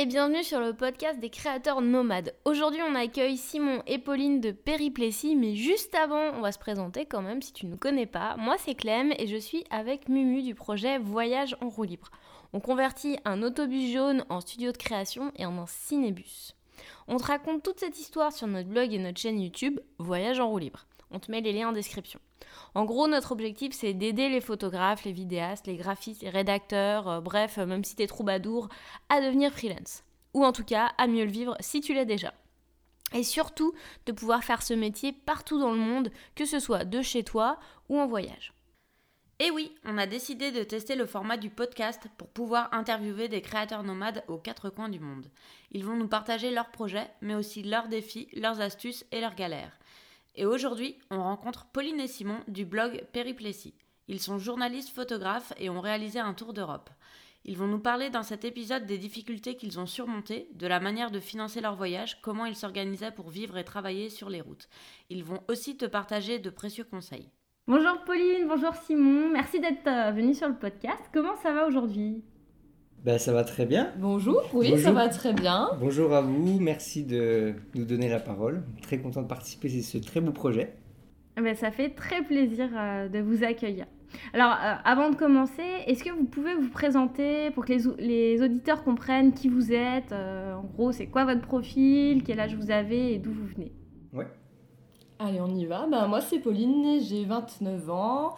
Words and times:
et 0.00 0.06
bienvenue 0.06 0.44
sur 0.44 0.60
le 0.60 0.74
podcast 0.74 1.18
des 1.18 1.28
créateurs 1.28 1.80
nomades. 1.80 2.32
Aujourd'hui, 2.44 2.80
on 2.88 2.94
accueille 2.94 3.36
Simon 3.36 3.82
et 3.88 3.98
Pauline 3.98 4.40
de 4.40 4.52
Périplétie, 4.52 5.34
mais 5.34 5.56
juste 5.56 5.92
avant, 5.96 6.34
on 6.36 6.40
va 6.40 6.52
se 6.52 6.58
présenter 6.60 7.04
quand 7.04 7.20
même 7.20 7.42
si 7.42 7.52
tu 7.52 7.66
ne 7.66 7.74
connais 7.74 8.06
pas. 8.06 8.36
Moi, 8.36 8.54
c'est 8.58 8.76
Clem 8.76 9.12
et 9.18 9.26
je 9.26 9.36
suis 9.36 9.64
avec 9.70 10.08
Mumu 10.08 10.42
du 10.42 10.54
projet 10.54 10.98
Voyage 10.98 11.56
en 11.60 11.68
roue 11.68 11.82
libre. 11.82 12.12
On 12.52 12.60
convertit 12.60 13.18
un 13.24 13.42
autobus 13.42 13.92
jaune 13.92 14.24
en 14.28 14.40
studio 14.40 14.70
de 14.70 14.76
création 14.76 15.32
et 15.34 15.44
en 15.44 15.58
un 15.58 15.66
cinébus. 15.66 16.54
On 17.08 17.16
te 17.16 17.24
raconte 17.24 17.64
toute 17.64 17.80
cette 17.80 17.98
histoire 17.98 18.30
sur 18.30 18.46
notre 18.46 18.68
blog 18.68 18.94
et 18.94 18.98
notre 18.98 19.18
chaîne 19.18 19.40
YouTube 19.40 19.80
Voyage 19.98 20.38
en 20.38 20.48
roue 20.48 20.58
libre. 20.58 20.86
On 21.10 21.18
te 21.18 21.30
met 21.30 21.40
les 21.40 21.52
liens 21.52 21.70
en 21.70 21.72
description. 21.72 22.20
En 22.74 22.84
gros, 22.84 23.08
notre 23.08 23.32
objectif, 23.32 23.72
c'est 23.72 23.94
d'aider 23.94 24.28
les 24.28 24.40
photographes, 24.40 25.04
les 25.04 25.12
vidéastes, 25.12 25.66
les 25.66 25.76
graphistes, 25.76 26.22
les 26.22 26.30
rédacteurs, 26.30 27.08
euh, 27.08 27.20
bref, 27.20 27.58
euh, 27.58 27.66
même 27.66 27.84
si 27.84 27.96
t'es 27.96 28.06
troubadour, 28.06 28.68
à 29.08 29.20
devenir 29.20 29.52
freelance. 29.52 30.04
Ou 30.34 30.44
en 30.44 30.52
tout 30.52 30.64
cas, 30.64 30.92
à 30.98 31.06
mieux 31.06 31.24
le 31.24 31.30
vivre 31.30 31.56
si 31.60 31.80
tu 31.80 31.94
l'es 31.94 32.06
déjà. 32.06 32.34
Et 33.14 33.22
surtout, 33.22 33.72
de 34.06 34.12
pouvoir 34.12 34.44
faire 34.44 34.62
ce 34.62 34.74
métier 34.74 35.12
partout 35.12 35.58
dans 35.58 35.72
le 35.72 35.78
monde, 35.78 36.10
que 36.34 36.44
ce 36.44 36.58
soit 36.58 36.84
de 36.84 37.00
chez 37.00 37.24
toi 37.24 37.58
ou 37.88 37.98
en 37.98 38.06
voyage. 38.06 38.52
Et 39.40 39.52
oui, 39.52 39.72
on 39.84 39.98
a 39.98 40.06
décidé 40.06 40.50
de 40.50 40.64
tester 40.64 40.96
le 40.96 41.06
format 41.06 41.36
du 41.36 41.48
podcast 41.48 42.08
pour 42.18 42.28
pouvoir 42.28 42.68
interviewer 42.74 43.28
des 43.28 43.40
créateurs 43.40 43.84
nomades 43.84 44.24
aux 44.26 44.36
quatre 44.36 44.68
coins 44.68 44.88
du 44.88 44.98
monde. 44.98 45.30
Ils 45.70 45.84
vont 45.84 45.96
nous 45.96 46.08
partager 46.08 46.50
leurs 46.50 46.70
projets, 46.70 47.08
mais 47.20 47.36
aussi 47.36 47.62
leurs 47.62 47.86
défis, 47.86 48.28
leurs 48.32 48.60
astuces 48.60 49.06
et 49.12 49.20
leurs 49.20 49.36
galères. 49.36 49.77
Et 50.38 50.46
aujourd'hui, 50.46 50.96
on 51.10 51.20
rencontre 51.20 51.66
Pauline 51.72 51.98
et 51.98 52.06
Simon 52.06 52.38
du 52.46 52.64
blog 52.64 53.02
Périplétie. 53.12 53.74
Ils 54.06 54.20
sont 54.20 54.38
journalistes 54.38 54.90
photographes 54.90 55.52
et 55.58 55.68
ont 55.68 55.80
réalisé 55.80 56.20
un 56.20 56.32
tour 56.32 56.52
d'Europe. 56.52 56.90
Ils 57.44 57.56
vont 57.58 57.66
nous 57.66 57.80
parler 57.80 58.08
dans 58.08 58.22
cet 58.22 58.44
épisode 58.44 58.86
des 58.86 58.98
difficultés 58.98 59.56
qu'ils 59.56 59.80
ont 59.80 59.86
surmontées, 59.86 60.48
de 60.54 60.68
la 60.68 60.78
manière 60.78 61.10
de 61.10 61.18
financer 61.18 61.60
leur 61.60 61.74
voyage, 61.74 62.20
comment 62.22 62.46
ils 62.46 62.54
s'organisaient 62.54 63.10
pour 63.10 63.30
vivre 63.30 63.58
et 63.58 63.64
travailler 63.64 64.10
sur 64.10 64.30
les 64.30 64.40
routes. 64.40 64.68
Ils 65.10 65.24
vont 65.24 65.42
aussi 65.48 65.76
te 65.76 65.86
partager 65.86 66.38
de 66.38 66.50
précieux 66.50 66.84
conseils. 66.84 67.32
Bonjour 67.66 68.04
Pauline, 68.04 68.46
bonjour 68.46 68.76
Simon, 68.76 69.30
merci 69.30 69.58
d'être 69.58 69.88
euh, 69.88 70.12
venu 70.12 70.34
sur 70.34 70.48
le 70.48 70.54
podcast. 70.54 71.02
Comment 71.12 71.34
ça 71.34 71.52
va 71.52 71.66
aujourd'hui? 71.66 72.22
Ben, 73.04 73.18
ça 73.18 73.32
va 73.32 73.44
très 73.44 73.64
bien. 73.64 73.92
Bonjour, 73.98 74.42
oui, 74.52 74.76
ça 74.78 74.92
va 74.92 75.08
très 75.08 75.32
bien. 75.32 75.70
Bonjour 75.80 76.12
à 76.12 76.20
vous, 76.20 76.58
merci 76.58 77.04
de 77.04 77.54
nous 77.74 77.84
donner 77.84 78.08
la 78.08 78.18
parole. 78.18 78.62
Très 78.82 78.98
content 78.98 79.22
de 79.22 79.28
participer 79.28 79.68
à 79.68 79.82
ce 79.82 79.98
très 79.98 80.20
beau 80.20 80.32
projet. 80.32 80.74
Ben, 81.36 81.54
ça 81.54 81.70
fait 81.70 81.90
très 81.90 82.22
plaisir 82.22 82.68
euh, 82.76 83.08
de 83.08 83.20
vous 83.20 83.44
accueillir. 83.44 83.86
Alors, 84.32 84.52
euh, 84.52 84.74
avant 84.84 85.10
de 85.10 85.14
commencer, 85.14 85.62
est-ce 85.86 86.02
que 86.02 86.10
vous 86.10 86.24
pouvez 86.24 86.54
vous 86.54 86.70
présenter 86.70 87.50
pour 87.52 87.64
que 87.64 87.72
les, 87.72 87.82
les 87.98 88.42
auditeurs 88.42 88.82
comprennent 88.82 89.32
qui 89.32 89.48
vous 89.48 89.72
êtes 89.72 90.10
euh, 90.12 90.54
En 90.54 90.64
gros, 90.64 90.90
c'est 90.90 91.06
quoi 91.06 91.24
votre 91.24 91.42
profil 91.42 92.24
Quel 92.24 92.40
âge 92.40 92.56
vous 92.56 92.70
avez 92.70 93.14
et 93.14 93.18
d'où 93.18 93.30
vous 93.30 93.46
venez? 93.46 93.70
Ouais. 94.12 94.26
Allez, 95.20 95.40
on 95.40 95.54
y 95.54 95.66
va. 95.66 95.86
Ben, 95.88 96.08
moi, 96.08 96.20
c'est 96.20 96.40
Pauline, 96.40 97.00
j'ai 97.00 97.24
29 97.24 97.90
ans. 97.90 98.34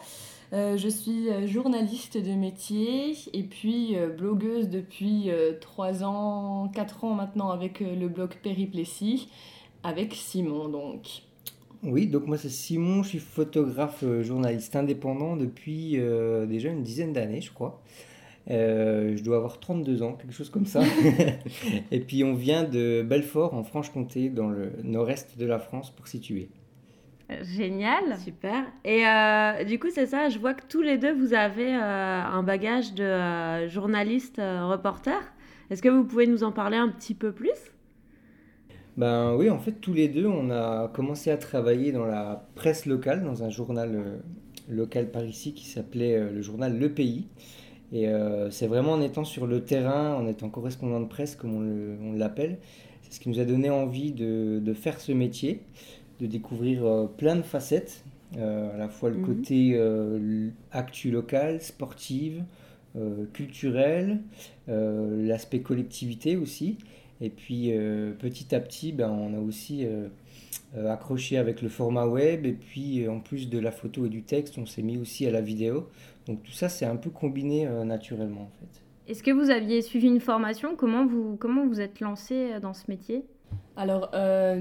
Euh, 0.53 0.75
je 0.75 0.89
suis 0.89 1.29
euh, 1.29 1.47
journaliste 1.47 2.17
de 2.17 2.33
métier 2.33 3.15
et 3.31 3.43
puis 3.43 3.95
euh, 3.95 4.09
blogueuse 4.09 4.67
depuis 4.67 5.29
3 5.61 6.03
ans, 6.03 6.69
4 6.73 7.05
ans 7.05 7.13
maintenant 7.13 7.51
avec 7.51 7.79
le 7.79 8.07
blog 8.07 8.31
Périplétie, 8.43 9.29
avec 9.83 10.13
Simon 10.13 10.67
donc. 10.67 11.23
Oui, 11.83 12.05
donc 12.05 12.27
moi 12.27 12.37
c'est 12.37 12.49
Simon, 12.49 13.01
je 13.01 13.09
suis 13.09 13.19
photographe 13.19 14.03
journaliste 14.21 14.75
indépendant 14.75 15.35
depuis 15.35 15.97
déjà 16.47 16.69
une 16.69 16.83
dizaine 16.83 17.11
d'années 17.11 17.41
je 17.41 17.51
crois. 17.51 17.81
je 18.47 19.23
dois 19.23 19.37
avoir 19.37 19.59
32 19.59 20.03
ans, 20.03 20.13
quelque 20.13 20.33
chose 20.33 20.51
comme 20.51 20.67
ça. 20.67 20.83
et 21.91 21.99
puis 22.01 22.23
on 22.23 22.35
vient 22.35 22.63
de 22.65 23.01
Belfort 23.01 23.55
en 23.55 23.63
Franche-Comté 23.63 24.29
dans 24.29 24.49
le 24.49 24.73
nord-est 24.83 25.39
de 25.39 25.45
la 25.45 25.57
France 25.57 25.89
pour 25.89 26.07
situer. 26.07 26.49
Génial. 27.43 28.17
Super. 28.19 28.65
Et 28.83 29.05
euh, 29.05 29.63
du 29.63 29.79
coup, 29.79 29.87
c'est 29.93 30.07
ça, 30.07 30.29
je 30.29 30.39
vois 30.39 30.53
que 30.53 30.63
tous 30.67 30.81
les 30.81 30.97
deux, 30.97 31.13
vous 31.13 31.33
avez 31.33 31.73
euh, 31.73 31.79
un 31.79 32.43
bagage 32.43 32.93
de 32.93 33.03
euh, 33.03 33.69
journaliste, 33.69 34.37
reporter. 34.37 35.19
Est-ce 35.69 35.81
que 35.81 35.89
vous 35.89 36.03
pouvez 36.03 36.27
nous 36.27 36.43
en 36.43 36.51
parler 36.51 36.77
un 36.77 36.89
petit 36.89 37.13
peu 37.13 37.31
plus? 37.31 37.71
Ben 38.97 39.35
oui, 39.35 39.49
en 39.49 39.59
fait, 39.59 39.73
tous 39.73 39.93
les 39.93 40.09
deux, 40.09 40.25
on 40.25 40.51
a 40.51 40.89
commencé 40.89 41.31
à 41.31 41.37
travailler 41.37 41.91
dans 41.91 42.05
la 42.05 42.47
presse 42.55 42.85
locale, 42.85 43.23
dans 43.23 43.43
un 43.43 43.49
journal 43.49 44.21
local 44.69 45.09
par 45.11 45.23
ici 45.23 45.53
qui 45.53 45.65
s'appelait 45.65 46.19
le 46.29 46.41
journal 46.41 46.77
Le 46.77 46.89
Pays. 46.93 47.29
Et 47.93 48.07
c'est 48.49 48.67
vraiment 48.67 48.93
en 48.93 49.01
étant 49.01 49.23
sur 49.23 49.47
le 49.47 49.63
terrain, 49.63 50.13
en 50.15 50.27
étant 50.27 50.49
correspondant 50.49 50.99
de 50.99 51.07
presse, 51.07 51.37
comme 51.37 51.55
on 51.55 52.13
l'appelle, 52.13 52.59
c'est 53.01 53.13
ce 53.13 53.19
qui 53.21 53.29
nous 53.29 53.39
a 53.39 53.45
donné 53.45 53.69
envie 53.69 54.11
de, 54.11 54.59
de 54.59 54.73
faire 54.73 54.99
ce 54.99 55.13
métier 55.13 55.61
de 56.21 56.27
découvrir 56.27 56.85
euh, 56.85 57.07
plein 57.07 57.35
de 57.35 57.41
facettes, 57.41 58.03
euh, 58.37 58.73
à 58.73 58.77
la 58.77 58.87
fois 58.87 59.09
le 59.09 59.17
mhm. 59.17 59.25
côté 59.25 59.71
euh, 59.73 60.49
actu 60.71 61.11
local, 61.11 61.61
sportive, 61.61 62.43
culturel, 63.31 64.19
l'aspect 64.67 65.61
collectivité 65.61 66.35
aussi. 66.35 66.77
Et 67.21 67.29
puis 67.29 67.71
petit 68.19 68.53
à 68.53 68.59
petit, 68.59 68.91
ben, 68.91 69.09
on 69.09 69.33
a 69.33 69.39
aussi 69.39 69.87
accroché 70.75 71.37
avec 71.37 71.61
le 71.61 71.69
format 71.69 72.05
web 72.05 72.45
et 72.45 72.51
puis 72.51 73.07
en 73.07 73.21
plus 73.21 73.49
de 73.49 73.59
la 73.59 73.71
photo 73.71 74.07
et 74.07 74.09
du 74.09 74.23
texte, 74.23 74.57
on 74.57 74.65
s'est 74.65 74.81
mis 74.81 74.97
aussi 74.97 75.25
à 75.25 75.31
la 75.31 75.39
vidéo. 75.39 75.87
Donc 76.27 76.43
tout 76.43 76.51
ça, 76.51 76.67
c'est 76.67 76.85
un 76.85 76.97
peu 76.97 77.09
combiné 77.09 77.65
naturellement 77.85 78.41
en 78.41 78.51
fait. 78.59 78.81
Est-ce 79.09 79.23
que 79.23 79.31
vous 79.31 79.49
aviez 79.49 79.81
suivi 79.81 80.07
une 80.07 80.19
formation? 80.19 80.75
Comment 80.75 81.05
vous, 81.05 81.37
comment 81.37 81.65
vous 81.65 81.79
êtes 81.79 82.01
lancé 82.01 82.59
dans 82.61 82.73
ce 82.73 82.83
métier? 82.89 83.23
Alors, 83.77 84.09
euh, 84.13 84.59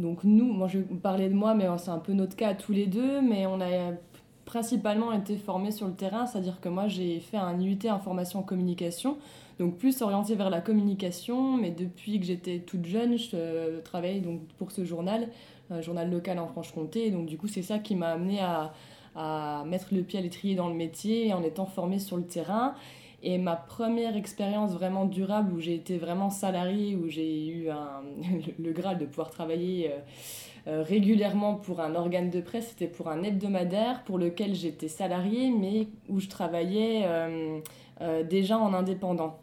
donc 0.00 0.24
nous, 0.24 0.52
moi 0.52 0.68
je 0.68 0.78
vais 0.78 0.84
parler 0.94 1.28
de 1.28 1.34
moi, 1.34 1.54
mais 1.54 1.66
c'est 1.78 1.90
un 1.90 1.98
peu 1.98 2.12
notre 2.12 2.36
cas 2.36 2.54
tous 2.54 2.72
les 2.72 2.86
deux, 2.86 3.20
mais 3.20 3.46
on 3.46 3.60
a 3.60 3.92
principalement 4.44 5.12
été 5.12 5.36
formés 5.36 5.72
sur 5.72 5.86
le 5.86 5.92
terrain, 5.92 6.26
c'est-à-dire 6.26 6.60
que 6.60 6.68
moi 6.68 6.86
j'ai 6.86 7.18
fait 7.18 7.36
un 7.36 7.60
IUT 7.60 7.88
information 7.88 8.42
communication, 8.42 9.18
donc 9.58 9.76
plus 9.76 10.00
orienté 10.00 10.36
vers 10.36 10.50
la 10.50 10.60
communication, 10.60 11.56
mais 11.56 11.72
depuis 11.72 12.20
que 12.20 12.26
j'étais 12.26 12.60
toute 12.60 12.86
jeune, 12.86 13.18
je 13.18 13.30
euh, 13.34 13.80
travaillais 13.82 14.20
donc 14.20 14.40
pour 14.56 14.70
ce 14.70 14.84
journal, 14.84 15.28
un 15.70 15.80
journal 15.80 16.10
local 16.10 16.38
en 16.38 16.46
Franche-Comté, 16.46 17.10
donc 17.10 17.26
du 17.26 17.36
coup 17.36 17.48
c'est 17.48 17.62
ça 17.62 17.80
qui 17.80 17.96
m'a 17.96 18.10
amené 18.10 18.40
à, 18.40 18.72
à 19.16 19.64
mettre 19.66 19.88
le 19.92 20.02
pied 20.02 20.20
à 20.20 20.22
l'étrier 20.22 20.54
dans 20.54 20.68
le 20.68 20.74
métier 20.74 21.34
en 21.34 21.42
étant 21.42 21.66
formée 21.66 21.98
sur 21.98 22.16
le 22.16 22.24
terrain. 22.24 22.74
Et 23.22 23.38
ma 23.38 23.56
première 23.56 24.16
expérience 24.16 24.72
vraiment 24.72 25.06
durable 25.06 25.52
où 25.52 25.60
j'ai 25.60 25.74
été 25.74 25.96
vraiment 25.96 26.30
salarié, 26.30 26.96
où 26.96 27.08
j'ai 27.08 27.48
eu 27.48 27.68
le, 28.58 28.72
Graal 28.72 28.98
de 28.98 29.06
pouvoir 29.06 29.30
travailler 29.30 29.90
euh, 29.90 29.98
euh, 30.68 30.82
régulièrement 30.82 31.54
pour 31.54 31.80
un 31.80 31.94
organe 31.94 32.30
de 32.30 32.40
presse, 32.40 32.68
c'était 32.68 32.88
pour 32.88 33.08
un 33.08 33.22
hebdomadaire 33.22 34.04
pour 34.04 34.18
lequel 34.18 34.54
j'étais 34.54 34.88
salarié, 34.88 35.50
mais 35.50 35.88
où 36.08 36.20
je 36.20 36.28
travaillais 36.28 37.04
euh, 37.06 37.60
déjà 38.24 38.58
en 38.58 38.74
indépendant. 38.74 39.38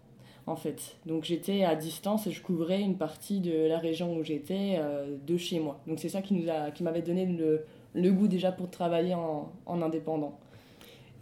En 0.45 0.57
fait. 0.57 0.97
Donc 1.05 1.23
j'étais 1.23 1.63
à 1.63 1.73
distance 1.73 2.27
et 2.27 2.31
je 2.31 2.41
couvrais 2.41 2.81
une 2.81 2.97
partie 2.97 3.39
de 3.39 3.65
la 3.65 3.77
région 3.77 4.13
où 4.13 4.23
j'étais 4.25 4.77
de 5.25 5.37
chez 5.37 5.61
moi. 5.61 5.79
Donc 5.87 5.99
c'est 5.99 6.09
ça 6.09 6.21
qui, 6.21 6.33
nous 6.33 6.49
a, 6.49 6.69
qui 6.71 6.83
m'avait 6.83 7.01
donné 7.01 7.25
le, 7.25 8.11
goût 8.11 8.27
déjà 8.27 8.51
pour 8.51 8.69
travailler 8.69 9.15
en 9.15 9.81
indépendant. 9.81 10.37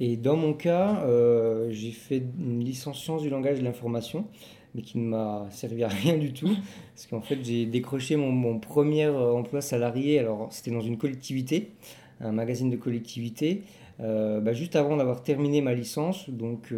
Et 0.04 0.18
dans 0.18 0.36
mon 0.36 0.54
cas, 0.54 1.04
euh, 1.06 1.68
j'ai 1.70 1.92
fait 1.92 2.24
une 2.40 2.66
licence 2.66 3.00
sciences 3.00 3.22
du 3.22 3.30
langage 3.30 3.60
de 3.60 3.64
l'information, 3.64 4.26
mais 4.74 4.82
qui 4.82 4.98
ne 4.98 5.08
m'a 5.08 5.46
servi 5.52 5.84
à 5.84 5.90
rien 5.90 6.18
du 6.18 6.34
tout, 6.34 6.50
parce 6.96 7.06
qu'en 7.06 7.22
fait 7.22 7.38
j'ai 7.44 7.68
décroché 7.68 8.16
mon, 8.16 8.58
premier 8.58 9.06
euh, 9.06 9.32
emploi 9.32 9.62
salarié, 9.62 10.18
alors 10.18 10.48
c'était 10.50 10.72
dans 10.72 10.82
une 10.82 10.98
collectivité, 10.98 11.74
un 12.20 12.32
magazine 12.32 12.72
de 12.72 12.78
collectivité, 12.78 13.62
euh, 14.00 14.40
bah, 14.40 14.54
juste 14.54 14.76
avant 14.76 14.98
d'avoir 14.98 15.22
terminé 15.22 15.62
ma 15.62 15.76
licence. 15.76 16.32
Donc 16.32 16.74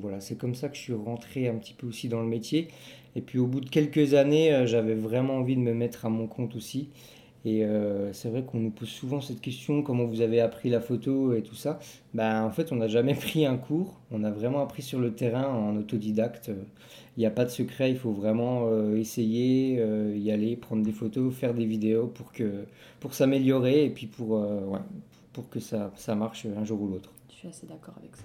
voilà, 0.00 0.20
c'est 0.20 0.36
comme 0.36 0.54
ça 0.54 0.70
que 0.70 0.76
je 0.76 0.80
suis 0.80 0.94
rentré 0.94 1.48
un 1.48 1.56
petit 1.56 1.74
peu 1.74 1.86
aussi 1.86 2.08
dans 2.08 2.22
le 2.22 2.26
métier. 2.26 2.68
Et 3.16 3.20
puis 3.20 3.38
au 3.38 3.46
bout 3.46 3.60
de 3.60 3.68
quelques 3.68 4.14
années, 4.14 4.62
j'avais 4.64 4.94
vraiment 4.94 5.34
envie 5.34 5.56
de 5.56 5.60
me 5.60 5.74
mettre 5.74 6.06
à 6.06 6.08
mon 6.08 6.26
compte 6.26 6.56
aussi. 6.56 6.88
Et 7.44 7.64
euh, 7.64 8.12
c'est 8.12 8.28
vrai 8.28 8.44
qu'on 8.44 8.58
nous 8.58 8.70
pose 8.70 8.88
souvent 8.88 9.20
cette 9.20 9.40
question 9.40 9.82
comment 9.82 10.04
vous 10.04 10.20
avez 10.20 10.40
appris 10.40 10.70
la 10.70 10.80
photo 10.80 11.34
et 11.34 11.42
tout 11.42 11.56
ça. 11.56 11.80
Ben, 12.14 12.44
en 12.44 12.50
fait, 12.50 12.70
on 12.72 12.76
n'a 12.76 12.88
jamais 12.88 13.14
pris 13.16 13.46
un 13.46 13.56
cours. 13.56 14.00
On 14.10 14.22
a 14.24 14.30
vraiment 14.30 14.62
appris 14.62 14.82
sur 14.82 15.00
le 15.00 15.12
terrain 15.12 15.48
en 15.48 15.76
autodidacte. 15.76 16.50
Il 17.16 17.20
n'y 17.20 17.26
a 17.26 17.30
pas 17.30 17.44
de 17.44 17.50
secret. 17.50 17.90
Il 17.90 17.98
faut 17.98 18.12
vraiment 18.12 18.66
euh, 18.66 18.96
essayer, 18.96 19.78
euh, 19.80 20.16
y 20.16 20.30
aller, 20.30 20.56
prendre 20.56 20.82
des 20.82 20.92
photos, 20.92 21.34
faire 21.34 21.54
des 21.54 21.66
vidéos 21.66 22.06
pour, 22.06 22.32
que, 22.32 22.64
pour 23.00 23.14
s'améliorer 23.14 23.84
et 23.86 23.90
puis 23.90 24.06
pour, 24.06 24.30
ouais, 24.30 24.80
pour 25.32 25.48
que 25.48 25.58
ça, 25.58 25.90
ça 25.96 26.14
marche 26.14 26.46
un 26.46 26.64
jour 26.64 26.80
ou 26.80 26.88
l'autre. 26.88 27.12
Je 27.30 27.34
suis 27.34 27.48
assez 27.48 27.66
d'accord 27.66 27.94
avec 27.98 28.14
ça. 28.16 28.24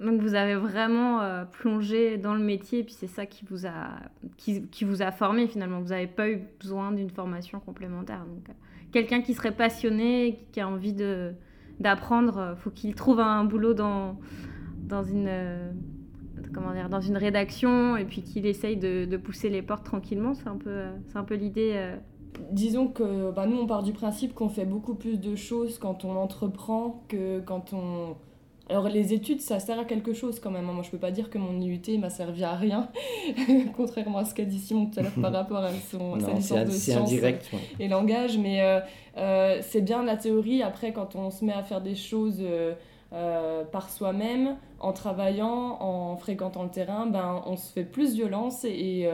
Donc 0.00 0.20
vous 0.20 0.34
avez 0.34 0.56
vraiment 0.56 1.20
euh, 1.20 1.44
plongé 1.44 2.16
dans 2.16 2.34
le 2.34 2.42
métier, 2.42 2.80
et 2.80 2.84
puis 2.84 2.94
c'est 2.94 3.06
ça 3.06 3.24
qui 3.24 3.44
vous 3.48 3.66
a 3.66 4.00
qui, 4.36 4.66
qui, 4.68 4.84
vous 4.84 5.00
a 5.00 5.12
formé 5.12 5.46
finalement. 5.46 5.80
Vous 5.80 5.90
n'avez 5.90 6.08
pas 6.08 6.28
eu 6.28 6.42
besoin 6.60 6.90
d'une 6.90 7.10
formation 7.10 7.60
complémentaire. 7.60 8.24
Donc 8.26 8.48
euh, 8.48 8.52
quelqu'un 8.90 9.20
qui 9.20 9.34
serait 9.34 9.54
passionné, 9.54 10.44
qui, 10.52 10.60
a 10.60 10.68
envie 10.68 10.92
de 10.92 11.32
d'apprendre, 11.78 12.38
euh, 12.38 12.54
faut 12.56 12.70
qu'il 12.70 12.94
trouve 12.94 13.20
un 13.20 13.44
boulot 13.44 13.74
dans 13.74 14.18
dans 14.82 15.04
une 15.04 15.30
comment 16.52 16.72
dire, 16.72 16.88
dans 16.88 17.00
une 17.00 17.16
rédaction 17.16 17.96
et 17.96 18.04
puis 18.04 18.22
qu'il 18.22 18.44
essaye 18.46 18.76
de, 18.76 19.04
de, 19.04 19.16
pousser 19.16 19.48
les 19.48 19.62
portes 19.62 19.84
tranquillement. 19.84 20.34
C'est 20.34 20.48
un 20.48 20.56
peu, 20.56 20.82
c'est 21.06 21.16
un 21.16 21.24
peu 21.24 21.36
l'idée. 21.36 21.94
Disons 22.50 22.88
que 22.88 23.30
bah, 23.30 23.46
nous, 23.46 23.56
on 23.56 23.66
part 23.66 23.84
du 23.84 23.92
principe 23.92 24.34
qu'on 24.34 24.48
fait 24.48 24.64
beaucoup 24.64 24.94
plus 24.94 25.20
de 25.20 25.36
choses 25.36 25.78
quand 25.78 26.04
on 26.04 26.16
entreprend 26.16 27.04
que 27.08 27.40
quand 27.40 27.72
on 27.72 28.16
alors 28.72 28.88
les 28.88 29.12
études, 29.12 29.42
ça 29.42 29.60
sert 29.60 29.78
à 29.78 29.84
quelque 29.84 30.14
chose 30.14 30.40
quand 30.40 30.50
même. 30.50 30.66
Hein. 30.66 30.72
Moi, 30.72 30.82
je 30.82 30.90
peux 30.90 30.98
pas 30.98 31.10
dire 31.10 31.28
que 31.28 31.36
mon 31.36 31.60
IUT 31.60 31.98
m'a 31.98 32.08
servi 32.08 32.42
à 32.42 32.54
rien, 32.54 32.88
contrairement 33.76 34.18
à 34.18 34.24
ce 34.24 34.34
qu'a 34.34 34.46
dit 34.46 34.58
Simon 34.58 34.86
tout 34.86 34.98
à 34.98 35.02
l'heure 35.02 35.12
par 35.20 35.30
rapport 35.30 35.58
à 35.58 35.72
son, 35.90 36.18
sa 36.18 36.32
licence 36.32 36.64
de 36.64 36.70
sciences 36.70 37.12
et 37.78 37.88
langage. 37.88 38.38
Mais 38.38 38.62
euh, 38.62 38.80
euh, 39.18 39.58
c'est 39.60 39.82
bien 39.82 40.02
la 40.02 40.16
théorie. 40.16 40.62
Après, 40.62 40.92
quand 40.92 41.16
on 41.16 41.30
se 41.30 41.44
met 41.44 41.52
à 41.52 41.62
faire 41.62 41.82
des 41.82 41.94
choses 41.94 42.38
euh, 42.40 43.64
par 43.70 43.90
soi-même, 43.90 44.56
en 44.80 44.94
travaillant, 44.94 45.76
en 45.80 46.16
fréquentant 46.16 46.62
le 46.62 46.70
terrain, 46.70 47.06
ben, 47.06 47.42
on 47.44 47.58
se 47.58 47.70
fait 47.72 47.84
plus 47.84 48.14
violence 48.14 48.64
et, 48.64 49.06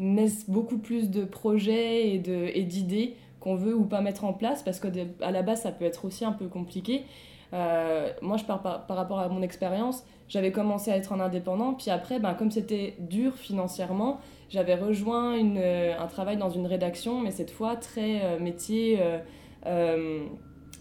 naissent 0.00 0.50
beaucoup 0.50 0.78
plus 0.78 1.08
de 1.08 1.24
projets 1.24 2.14
et 2.14 2.18
d'idées 2.64 3.14
qu'on 3.38 3.54
veut 3.54 3.76
ou 3.76 3.84
pas 3.84 4.00
mettre 4.00 4.24
en 4.24 4.32
place 4.32 4.64
parce 4.64 4.80
qu'à 4.80 4.90
la 5.30 5.42
base, 5.42 5.62
ça 5.62 5.70
peut 5.70 5.84
être 5.84 6.04
aussi 6.04 6.24
un 6.24 6.32
peu 6.32 6.48
compliqué. 6.48 7.04
Euh, 7.54 8.10
moi, 8.20 8.36
je 8.36 8.44
parle 8.44 8.62
par, 8.62 8.96
rapport 8.96 9.20
à 9.20 9.28
mon 9.28 9.42
expérience. 9.42 10.04
J'avais 10.28 10.50
commencé 10.50 10.90
à 10.90 10.96
être 10.96 11.12
en 11.12 11.20
indépendant, 11.20 11.74
puis 11.74 11.90
après, 11.90 12.18
ben, 12.18 12.34
comme 12.34 12.50
c'était 12.50 12.94
dur 12.98 13.34
financièrement, 13.34 14.18
j'avais 14.48 14.74
rejoint 14.74 15.36
une, 15.36 15.58
euh, 15.58 15.98
un 15.98 16.06
travail 16.06 16.36
dans 16.36 16.50
une 16.50 16.66
rédaction, 16.66 17.20
mais 17.20 17.30
cette 17.30 17.50
fois 17.50 17.76
très 17.76 18.24
euh, 18.24 18.38
métier 18.38 18.98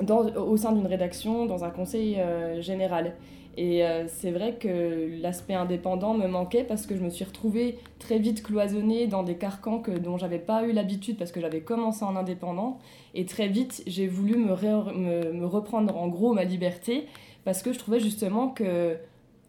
dans, 0.01 0.25
au 0.35 0.57
sein 0.57 0.71
d'une 0.71 0.87
rédaction, 0.87 1.45
dans 1.45 1.63
un 1.63 1.69
conseil 1.69 2.19
général. 2.59 3.13
Et 3.55 3.83
c'est 4.07 4.31
vrai 4.31 4.57
que 4.59 5.21
l'aspect 5.21 5.53
indépendant 5.53 6.15
me 6.15 6.27
manquait 6.27 6.65
parce 6.65 6.85
que 6.85 6.97
je 6.97 7.01
me 7.01 7.09
suis 7.09 7.23
retrouvée 7.23 7.77
très 7.99 8.17
vite 8.17 8.43
cloisonnée 8.43 9.07
dans 9.07 9.23
des 9.23 9.35
carcans 9.35 9.79
que, 9.79 9.91
dont 9.91 10.17
j'avais 10.17 10.39
pas 10.39 10.65
eu 10.65 10.73
l'habitude 10.73 11.17
parce 11.17 11.31
que 11.31 11.39
j'avais 11.39 11.61
commencé 11.61 12.03
en 12.03 12.17
indépendant. 12.17 12.79
Et 13.13 13.25
très 13.25 13.47
vite, 13.47 13.83
j'ai 13.85 14.07
voulu 14.07 14.37
me, 14.37 15.31
me, 15.33 15.45
reprendre 15.45 15.95
en 15.95 16.07
gros 16.07 16.33
ma 16.33 16.43
liberté 16.43 17.05
parce 17.45 17.61
que 17.61 17.71
je 17.71 17.79
trouvais 17.79 17.99
justement 17.99 18.49
que 18.49 18.97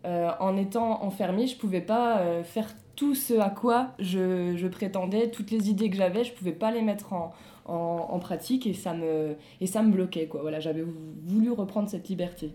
euh, 0.05 0.31
en 0.39 0.57
étant 0.57 1.03
enfermée, 1.03 1.47
je 1.47 1.57
pouvais 1.57 1.81
pas 1.81 2.19
euh, 2.19 2.43
faire 2.43 2.69
tout 2.95 3.15
ce 3.15 3.35
à 3.35 3.49
quoi 3.49 3.89
je, 3.99 4.55
je, 4.57 4.69
prétendais, 4.69 5.31
toutes 5.31 5.51
les 5.51 5.71
idées 5.71 5.89
que 5.89 5.97
j'avais, 5.97 6.25
je 6.25 6.33
pouvais 6.33 6.53
pas 6.53 6.71
les 6.71 6.83
mettre 6.83 7.13
en, 7.13 7.33
en, 7.65 8.19
pratique 8.19 8.67
et 8.67 8.75
ça 8.75 8.93
me, 8.93 9.37
et 9.61 9.67
ça 9.67 9.83
me 9.83 9.91
bloquait. 9.91 10.27
Quoi. 10.27 10.43
Voilà, 10.43 10.61
j'avais 10.61 10.85
voulu 11.27 11.51
reprendre 11.51 11.89
cette 11.89 12.09
liberté. 12.09 12.55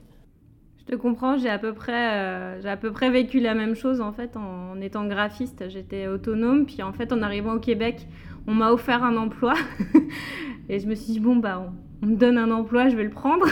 Je 0.90 0.96
comprends, 0.96 1.38
j'ai 1.38 1.50
à 1.50 1.60
peu 1.60 1.74
près, 1.74 2.18
euh, 2.18 2.62
j'ai 2.62 2.70
à 2.70 2.78
peu 2.78 2.92
près 2.92 3.12
vécu 3.12 3.40
la 3.40 3.54
même 3.54 3.76
chose 3.76 4.02
en 4.02 4.12
fait 4.12 4.36
en, 4.36 4.80
étant 4.82 5.06
graphiste. 5.06 5.70
J'étais 5.70 6.08
autonome, 6.08 6.66
puis 6.66 6.82
en 6.82 6.94
fait 6.94 7.14
en 7.14 7.22
arrivant 7.22 7.54
au 7.54 7.60
Québec, 7.60 8.08
on 8.48 8.54
m'a 8.54 8.72
offert 8.72 9.04
un 9.04 9.16
emploi 9.16 9.54
et 10.70 10.80
je 10.80 10.88
me 10.88 10.96
suis 10.96 11.14
dit 11.14 11.20
bon 11.20 11.36
bah 11.36 11.66
on, 12.02 12.06
me 12.06 12.16
donne 12.16 12.38
un 12.38 12.52
emploi, 12.52 12.88
je 12.88 12.96
vais 12.96 13.04
le 13.04 13.10
prendre. 13.10 13.46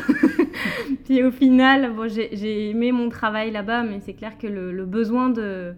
puis 1.03 1.21
au 1.23 1.31
final, 1.31 1.93
bon, 1.93 2.07
j'ai 2.07 2.69
aimé 2.69 2.93
mon 2.93 3.09
travail 3.09 3.51
là-bas, 3.51 3.83
mais 3.83 3.99
c'est 3.99 4.13
clair 4.13 4.37
que 4.37 4.47
le, 4.47 4.85
besoin 4.85 5.29
de, 5.29 5.73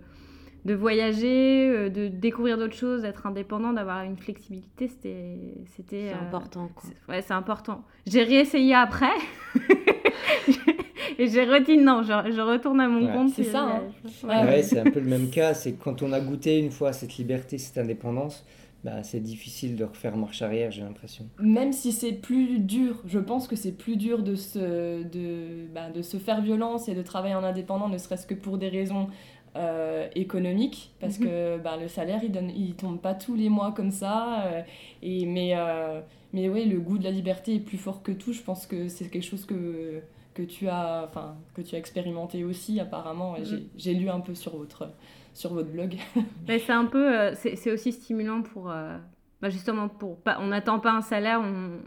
de 0.65 0.73
voyager, 0.75 1.67
euh, 1.69 1.89
de 1.89 2.09
découvrir 2.09 2.59
d'autres 2.59 2.75
choses, 2.75 3.01
d'être 3.01 3.25
indépendant, 3.25 3.73
d'avoir 3.73 4.03
une 4.03 4.17
flexibilité, 4.17 4.87
c'était. 4.87 5.37
C'est 5.75 6.11
euh, 6.11 6.21
important. 6.21 6.69
Quoi. 6.75 6.89
Ouais, 7.07 7.21
c'est 7.23 7.33
important. 7.33 7.83
J'ai 8.05 8.23
réessayé 8.23 8.75
après. 8.75 9.07
et 11.17 11.27
j'ai 11.27 11.45
redit 11.45 11.77
non, 11.77 12.03
je, 12.03 12.31
je, 12.31 12.41
retourne 12.41 12.81
à 12.81 12.87
mon 12.87 13.07
compte. 13.11 13.29
C'est 13.29 13.45
ça. 13.45 13.63
Hein. 13.63 14.45
Ouais, 14.45 14.61
c'est 14.61 14.79
un 14.79 14.91
peu 14.91 14.99
le 14.99 15.09
même 15.09 15.31
cas. 15.31 15.55
C'est 15.55 15.73
quand 15.73 16.03
on 16.03 16.11
a 16.11 16.19
goûté 16.19 16.59
une 16.59 16.71
fois 16.71 16.93
cette 16.93 17.17
liberté, 17.17 17.57
cette 17.57 17.79
indépendance, 17.79 18.45
bah, 18.83 19.03
c'est 19.03 19.19
difficile 19.19 19.75
de 19.75 19.83
refaire 19.83 20.15
marche 20.15 20.41
arrière, 20.41 20.71
j'ai 20.71 20.83
l'impression. 20.83 21.25
Même 21.39 21.73
si 21.73 21.91
c'est 21.91 22.13
plus 22.13 22.59
dur, 22.59 23.01
je 23.05 23.19
pense 23.19 23.47
que 23.47 23.55
c'est 23.55 23.73
plus 23.73 23.97
dur 23.97 24.23
de 24.23 24.35
se, 24.35 25.03
de, 25.03 25.67
bah, 25.73 25.89
de 25.89 26.01
se 26.01 26.17
faire 26.17 26.41
violence 26.41 26.87
et 26.87 26.95
de 26.95 27.01
travailler 27.01 27.35
en 27.35 27.43
indépendant, 27.43 27.89
ne 27.89 27.97
serait-ce 27.97 28.25
que 28.25 28.35
pour 28.35 28.57
des 28.57 28.69
raisons 28.69 29.07
euh, 29.55 30.07
économiques, 30.15 30.93
parce 31.01 31.19
mhm. 31.19 31.25
que 31.25 31.57
bah, 31.57 31.75
le 31.75 31.87
salaire, 31.87 32.21
il 32.23 32.31
ne 32.31 32.51
il 32.51 32.75
tombe 32.75 32.99
pas 32.99 33.15
tous 33.15 33.35
les 33.35 33.49
mois 33.49 33.73
comme 33.73 33.91
ça. 33.91 34.43
Euh, 34.43 34.61
et, 35.01 35.25
mais, 35.25 35.53
euh, 35.55 35.99
mais 36.31 36.47
oui, 36.47 36.65
le 36.65 36.79
goût 36.79 36.97
de 36.97 37.03
la 37.03 37.11
liberté 37.11 37.55
est 37.55 37.59
plus 37.59 37.77
fort 37.77 38.01
que 38.01 38.11
tout. 38.11 38.31
Je 38.31 38.41
pense 38.41 38.65
que 38.65 38.87
c'est 38.87 39.09
quelque 39.09 39.25
chose 39.25 39.45
que 39.45 40.01
que 40.39 40.45
tu 40.45 40.69
as, 40.69 41.05
enfin, 41.09 41.35
que 41.53 41.61
tu 41.61 41.75
as 41.75 41.77
expérimenté 41.77 42.45
aussi 42.45 42.79
apparemment. 42.79 43.35
Et 43.35 43.41
mm. 43.41 43.69
j'ai 43.75 43.93
lu 43.93 44.09
un 44.09 44.21
peu 44.21 44.35
sur 44.35 44.55
votre, 44.55 44.89
sur 45.33 45.53
votre 45.53 45.69
blog. 45.69 45.97
Mais 46.47 46.59
c'est 46.59 46.71
un 46.71 46.85
peu, 46.85 47.19
euh, 47.19 47.33
c'est 47.35 47.71
aussi 47.71 47.91
stimulant 47.91 48.41
pour, 48.41 48.71
euh, 48.71 48.97
bah 49.41 49.49
justement 49.49 49.89
pour, 49.89 50.17
pas, 50.17 50.37
on 50.39 50.47
n'attend 50.47 50.79
pas 50.79 50.91
un 50.91 51.01
salaire, 51.01 51.41
on, 51.41 51.79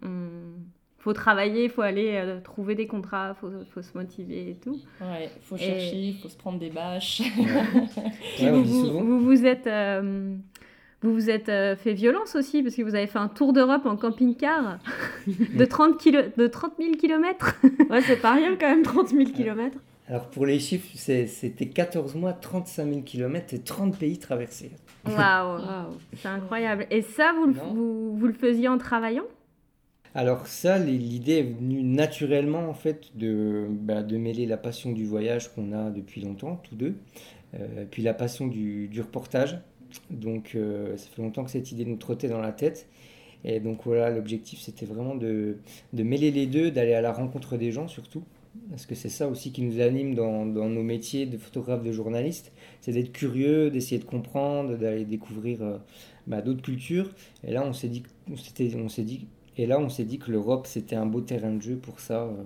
faut 0.98 1.14
travailler, 1.14 1.64
il 1.64 1.70
faut 1.70 1.82
aller 1.82 2.12
euh, 2.14 2.40
trouver 2.40 2.74
des 2.74 2.86
contrats, 2.86 3.34
faut, 3.34 3.50
faut 3.70 3.82
se 3.82 3.96
motiver 3.96 4.50
et 4.50 4.54
tout. 4.54 4.78
Ouais, 5.00 5.30
faut 5.40 5.56
chercher, 5.56 5.96
il 5.96 6.18
faut 6.18 6.28
se 6.28 6.36
prendre 6.36 6.58
des 6.58 6.70
bâches. 6.70 7.22
vous, 8.38 8.64
vous, 8.64 9.20
vous, 9.20 9.46
êtes 9.46 9.66
vous 11.02 11.12
vous 11.12 11.30
êtes 11.30 11.48
euh, 11.48 11.76
fait 11.76 11.94
violence 11.94 12.36
aussi 12.36 12.62
parce 12.62 12.74
que 12.74 12.82
vous 12.82 12.94
avez 12.94 13.06
fait 13.06 13.18
un 13.18 13.28
tour 13.28 13.52
d'Europe 13.52 13.86
en 13.86 13.96
camping-car 13.96 14.78
de 15.26 15.64
30, 15.64 15.98
kilo, 15.98 16.20
de 16.36 16.46
30 16.46 16.74
000 16.78 16.92
km. 16.92 17.56
ouais, 17.90 18.00
c'est 18.02 18.20
pas 18.20 18.34
rien 18.34 18.56
quand 18.58 18.68
même, 18.68 18.82
30 18.82 19.08
000 19.08 19.24
km. 19.30 19.76
Alors 20.08 20.28
pour 20.28 20.46
les 20.46 20.58
chiffres, 20.58 20.88
c'était 20.94 21.68
14 21.68 22.14
mois, 22.14 22.32
35 22.32 22.88
000 22.88 23.00
km 23.02 23.54
et 23.54 23.60
30 23.60 23.98
pays 23.98 24.18
traversés. 24.18 24.70
Waouh, 25.06 25.60
c'est 26.16 26.28
incroyable. 26.28 26.86
Et 26.90 27.02
ça, 27.02 27.32
vous, 27.32 27.52
vous, 27.52 28.16
vous, 28.16 28.26
le 28.26 28.32
faisiez 28.32 28.68
en 28.68 28.78
travaillant? 28.78 29.24
Alors 30.14 30.46
ça, 30.46 30.78
l'idée 30.78 31.38
est 31.38 31.42
venue 31.42 31.82
naturellement 31.82 32.68
en 32.68 32.74
fait 32.74 33.16
de, 33.16 33.66
bah, 33.70 34.02
de 34.02 34.16
mêler 34.18 34.44
la 34.46 34.58
passion 34.58 34.92
du 34.92 35.06
voyage 35.06 35.52
qu'on 35.54 35.72
a 35.72 35.90
depuis 35.90 36.20
longtemps, 36.20 36.60
tous 36.62 36.76
deux, 36.76 36.94
euh, 37.54 37.86
puis 37.90 38.02
la 38.02 38.12
passion 38.12 38.46
du, 38.46 38.88
du 38.88 39.00
reportage 39.00 39.58
donc 40.10 40.52
euh, 40.54 40.96
ça 40.96 41.08
fait 41.14 41.22
longtemps 41.22 41.44
que 41.44 41.50
cette 41.50 41.72
idée 41.72 41.84
nous 41.84 41.96
trottait 41.96 42.28
dans 42.28 42.40
la 42.40 42.52
tête. 42.52 42.88
Et 43.44 43.58
donc 43.60 43.80
voilà, 43.84 44.10
l'objectif 44.10 44.60
c'était 44.60 44.86
vraiment 44.86 45.14
de, 45.14 45.56
de, 45.92 46.02
mêler 46.02 46.30
les 46.30 46.46
deux, 46.46 46.70
d'aller 46.70 46.94
à 46.94 47.00
la 47.00 47.12
rencontre 47.12 47.56
des 47.56 47.72
gens 47.72 47.88
surtout. 47.88 48.22
Parce 48.70 48.84
que 48.86 48.94
c'est 48.94 49.08
ça 49.08 49.28
aussi 49.28 49.50
qui 49.50 49.62
nous 49.62 49.80
anime 49.80 50.14
dans, 50.14 50.44
dans 50.44 50.68
nos 50.68 50.82
métiers 50.82 51.24
de 51.24 51.38
photographe, 51.38 51.82
de 51.82 51.90
journaliste. 51.90 52.52
C'est 52.82 52.92
d'être 52.92 53.12
curieux, 53.12 53.70
d'essayer 53.70 53.98
de 53.98 54.04
comprendre, 54.04 54.76
d'aller 54.76 55.06
découvrir 55.06 55.62
euh, 55.62 55.78
bah, 56.26 56.42
d'autres 56.42 56.62
cultures. 56.62 57.10
Et 57.44 57.52
là 57.52 57.64
on 57.66 57.72
s'est 57.72 57.88
dit, 57.88 58.02
on 58.30 58.88
s'est 58.88 59.02
dit, 59.02 59.26
et 59.56 59.66
là 59.66 59.80
on 59.80 59.88
s'est 59.88 60.04
dit 60.04 60.18
que 60.18 60.30
l'Europe 60.30 60.66
c'était 60.66 60.96
un 60.96 61.06
beau 61.06 61.20
terrain 61.20 61.52
de 61.52 61.62
jeu 61.62 61.76
pour 61.76 61.98
ça, 61.98 62.24
euh, 62.24 62.44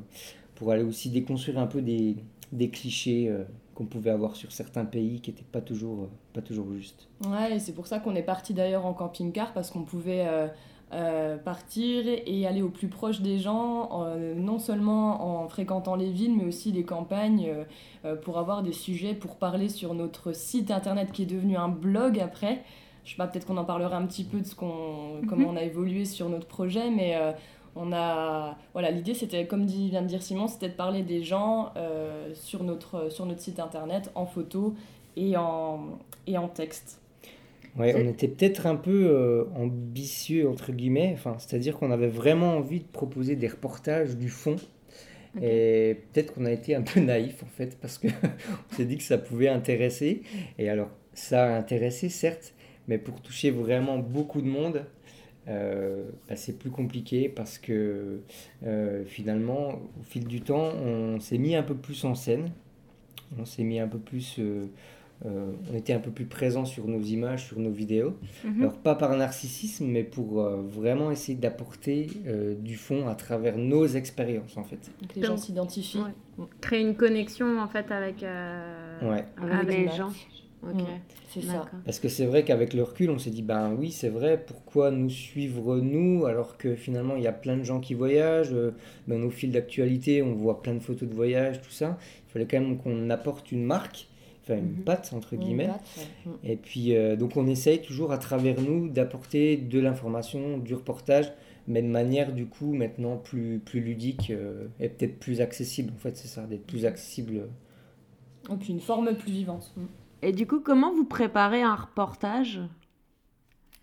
pour 0.55 0.71
aller 0.71 0.85
aussi 0.85 1.11
déconstruire 1.11 1.59
un 1.59 1.67
peu 1.67 1.83
des, 1.83 2.17
des 2.53 2.71
clichés 2.71 3.31
qu'on 3.77 3.85
pouvait 3.85 4.11
avoir 4.11 4.35
sur 4.37 4.53
certains 4.53 4.87
pays 4.87 5.21
qui 5.21 5.31
n'étaient 5.31 5.45
pas 5.45 5.61
toujours, 5.61 6.05
euh, 6.05 6.11
pas 6.33 6.41
toujours 6.41 6.73
justes. 6.73 7.09
Ouais, 7.29 7.59
c'est 7.59 7.75
pour 7.75 7.87
ça 7.87 8.01
qu'on 8.01 8.15
est 8.15 8.23
parti 8.23 8.55
d'ailleurs 8.55 8.87
en 8.87 8.95
camping-car, 8.95 9.53
parce 9.53 9.71
qu'on 9.71 9.83
pouvait 9.83 10.25
euh, 10.27 10.49
euh, 10.93 11.37
partir 11.37 12.05
et 12.07 12.47
aller 12.47 12.63
au 12.63 12.71
plus 12.71 12.89
proche 12.89 13.21
des 13.21 13.39
gens, 13.39 13.91
non 14.37 14.59
seulement 14.59 15.43
en 15.43 15.49
fréquentant 15.49 15.95
les 15.95 16.11
villes, 16.11 16.35
mais 16.35 16.47
aussi 16.47 16.73
les 16.73 16.85
campagnes, 16.85 17.53
pour 18.23 18.39
avoir 18.39 18.63
des 18.63 18.73
sujets 18.73 19.13
pour 19.13 19.37
parler 19.37 19.69
sur 19.69 19.93
notre 19.93 20.33
site 20.33 20.71
internet 20.71 21.13
qui 21.13 21.25
est 21.25 21.27
devenu 21.27 21.57
un 21.57 21.69
blog 21.69 22.19
après. 22.19 22.63
Je 23.05 23.11
sais 23.11 23.17
pas, 23.17 23.27
peut-être 23.27 23.47
qu'on 23.47 23.57
en 23.57 23.65
parlera 23.65 23.97
un 23.97 24.07
petit 24.07 24.25
peu 24.25 24.41
de 24.41 24.47
ce 24.47 24.55
qu'on, 24.55 25.21
comment 25.29 25.49
on 25.51 25.57
a 25.57 25.63
évolué 25.63 26.05
sur 26.05 26.29
notre 26.29 26.47
projet, 26.47 26.91
mais 26.91 27.17
on 27.77 27.93
a, 27.93 28.57
voilà, 28.73 28.91
l'idée 28.91 29.15
c'était, 29.15 29.47
comme 29.47 29.67
dit, 29.67 29.91
vient 29.91 30.03
de 30.03 30.07
dire 30.07 30.23
Simon, 30.23 30.49
c'était 30.49 30.69
de 30.69 30.75
parler 30.75 31.03
des 31.03 31.23
gens 31.23 31.73
euh, 31.77 32.31
sur, 32.35 32.65
notre, 32.65 33.11
sur 33.11 33.27
notre 33.27 33.41
site 33.41 33.61
internet 33.61 34.11
en 34.15 34.27
photo 34.27 34.75
et 35.17 35.37
en, 35.37 35.99
et 36.27 36.39
en 36.39 36.49
texte. 36.49 37.01
Ouais, 37.79 37.95
on 37.95 38.09
était 38.09 38.29
peut-être 38.29 38.67
un 38.67 38.77
peu 38.77 39.07
euh, 39.11 39.45
ambitieux, 39.55 40.49
entre 40.49 40.73
guillemets, 40.73 41.11
enfin, 41.13 41.37
c'est-à-dire 41.39 41.77
qu'on 41.77 41.91
avait 41.91 42.09
vraiment 42.09 42.57
envie 42.57 42.81
de 42.81 42.87
proposer 42.87 43.37
des 43.37 43.49
reportages 43.49 44.17
du 44.17 44.31
fond. 44.31 44.57
Et 45.43 46.01
peut-être 46.13 46.33
qu'on 46.33 46.47
a 46.47 46.51
été 46.51 46.75
un 46.75 46.81
peu 46.81 47.01
naïf 47.01 47.43
en 47.43 47.47
fait, 47.47 47.79
parce 47.79 47.99
qu'on 47.99 48.09
s'est 48.71 48.87
dit 48.87 48.97
que 48.97 49.03
ça 49.03 49.19
pouvait 49.19 49.49
intéresser. 49.49 50.23
Et 50.59 50.71
alors, 50.71 50.89
ça 51.13 51.45
a 51.45 51.59
intéressé, 51.59 52.09
certes, 52.09 52.55
mais 52.89 52.97
pour 52.97 53.21
toucher 53.21 53.51
vraiment 53.51 53.99
beaucoup 53.99 54.41
de 54.41 54.49
monde, 54.49 54.87
euh, 55.49 56.05
bah, 56.29 56.35
c'est 56.37 56.59
plus 56.59 56.71
compliqué 56.71 57.29
parce 57.29 57.59
que 57.59 58.21
euh, 58.65 59.05
finalement, 59.05 59.81
au 59.99 60.03
fil 60.03 60.27
du 60.27 60.41
temps, 60.41 60.71
on 60.85 61.21
s'est 61.21 61.39
mis 61.39 61.55
un 61.55 61.63
peu 61.63 61.75
plus 61.75 62.05
en 62.05 62.15
scène, 62.15 62.51
on 63.39 63.45
s'est 63.45 63.63
mis 63.63 63.79
un 63.79 63.87
peu 63.87 63.99
plus, 63.99 64.41
euh, 64.41 64.67
on 65.25 65.75
était 65.77 65.93
un 65.93 66.01
peu 66.01 66.11
plus 66.11 66.25
présent 66.25 66.65
sur 66.65 66.89
nos 66.89 67.01
images, 67.01 67.47
sur 67.47 67.61
nos 67.61 67.71
vidéos. 67.71 68.17
Mhm. 68.45 68.63
Alors 68.63 68.77
pas 68.79 68.97
par 68.97 69.17
narcissisme, 69.17 69.87
mais 69.87 70.03
pour 70.03 70.43
vraiment 70.43 71.13
essayer 71.13 71.39
d'apporter 71.39 72.09
du 72.59 72.77
fond 72.77 73.07
à 73.07 73.15
travers 73.15 73.57
nos 73.57 73.87
expériences 73.87 74.57
en 74.57 74.65
fait. 74.65 74.91
les 75.15 75.23
gens 75.23 75.37
s'identifient. 75.37 76.01
Créer 76.61 76.81
une 76.81 76.97
connexion 76.97 77.61
en 77.61 77.69
fait 77.69 77.91
avec, 77.93 78.25
avec 78.25 79.69
les 79.69 79.89
gens. 79.97 80.11
Ok. 80.73 80.83
C'est 81.29 81.43
ça. 81.43 81.67
Parce 81.85 81.99
que 82.01 82.09
c'est 82.09 82.25
vrai 82.27 82.45
qu'avec 82.45 82.73
le 82.73 82.83
recul, 82.83 83.11
on 83.11 83.19
s'est 83.19 83.31
dit, 83.31 83.43
ben 83.43 83.75
oui, 83.79 83.91
c'est 83.91 84.09
vrai, 84.09 84.43
pourquoi 84.47 84.91
nous 84.91 85.11
suivre 85.11 85.79
nous, 85.79 86.25
alors 86.27 86.57
que 86.57 86.75
finalement, 86.75 87.17
il 87.17 87.23
y 87.23 87.27
a 87.27 87.33
plein 87.33 87.57
de 87.57 87.63
gens 87.63 87.81
qui 87.81 87.95
voyagent, 87.95 88.55
dans 89.07 89.19
nos 89.19 89.31
fils 89.31 89.51
d'actualité, 89.51 90.23
on 90.23 90.35
voit 90.35 90.63
plein 90.63 90.75
de 90.75 90.81
photos 90.81 91.09
de 91.09 91.15
voyage, 91.15 91.61
tout 91.61 91.71
ça. 91.71 91.99
Il 92.29 92.33
fallait 92.33 92.47
quand 92.47 92.61
même 92.61 92.79
qu'on 92.79 93.11
apporte 93.11 93.53
une 93.53 93.65
marque, 93.65 94.09
enfin 94.43 94.57
une 94.59 94.77
Mhm. 94.79 94.85
patte, 94.85 95.13
entre 95.15 95.35
Une 95.35 95.41
guillemets. 95.41 95.67
patte, 95.67 96.09
ouais. 96.27 96.33
Et 96.53 96.57
puis, 96.57 96.95
euh, 96.97 97.17
donc 97.17 97.37
on 97.37 97.47
essaye 97.47 97.83
toujours 97.83 98.13
à 98.13 98.19
travers 98.19 98.61
nous 98.61 98.89
d'apporter 98.89 99.57
de 99.57 99.79
l'information, 99.81 100.59
du 100.59 100.75
reportage, 100.75 101.33
mais 101.69 101.83
de 101.83 101.89
manière 101.89 102.33
du 102.33 102.47
coup 102.47 102.73
maintenant 102.75 103.17
plus, 103.17 103.59
plus 103.59 103.81
ludique 103.81 104.31
euh, 104.31 104.69
et 104.81 104.89
peut-être 104.89 105.19
plus 105.19 105.41
accessible. 105.41 105.93
En 105.95 105.99
fait, 105.99 106.17
c'est 106.17 106.29
ça, 106.29 106.43
d'être 106.47 106.65
plus 106.67 106.87
accessible. 106.87 107.49
Et 108.51 108.55
puis 108.55 108.73
une 108.73 108.81
forme 108.81 109.13
plus 109.17 109.33
vivante. 109.33 109.73
Mm. 109.77 109.81
Et 110.27 110.33
du 110.33 110.45
coup, 110.45 110.59
comment 110.59 110.93
vous 110.93 111.05
préparez 111.05 111.63
un 111.63 111.77
reportage? 111.77 112.61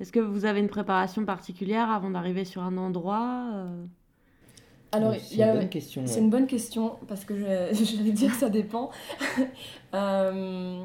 Est-ce 0.02 0.12
que 0.12 0.20
vous 0.20 0.44
avez 0.44 0.60
une 0.60 0.68
préparation 0.68 1.24
particulière 1.24 1.90
avant 1.90 2.10
d'arriver 2.10 2.44
sur 2.44 2.62
un 2.62 2.76
endroit 2.76 3.46
euh? 3.54 3.86
Alors, 4.92 5.16
il 5.16 5.22
c'est 5.22 5.42
une 5.42 5.54
bonne 5.54 5.70
question. 5.70 6.02
C'est 6.06 6.20
une 6.20 6.30
bonne 6.30 6.46
question 6.46 6.98
parce 7.08 7.24
que 7.24 7.38
je, 7.38 7.46
j'allais 7.46 8.12
dire 8.12 8.32
que 8.32 8.38
ça 8.38 8.50
dépend. 8.50 8.92
Euh, 9.96 10.84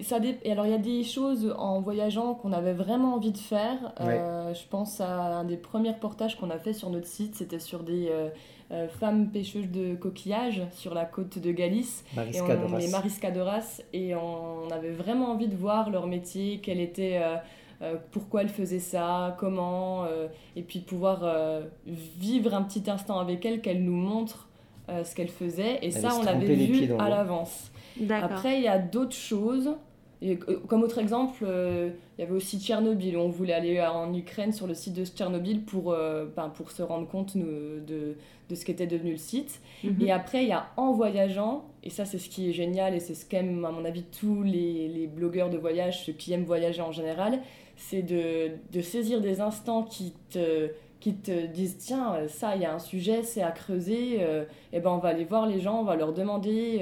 ça 0.00 0.18
dé- 0.18 0.38
et 0.44 0.52
alors 0.52 0.64
il 0.64 0.72
y 0.72 0.74
a 0.74 0.78
des 0.78 1.04
choses 1.04 1.54
en 1.58 1.82
voyageant 1.82 2.32
qu'on 2.32 2.54
avait 2.54 2.72
vraiment 2.72 3.12
envie 3.12 3.32
de 3.32 3.36
faire. 3.36 3.92
Euh, 4.00 4.54
je 4.54 4.66
pense 4.66 4.98
à 5.02 5.40
un 5.40 5.44
des 5.44 5.58
premiers 5.58 5.90
reportages 5.90 6.38
qu'on 6.38 6.48
a 6.48 6.56
fait 6.56 6.72
sur 6.72 6.88
notre 6.88 7.06
site, 7.06 7.34
c'était 7.34 7.58
sur 7.58 7.82
des 7.82 8.08
euh, 8.10 8.30
euh, 8.72 8.88
femmes 8.88 9.30
pêcheuses 9.30 9.68
de 9.70 9.94
coquillages 9.94 10.62
sur 10.72 10.94
la 10.94 11.04
côte 11.04 11.38
de 11.38 11.50
Galice. 11.52 12.04
Et 12.12 12.16
Mariska 12.16 12.44
on, 12.44 12.66
Doras. 12.66 12.78
les 12.78 12.88
Mariska 12.88 13.30
Doras, 13.30 13.80
et 13.92 14.14
on 14.14 14.70
avait 14.70 14.90
vraiment 14.90 15.30
envie 15.32 15.48
de 15.48 15.56
voir 15.56 15.90
leur 15.90 16.06
métier, 16.06 16.60
quel 16.62 16.80
était, 16.80 17.20
euh, 17.22 17.36
euh, 17.82 17.96
pourquoi 18.12 18.42
elles 18.42 18.48
faisaient 18.48 18.78
ça, 18.78 19.36
comment, 19.38 20.04
euh, 20.04 20.28
et 20.54 20.62
puis 20.62 20.80
de 20.80 20.84
pouvoir 20.84 21.20
euh, 21.24 21.62
vivre 21.86 22.54
un 22.54 22.62
petit 22.62 22.88
instant 22.90 23.18
avec 23.18 23.44
elles, 23.44 23.60
qu'elles 23.60 23.82
nous 23.82 23.96
montrent 23.96 24.48
euh, 24.88 25.02
ce 25.04 25.14
qu'elles 25.14 25.28
faisaient. 25.28 25.78
Et 25.82 25.90
ça, 25.90 26.10
on 26.18 26.22
l'avait 26.22 26.54
vu 26.54 26.92
à 26.98 27.08
l'avance. 27.08 27.70
Après, 28.10 28.58
il 28.58 28.62
y 28.62 28.68
a 28.68 28.78
d'autres 28.78 29.16
choses. 29.16 29.70
Et, 30.22 30.38
euh, 30.48 30.58
comme 30.68 30.82
autre 30.82 30.98
exemple, 30.98 31.44
euh, 31.46 31.90
il 32.16 32.20
y 32.20 32.24
avait 32.24 32.34
aussi 32.34 32.60
Tchernobyl. 32.60 33.16
On 33.16 33.28
voulait 33.28 33.54
aller 33.54 33.80
en 33.80 34.12
Ukraine 34.14 34.52
sur 34.52 34.66
le 34.66 34.74
site 34.74 34.94
de 34.94 35.04
Tchernobyl 35.04 35.62
pour, 35.62 35.92
euh, 35.92 36.26
ben, 36.36 36.50
pour 36.50 36.70
se 36.70 36.82
rendre 36.82 37.08
compte 37.08 37.34
nous, 37.34 37.46
de, 37.46 38.16
de 38.48 38.54
ce 38.54 38.64
qu'était 38.64 38.86
devenu 38.86 39.12
le 39.12 39.16
site. 39.16 39.60
Mhm. 39.82 39.96
Et 40.00 40.12
après, 40.12 40.42
il 40.42 40.48
y 40.48 40.52
a 40.52 40.70
en 40.76 40.92
voyageant, 40.92 41.64
et 41.82 41.90
ça 41.90 42.04
c'est 42.04 42.18
ce 42.18 42.28
qui 42.28 42.50
est 42.50 42.52
génial, 42.52 42.94
et 42.94 43.00
c'est 43.00 43.14
ce 43.14 43.24
qu'aiment 43.24 43.64
à 43.64 43.70
mon 43.70 43.84
avis 43.84 44.02
tous 44.02 44.42
les, 44.42 44.88
les 44.88 45.06
blogueurs 45.06 45.48
de 45.48 45.56
voyage, 45.56 46.04
ceux 46.04 46.12
qui 46.12 46.32
aiment 46.32 46.44
voyager 46.44 46.82
en 46.82 46.92
général, 46.92 47.40
c'est 47.76 48.02
de, 48.02 48.50
de 48.72 48.80
saisir 48.82 49.22
des 49.22 49.40
instants 49.40 49.84
qui 49.84 50.12
te, 50.28 50.68
qui 51.00 51.14
te 51.14 51.46
disent, 51.46 51.78
tiens, 51.78 52.28
ça, 52.28 52.56
il 52.56 52.62
y 52.62 52.66
a 52.66 52.74
un 52.74 52.78
sujet, 52.78 53.22
c'est 53.22 53.42
à 53.42 53.52
creuser, 53.52 54.18
euh, 54.20 54.44
et 54.74 54.80
ben 54.80 54.90
on 54.90 54.98
va 54.98 55.08
aller 55.08 55.24
voir 55.24 55.46
les 55.46 55.60
gens, 55.60 55.80
on 55.80 55.84
va 55.84 55.96
leur 55.96 56.12
demander 56.12 56.80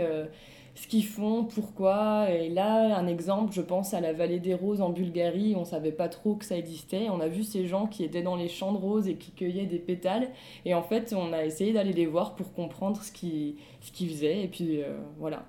ce 0.81 0.87
qu'ils 0.87 1.05
font, 1.05 1.45
pourquoi. 1.45 2.31
Et 2.31 2.49
là, 2.49 2.97
un 2.97 3.07
exemple, 3.09 3.53
je 3.53 3.61
pense 3.61 3.95
à 3.95 4.01
la 4.01 4.13
vallée 4.13 4.39
des 4.39 4.55
roses 4.55 4.81
en 4.81 4.91
Bulgarie, 4.91 5.55
on 5.57 5.65
savait 5.65 5.93
pas 5.93 6.09
trop 6.09 6.35
que 6.37 6.45
ça 6.45 6.57
existait, 6.57 7.09
on 7.11 7.21
a 7.21 7.27
vu 7.27 7.43
ces 7.43 7.67
gens 7.67 7.87
qui 7.87 8.05
étaient 8.05 8.23
dans 8.23 8.37
les 8.37 8.49
champs 8.49 8.73
de 8.73 8.79
roses 8.79 9.09
et 9.09 9.15
qui 9.15 9.33
cueillaient 9.33 9.67
des 9.67 9.81
pétales, 9.81 10.29
et 10.65 10.75
en 10.75 10.83
fait, 10.83 11.15
on 11.17 11.33
a 11.33 11.45
essayé 11.45 11.73
d'aller 11.73 11.93
les 11.93 12.07
voir 12.07 12.37
pour 12.37 12.53
comprendre 12.53 13.03
ce 13.03 13.11
qu'ils 13.11 13.57
ce 13.81 14.05
faisaient. 14.05 14.43
Et 14.43 14.49
puis 14.49 14.83
euh, 14.83 14.97
voilà. 15.19 15.47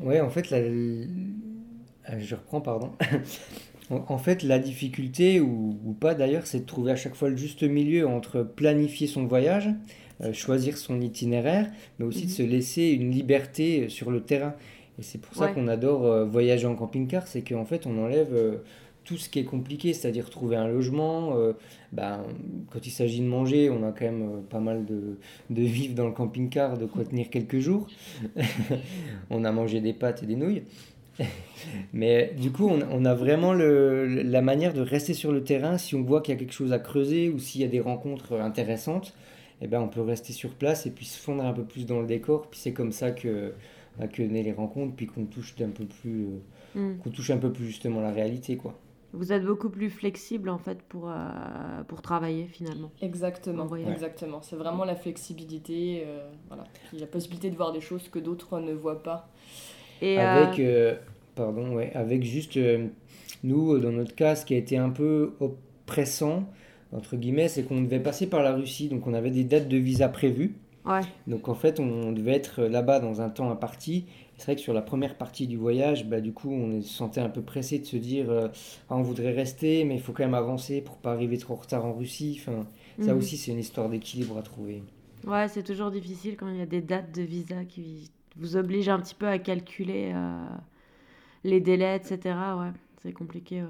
Ouais, 0.00 0.20
en 0.20 0.30
fait, 0.30 0.50
la... 0.50 0.58
Ah, 2.06 2.18
je 2.18 2.34
reprends, 2.34 2.60
pardon. 2.60 2.92
En 3.90 4.16
fait, 4.16 4.42
la 4.42 4.58
difficulté, 4.58 5.40
ou, 5.40 5.94
pas 6.00 6.14
d'ailleurs, 6.14 6.46
c'est 6.46 6.60
de 6.60 6.64
trouver 6.64 6.92
à 6.92 6.96
chaque 6.96 7.14
fois 7.14 7.28
le 7.28 7.36
juste 7.36 7.62
milieu 7.62 8.08
entre 8.08 8.42
planifier 8.42 9.06
son 9.06 9.26
voyage, 9.26 9.68
choisir 10.32 10.76
son 10.76 11.00
itinéraire, 11.00 11.70
mais 11.98 12.04
aussi 12.06 12.26
de 12.26 12.30
se 12.30 12.42
laisser 12.42 12.88
une 12.88 13.10
liberté 13.10 13.88
sur 13.88 14.10
le 14.10 14.20
terrain. 14.22 14.54
Et 14.98 15.02
c'est 15.02 15.20
pour 15.20 15.34
ça 15.34 15.46
Ouais. 15.46 15.52
qu'on 15.52 15.66
adore 15.68 16.06
euh, 16.06 16.24
voyager 16.24 16.66
en 16.66 16.76
camping-car, 16.76 17.26
c'est 17.26 17.42
qu'en 17.42 17.64
fait, 17.64 17.86
on 17.86 17.98
enlève 18.02 18.32
euh, 18.32 18.56
tout 19.04 19.16
ce 19.18 19.28
qui 19.28 19.38
est 19.40 19.44
compliqué, 19.44 19.92
c'est-à-dire 19.92 20.30
trouver 20.30 20.56
un 20.56 20.68
logement. 20.68 21.36
euh, 21.36 21.52
ben, 21.92 22.22
quand 22.70 22.86
il 22.86 22.90
s'agit 22.90 23.20
de 23.20 23.26
manger, 23.26 23.70
on 23.70 23.82
a 23.86 23.90
quand 23.92 24.04
même 24.04 24.22
euh, 24.22 24.40
pas 24.48 24.60
mal 24.60 24.84
de, 24.86 25.18
de 25.50 25.62
vivres 25.62 25.94
dans 25.94 26.06
le 26.06 26.12
camping-car, 26.12 26.78
de 26.78 26.86
quoi 26.86 27.04
tenir 27.04 27.28
quelques 27.28 27.58
jours. 27.58 27.88
on 29.30 29.44
a 29.44 29.52
mangé 29.52 29.80
des 29.80 29.92
pâtes 29.92 30.22
et 30.22 30.26
des 30.26 30.36
nouilles. 30.36 30.62
Mais 31.92 32.32
du 32.40 32.50
coup, 32.50 32.68
on, 32.68 32.80
on 32.90 33.04
a 33.04 33.14
vraiment 33.14 33.52
le- 33.52 34.06
la 34.06 34.42
manière 34.42 34.74
de 34.74 34.80
rester 34.80 35.14
sur 35.14 35.32
le 35.32 35.42
terrain. 35.44 35.78
Si 35.78 35.94
on 35.94 36.02
voit 36.02 36.20
qu'il 36.20 36.34
y 36.34 36.36
a 36.36 36.40
quelque 36.40 36.52
chose 36.52 36.72
à 36.72 36.78
creuser 36.78 37.28
ou 37.28 37.38
s'il 37.38 37.60
y 37.60 37.64
a 37.64 37.68
des 37.68 37.80
rencontres 37.80 38.34
intéressantes, 38.40 39.14
eh 39.64 39.66
ben, 39.66 39.80
on 39.80 39.88
peut 39.88 40.02
rester 40.02 40.32
sur 40.32 40.50
place 40.50 40.86
et 40.86 40.90
puis 40.90 41.06
se 41.06 41.18
fondre 41.18 41.44
un 41.44 41.52
peu 41.52 41.64
plus 41.64 41.86
dans 41.86 42.00
le 42.00 42.06
décor. 42.06 42.48
Puis 42.48 42.60
c'est 42.60 42.72
comme 42.72 42.92
ça 42.92 43.10
que, 43.10 43.52
bah, 43.98 44.06
que 44.08 44.22
naissent 44.22 44.44
les 44.44 44.52
rencontres, 44.52 44.94
puis 44.94 45.06
qu'on 45.06 45.24
touche 45.24 45.54
un 45.60 45.70
peu 45.70 45.84
plus, 45.84 46.24
euh, 46.26 46.38
Mm. 46.74 46.98
qu'on 46.98 47.10
touche 47.10 47.30
un 47.30 47.36
peu 47.36 47.52
plus 47.52 47.66
justement 47.66 48.00
la 48.00 48.10
réalité, 48.10 48.56
quoi. 48.56 48.74
Vous 49.12 49.32
êtes 49.32 49.44
beaucoup 49.44 49.70
plus 49.70 49.90
flexible 49.90 50.48
en 50.48 50.58
fait 50.58 50.82
pour, 50.82 51.08
euh, 51.08 51.14
pour 51.86 52.02
travailler 52.02 52.46
finalement. 52.46 52.90
Exactement, 53.00 53.72
exactement. 53.76 54.42
C'est 54.42 54.56
vraiment 54.56 54.84
la 54.84 54.96
flexibilité, 54.96 56.02
euh, 56.04 56.28
voilà. 56.48 56.64
Puis 56.88 56.98
la 56.98 57.06
possibilité 57.06 57.48
de 57.48 57.54
voir 57.54 57.70
des 57.70 57.80
choses 57.80 58.08
que 58.08 58.18
d'autres 58.18 58.58
ne 58.58 58.72
voient 58.72 59.04
pas. 59.04 59.28
Et 60.02 60.18
avec, 60.18 60.58
euh, 60.58 60.94
euh, 60.94 60.96
pardon, 61.36 61.76
ouais, 61.76 61.92
avec 61.94 62.24
juste, 62.24 62.56
euh, 62.56 62.88
nous, 63.44 63.78
dans 63.78 63.92
notre 63.92 64.16
cas, 64.16 64.34
ce 64.34 64.44
qui 64.44 64.54
a 64.54 64.56
été 64.56 64.76
un 64.78 64.90
peu 64.90 65.34
oppressant, 65.38 66.48
entre 66.94 67.16
guillemets, 67.16 67.48
c'est 67.48 67.64
qu'on 67.64 67.82
devait 67.82 68.00
passer 68.00 68.26
par 68.28 68.42
la 68.42 68.52
Russie, 68.54 68.88
donc 68.88 69.06
on 69.06 69.14
avait 69.14 69.30
des 69.30 69.44
dates 69.44 69.68
de 69.68 69.76
visa 69.76 70.08
prévues. 70.08 70.54
ouais. 70.86 71.00
Donc 71.26 71.48
en 71.48 71.54
fait, 71.54 71.80
on 71.80 72.12
devait 72.12 72.32
être 72.34 72.62
là-bas 72.64 73.00
dans 73.00 73.20
un 73.20 73.30
temps 73.30 73.50
imparti. 73.50 74.06
C'est 74.36 74.46
vrai 74.46 74.56
que 74.56 74.60
sur 74.60 74.74
la 74.74 74.82
première 74.82 75.16
partie 75.16 75.46
du 75.46 75.56
voyage, 75.56 76.06
bah, 76.06 76.20
du 76.20 76.32
coup, 76.32 76.50
on 76.50 76.82
se 76.82 76.88
sentait 76.88 77.20
un 77.20 77.28
peu 77.28 77.40
pressé 77.42 77.78
de 77.78 77.84
se 77.86 77.96
dire 77.96 78.30
euh, 78.30 78.48
ah, 78.90 78.96
on 78.96 79.02
voudrait 79.02 79.32
rester, 79.32 79.84
mais 79.84 79.94
il 79.94 80.00
faut 80.00 80.12
quand 80.12 80.24
même 80.24 80.34
avancer 80.34 80.80
pour 80.80 80.96
pas 80.96 81.12
arriver 81.12 81.38
trop 81.38 81.54
en 81.54 81.56
retard 81.58 81.84
en 81.84 81.92
Russie. 81.94 82.40
Enfin, 82.40 82.66
ça 83.00 83.12
Mhm. 83.12 83.18
aussi, 83.18 83.36
c'est 83.36 83.52
une 83.52 83.58
histoire 83.60 83.88
d'équilibre 83.88 84.36
à 84.38 84.42
trouver. 84.42 84.82
Ouais, 85.26 85.48
c'est 85.48 85.62
toujours 85.62 85.90
difficile 85.90 86.36
quand 86.36 86.48
il 86.48 86.56
y 86.58 86.62
a 86.62 86.66
des 86.66 86.82
dates 86.82 87.14
de 87.14 87.22
visa 87.22 87.64
qui 87.64 88.10
vous 88.36 88.56
obligent 88.56 88.90
un 88.90 89.00
petit 89.00 89.14
peu 89.14 89.26
à 89.28 89.38
calculer 89.38 90.12
euh, 90.14 90.44
les 91.44 91.60
délais, 91.60 91.96
etc. 91.96 92.56
Ouais, 92.58 92.70
c'est 93.02 93.12
compliqué. 93.12 93.62
ouais. 93.62 93.68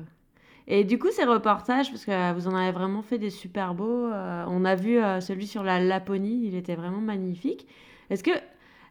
Et 0.67 0.85
du 0.85 0.99
coup, 0.99 1.11
ces 1.11 1.25
reportages, 1.25 1.91
parce 1.91 2.05
que 2.05 2.33
vous 2.33 2.49
en 2.49 2.55
avez 2.55 2.73
vraiment 2.73 3.03
fait 3.03 3.19
des 3.19 3.31
super 3.31 3.75
beaux, 3.75 4.07
euh, 4.07 4.45
on 4.49 4.65
a 4.65 4.75
vu 4.75 4.99
euh, 4.99 5.21
celui 5.21 5.47
sur 5.47 5.63
la 5.63 5.79
Laponie, 5.79 6.47
il 6.47 6.55
était 6.55 6.75
vraiment 6.75 7.01
magnifique. 7.01 7.67
Est-ce 8.09 8.25
que, 8.25 8.31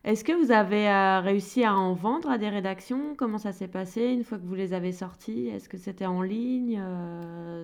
est-ce 0.03 0.24
que 0.24 0.34
vous 0.34 0.51
avez 0.51 0.88
euh, 0.88 1.20
réussi 1.20 1.63
à 1.63 1.74
en 1.74 1.94
vendre 1.94 2.30
à 2.30 2.38
des 2.38 2.50
rédactions? 2.50 3.15
Comment 3.18 3.39
ça 3.39 3.51
s'est 3.51 3.68
passé 3.68 4.03
une 4.03 4.24
fois 4.24 4.38
que 4.38 4.46
vous 4.46 4.53
les 4.53 4.74
avez 4.74 4.92
sortis? 4.92 5.48
Est-ce 5.48 5.68
que 5.68 5.77
c'était 5.77 6.06
en 6.06 6.22
ligne 6.22 6.80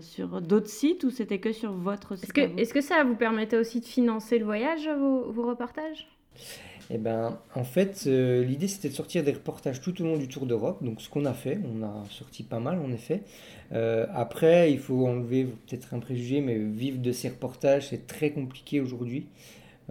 sur 0.02 0.42
d'autres 0.42 0.70
sites 0.70 1.04
ou 1.04 1.12
c'était 1.12 1.40
que 1.40 1.52
sur 1.52 1.74
votre 1.74 2.14
Est-ce 2.14 2.26
site 2.26 2.34
que, 2.34 2.60
est-ce 2.60 2.74
que 2.74 2.82
ça 2.82 3.04
vous 3.04 3.16
permettait 3.16 3.58
aussi 3.58 3.80
de 3.80 3.86
financer 3.86 4.40
le 4.40 4.46
voyage, 4.46 4.90
vos, 4.90 5.32
vos 5.32 5.44
reportages? 5.44 6.08
Eh 6.92 6.98
ben, 6.98 7.40
en 7.54 7.64
fait, 7.64 8.06
euh, 8.08 8.44
l'idée 8.44 8.68
c'était 8.68 8.90
de 8.90 8.94
sortir 8.94 9.24
des 9.24 9.32
reportages 9.32 9.80
tout 9.80 10.02
au 10.02 10.06
long 10.06 10.18
du 10.18 10.28
Tour 10.28 10.46
d'Europe. 10.46 10.84
Donc, 10.84 11.02
ce 11.02 11.10
qu'on 11.10 11.26
a 11.26 11.34
fait, 11.34 11.60
on 11.64 11.84
a 11.84 12.04
sorti 12.10 12.44
pas 12.44 12.60
mal 12.60 12.80
en 12.80 12.92
effet. 12.92 13.22
Euh, 13.72 14.08
après, 14.14 14.72
il 14.72 14.80
faut 14.80 15.06
enlever 15.06 15.46
peut-être 15.46 15.94
un 15.94 16.00
préjugé, 16.00 16.42
mais 16.42 16.58
vivre 16.58 17.00
de 17.00 17.12
ces 17.12 17.30
reportages, 17.30 17.90
c'est 17.90 18.08
très 18.08 18.32
compliqué 18.32 18.82
aujourd'hui. 18.82 19.28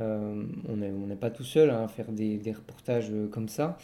Euh, 0.00 0.45
on 0.69 0.76
n'est 0.76 1.17
pas 1.17 1.31
tout 1.31 1.45
seul 1.45 1.71
hein, 1.71 1.85
à 1.85 1.88
faire 1.88 2.11
des, 2.11 2.40
reportages 2.52 3.12
comme 3.31 3.49
ça. 3.49 3.78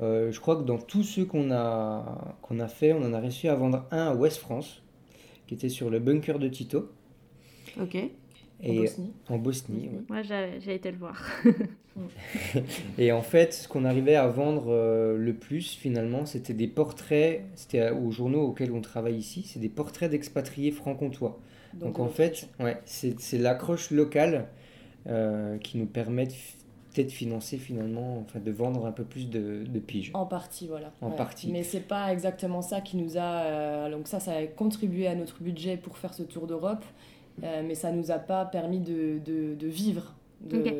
Je 0.00 0.38
crois 0.40 0.56
que 0.56 0.62
dans 0.62 0.78
tous 0.78 1.02
ceux 1.02 1.24
qu'on 1.26 1.50
a, 1.50 2.36
qu'on 2.40 2.58
a 2.58 2.68
fait, 2.68 2.92
on 2.92 3.02
en 3.02 3.12
a 3.12 3.20
réussi 3.20 3.48
à 3.48 3.54
vendre 3.54 3.84
un 3.90 4.06
à 4.06 4.14
West 4.14 4.38
France, 4.38 4.82
qui 5.46 5.54
était 5.54 5.68
sur 5.68 5.90
le 5.90 5.98
bunker 5.98 6.38
de 6.38 6.48
Tito, 6.48 6.90
Ok. 7.78 7.96
En 8.66 8.72
et 8.72 8.76
Bosnie. 8.76 9.12
en 9.28 9.38
Bosnie. 9.38 9.88
ouais. 9.88 10.02
Moi, 10.08 10.22
j'ai 10.22 10.74
été 10.74 10.90
le 10.90 10.98
voir. 10.98 11.22
Et 12.98 13.12
en 13.12 13.22
fait, 13.22 13.52
ce 13.52 13.68
qu'on 13.68 13.84
arrivait 13.84 14.14
à 14.14 14.26
vendre 14.28 14.66
euh, 14.68 15.16
le 15.16 15.34
plus 15.34 15.74
finalement, 15.74 16.24
c'était 16.26 16.54
des 16.54 16.68
portraits, 16.68 17.44
c'était 17.56 17.80
euh, 17.80 17.94
aux 17.94 18.10
journaux 18.10 18.42
auxquels 18.42 18.72
on 18.72 18.80
travaille 18.80 19.16
ici, 19.16 19.42
c'est 19.46 19.58
des 19.60 19.68
portraits 19.68 20.10
d'expatriés 20.10 20.70
franc-comtois. 20.70 21.38
Donc 21.74 22.00
en 22.00 22.08
fait, 22.08 22.48
ouais, 22.58 22.78
c'est 22.84 23.18
c'est 23.20 23.38
l'accroche 23.38 23.90
locale 23.90 24.48
euh, 25.06 25.56
qui 25.58 25.78
nous 25.78 25.86
permet 25.86 26.26
de 26.26 26.32
peut-être 26.92 27.06
de 27.08 27.12
financer 27.12 27.56
finalement, 27.58 28.18
enfin 28.26 28.40
de 28.40 28.50
vendre 28.50 28.84
un 28.86 28.92
peu 28.92 29.04
plus 29.04 29.28
de, 29.30 29.64
de 29.64 29.78
piges. 29.78 30.10
En 30.14 30.26
partie, 30.26 30.66
voilà. 30.66 30.92
En 31.00 31.10
partie. 31.10 31.50
Mais 31.52 31.62
c'est 31.62 31.86
pas 31.86 32.12
exactement 32.12 32.62
ça 32.62 32.80
qui 32.80 32.96
nous 32.96 33.16
a. 33.16 33.42
euh, 33.44 33.90
donc, 33.90 34.08
ça, 34.08 34.18
ça 34.20 34.32
a 34.32 34.46
contribué 34.46 35.06
à 35.06 35.14
notre 35.14 35.40
budget 35.42 35.76
pour 35.76 35.98
faire 35.98 36.14
ce 36.14 36.24
tour 36.24 36.48
d'Europe, 36.48 36.84
euh, 37.44 37.62
mais 37.66 37.74
ça 37.74 37.92
nous 37.92 38.10
a 38.10 38.18
pas 38.18 38.44
permis 38.44 38.80
de, 38.80 39.18
de, 39.24 39.54
de 39.54 39.66
vivre. 39.66 40.14
De, 40.40 40.58
Ok. 40.58 40.74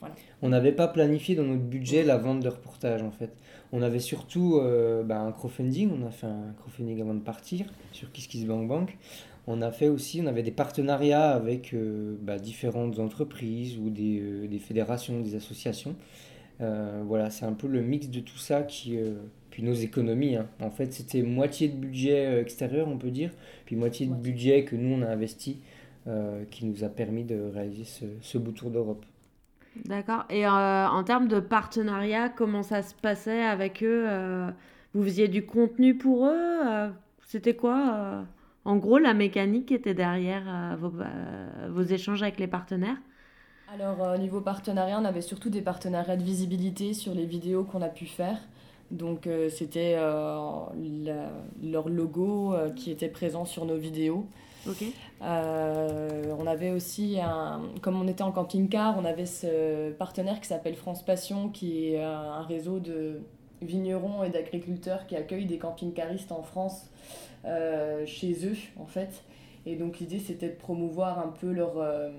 voilà. 0.00 0.14
On 0.42 0.48
n'avait 0.48 0.72
pas 0.72 0.88
planifié 0.88 1.36
dans 1.36 1.44
notre 1.44 1.62
budget 1.62 2.02
la 2.02 2.16
vente 2.16 2.40
de 2.40 2.48
reportages 2.48 3.02
en 3.02 3.12
fait. 3.12 3.30
On 3.72 3.82
avait 3.82 4.00
surtout 4.00 4.58
euh, 4.58 5.02
bah, 5.02 5.20
un 5.20 5.32
crowdfunding, 5.32 5.90
on 5.90 6.06
a 6.06 6.10
fait 6.10 6.26
un 6.26 6.54
crowdfunding 6.58 7.00
avant 7.00 7.14
de 7.14 7.20
partir 7.20 7.66
sur 7.92 8.10
KissKissBankBank. 8.12 8.96
On 9.46 9.62
a 9.62 9.70
fait 9.70 9.88
aussi, 9.88 10.20
on 10.22 10.26
avait 10.26 10.42
des 10.42 10.50
partenariats 10.50 11.30
avec 11.30 11.74
euh, 11.74 12.16
bah, 12.22 12.38
différentes 12.38 12.98
entreprises 12.98 13.78
ou 13.78 13.90
des, 13.90 14.20
euh, 14.20 14.48
des, 14.48 14.58
fédérations, 14.58 15.20
des 15.20 15.34
associations. 15.34 15.94
voilà, 16.60 17.30
c'est 17.30 17.44
un 17.44 17.52
peu 17.52 17.68
le 17.68 17.82
mix 17.82 18.08
de 18.08 18.20
tout 18.20 18.38
ça 18.38 18.62
qui, 18.62 18.96
puis 19.50 19.62
nos 19.62 19.74
économies. 19.74 20.36
Hein. 20.36 20.46
En 20.60 20.70
fait, 20.70 20.92
c'était 20.92 21.22
moitié 21.22 21.68
de 21.68 21.76
budget 21.76 22.40
extérieur, 22.40 22.88
on 22.88 22.96
peut 22.96 23.10
dire, 23.10 23.30
puis 23.66 23.76
moitié 23.76 24.06
de 24.06 24.14
budget 24.14 24.64
que 24.64 24.76
nous 24.76 24.94
on 24.94 25.02
a 25.02 25.08
investi, 25.08 25.58
qui 26.50 26.66
nous 26.66 26.84
a 26.84 26.88
permis 26.88 27.24
de 27.24 27.50
réaliser 27.54 27.84
ce, 27.84 28.04
ce 28.20 28.36
bout 28.36 28.52
tour 28.52 28.70
d'Europe. 28.70 29.04
D'accord. 29.84 30.24
Et 30.30 30.46
euh, 30.46 30.88
en 30.88 31.02
termes 31.04 31.28
de 31.28 31.40
partenariat, 31.40 32.28
comment 32.28 32.62
ça 32.62 32.82
se 32.82 32.94
passait 32.94 33.42
avec 33.42 33.82
eux 33.82 34.06
euh, 34.08 34.50
Vous 34.94 35.02
faisiez 35.02 35.28
du 35.28 35.44
contenu 35.44 35.96
pour 35.96 36.26
eux 36.26 36.60
euh, 36.66 36.88
C'était 37.26 37.54
quoi 37.56 38.24
En 38.64 38.76
gros, 38.76 38.98
la 38.98 39.14
mécanique 39.14 39.66
qui 39.66 39.74
était 39.74 39.94
derrière 39.94 40.76
vos, 40.78 40.92
vos, 41.70 41.82
échanges 41.82 42.22
avec 42.22 42.38
les 42.38 42.46
partenaires? 42.46 42.96
Alors, 43.72 44.14
au 44.14 44.18
niveau 44.18 44.40
partenariat, 44.40 44.98
on 45.00 45.04
avait 45.04 45.22
surtout 45.22 45.50
des 45.50 45.62
partenariats 45.62 46.16
de 46.16 46.22
visibilité 46.22 46.94
sur 46.94 47.12
les 47.12 47.26
vidéos 47.26 47.64
qu'on 47.64 47.82
a 47.82 47.88
pu 47.88 48.06
faire. 48.06 48.38
Donc, 48.92 49.28
c'était 49.50 49.96
leur 49.96 51.88
logo 51.88 52.54
qui 52.76 52.92
était 52.92 53.08
présent 53.08 53.44
sur 53.44 53.64
nos 53.64 53.76
vidéos. 53.76 54.28
Euh, 55.24 56.34
on 56.38 56.46
avait 56.46 56.70
aussi, 56.70 57.18
un, 57.20 57.62
comme 57.80 58.00
on 58.00 58.06
était 58.06 58.22
en 58.22 58.32
camping-car, 58.32 58.96
on 58.98 59.04
avait 59.04 59.26
ce 59.26 59.90
partenaire 59.92 60.40
qui 60.40 60.48
s'appelle 60.48 60.74
France 60.74 61.04
Passion, 61.04 61.48
qui 61.48 61.88
est 61.88 62.02
un 62.02 62.42
réseau 62.42 62.78
de 62.78 63.20
vignerons 63.62 64.22
et 64.24 64.30
d'agriculteurs 64.30 65.06
qui 65.06 65.16
accueillent 65.16 65.46
des 65.46 65.58
camping-caristes 65.58 66.32
en 66.32 66.42
France 66.42 66.90
euh, 67.46 68.04
chez 68.06 68.46
eux, 68.46 68.56
en 68.78 68.86
fait. 68.86 69.24
Et 69.66 69.76
donc 69.76 69.98
l'idée, 69.98 70.18
c'était 70.18 70.50
de 70.50 70.56
promouvoir 70.56 71.18
un 71.18 71.28
peu 71.40 71.50
leur, 71.50 71.78
euh, 71.78 72.10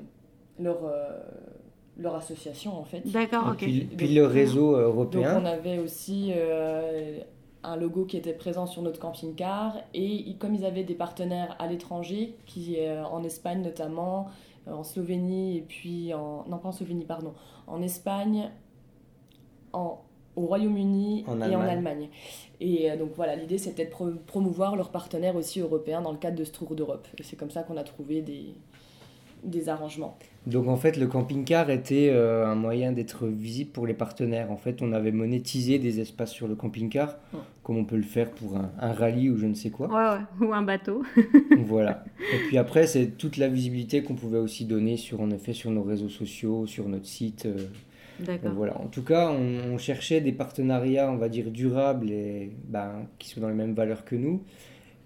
leur, 0.60 0.92
leur 1.98 2.16
association, 2.16 2.76
en 2.76 2.86
fait. 2.86 3.02
D'accord, 3.12 3.50
ok. 3.52 3.58
Puis, 3.58 3.88
puis, 3.96 4.16
le 4.16 4.26
réseau 4.26 4.76
européen. 4.76 5.36
Donc 5.36 5.44
on 5.44 5.46
avait 5.46 5.78
aussi 5.78 6.34
un 7.66 7.76
logo 7.76 8.06
qui 8.06 8.18
était 8.18 8.34
présent 8.34 8.66
sur 8.66 8.82
notre 8.82 9.00
camping-car. 9.00 9.78
Et 9.94 10.36
comme 10.40 10.56
ils 10.56 10.66
avaient 10.66 10.84
des 10.84 10.96
partenaires 10.96 11.56
à 11.60 11.68
l'étranger, 11.68 12.36
qui 12.46 12.80
euh, 12.80 13.04
en 13.06 13.24
Espagne 13.24 13.62
notamment, 13.62 14.28
euh, 14.68 14.74
en 14.74 14.84
Slovénie, 14.84 15.58
et 15.58 15.62
puis 15.62 16.14
en. 16.14 16.46
Non, 16.48 16.58
pas 16.58 16.70
en 16.70 16.72
Slovénie, 16.72 17.06
pardon. 17.06 17.34
En 17.68 17.82
Espagne, 17.82 18.50
en, 19.74 20.02
au 20.36 20.46
Royaume-Uni 20.46 21.26
et 21.28 21.56
en 21.56 21.62
Allemagne. 21.62 22.10
Et 22.60 22.92
euh, 22.92 22.98
donc 22.98 23.12
voilà, 23.16 23.36
l'idée 23.36 23.58
c'était 23.58 23.86
de 23.86 24.18
promouvoir 24.26 24.76
leurs 24.76 24.92
partenaires 24.92 25.36
aussi 25.36 25.60
européens 25.60 26.02
dans 26.02 26.12
le 26.12 26.18
cadre 26.18 26.38
de 26.38 26.44
ce 26.44 26.52
tour 26.52 26.76
d'Europe. 26.76 27.08
Et 27.18 27.24
c'est 27.24 27.36
comme 27.36 27.52
ça 27.52 27.64
qu'on 27.64 27.78
a 27.78 27.84
trouvé 27.84 28.22
des, 28.22 28.54
des 29.44 29.70
arrangements. 29.70 30.18
Donc 30.48 30.68
en 30.68 30.76
fait, 30.76 30.98
le 30.98 31.08
camping-car 31.08 31.70
était 31.72 32.10
euh, 32.12 32.46
un 32.46 32.56
moyen 32.56 32.92
d'être 32.92 33.28
visible 33.28 33.72
pour 33.72 33.88
les 33.88 33.96
partenaires. 33.96 34.52
En 34.52 34.58
fait, 34.58 34.82
on 34.82 34.92
avait 34.92 35.12
monétisé 35.12 35.80
des 35.80 36.00
espaces 36.00 36.32
sur 36.32 36.48
le 36.48 36.56
camping-car, 36.56 37.18
comme 37.64 37.78
on 37.78 37.86
peut 37.86 37.96
le 37.96 38.04
faire 38.04 38.30
pour 38.30 38.56
un, 38.56 38.92
rallye 38.94 39.30
ou 39.30 39.38
je 39.38 39.48
ne 39.48 39.56
sais 39.56 39.72
quoi. 39.72 39.88
Ouais, 39.88 40.20
ouais. 40.20 40.48
ou 40.48 40.54
un 40.54 40.62
bateau. 40.62 41.04
voilà. 41.66 42.04
Et 42.34 42.48
puis 42.48 42.58
après, 42.58 42.86
c'est 42.86 43.18
toute 43.18 43.38
la 43.38 43.48
visibilité 43.48 44.04
qu'on 44.04 44.16
pouvait 44.16 44.38
aussi 44.38 44.66
donner 44.66 44.98
sur, 44.98 45.20
en 45.22 45.32
effet, 45.32 45.54
sur 45.54 45.72
nos 45.72 45.84
réseaux 45.84 46.10
sociaux, 46.10 46.68
sur 46.68 46.88
notre 46.88 47.08
site. 47.08 47.48
Euh. 47.48 47.58
D'accord. 48.20 48.54
voilà. 48.54 48.80
En 48.80 48.88
tout 48.88 49.04
cas, 49.04 49.32
on, 49.32 49.78
cherchait 49.78 50.22
des 50.22 50.32
partenariats, 50.32 51.12
on 51.12 51.18
va 51.18 51.28
dire, 51.28 51.52
durables 51.52 52.10
et 52.12 52.52
ben, 52.70 53.08
qui 53.20 53.30
sont 53.30 53.42
dans 53.42 53.50
les 53.50 53.56
mêmes 53.56 53.74
valeurs 53.74 54.06
que 54.06 54.16
nous. 54.16 54.42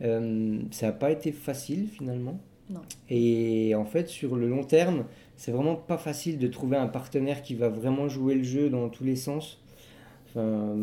Euh, 0.01 0.59
ça 0.71 0.87
n'a 0.87 0.91
pas 0.91 1.11
été 1.11 1.31
facile 1.31 1.87
finalement. 1.87 2.39
Et 3.09 3.73
en 3.75 3.85
fait, 3.85 4.07
sur 4.07 4.35
le 4.35 4.47
long 4.47 4.63
terme, 4.63 5.05
c'est 5.37 5.51
vraiment 5.51 5.75
pas 5.75 5.97
facile 5.97 6.37
de 6.37 6.47
trouver 6.47 6.77
un 6.77 6.87
partenaire 6.87 7.41
qui 7.41 7.55
va 7.55 7.69
vraiment 7.69 8.07
jouer 8.09 8.35
le 8.35 8.43
jeu 8.43 8.69
dans 8.69 8.89
tous 8.89 9.03
les 9.03 9.15
sens. 9.15 9.59
Enfin, 10.27 10.75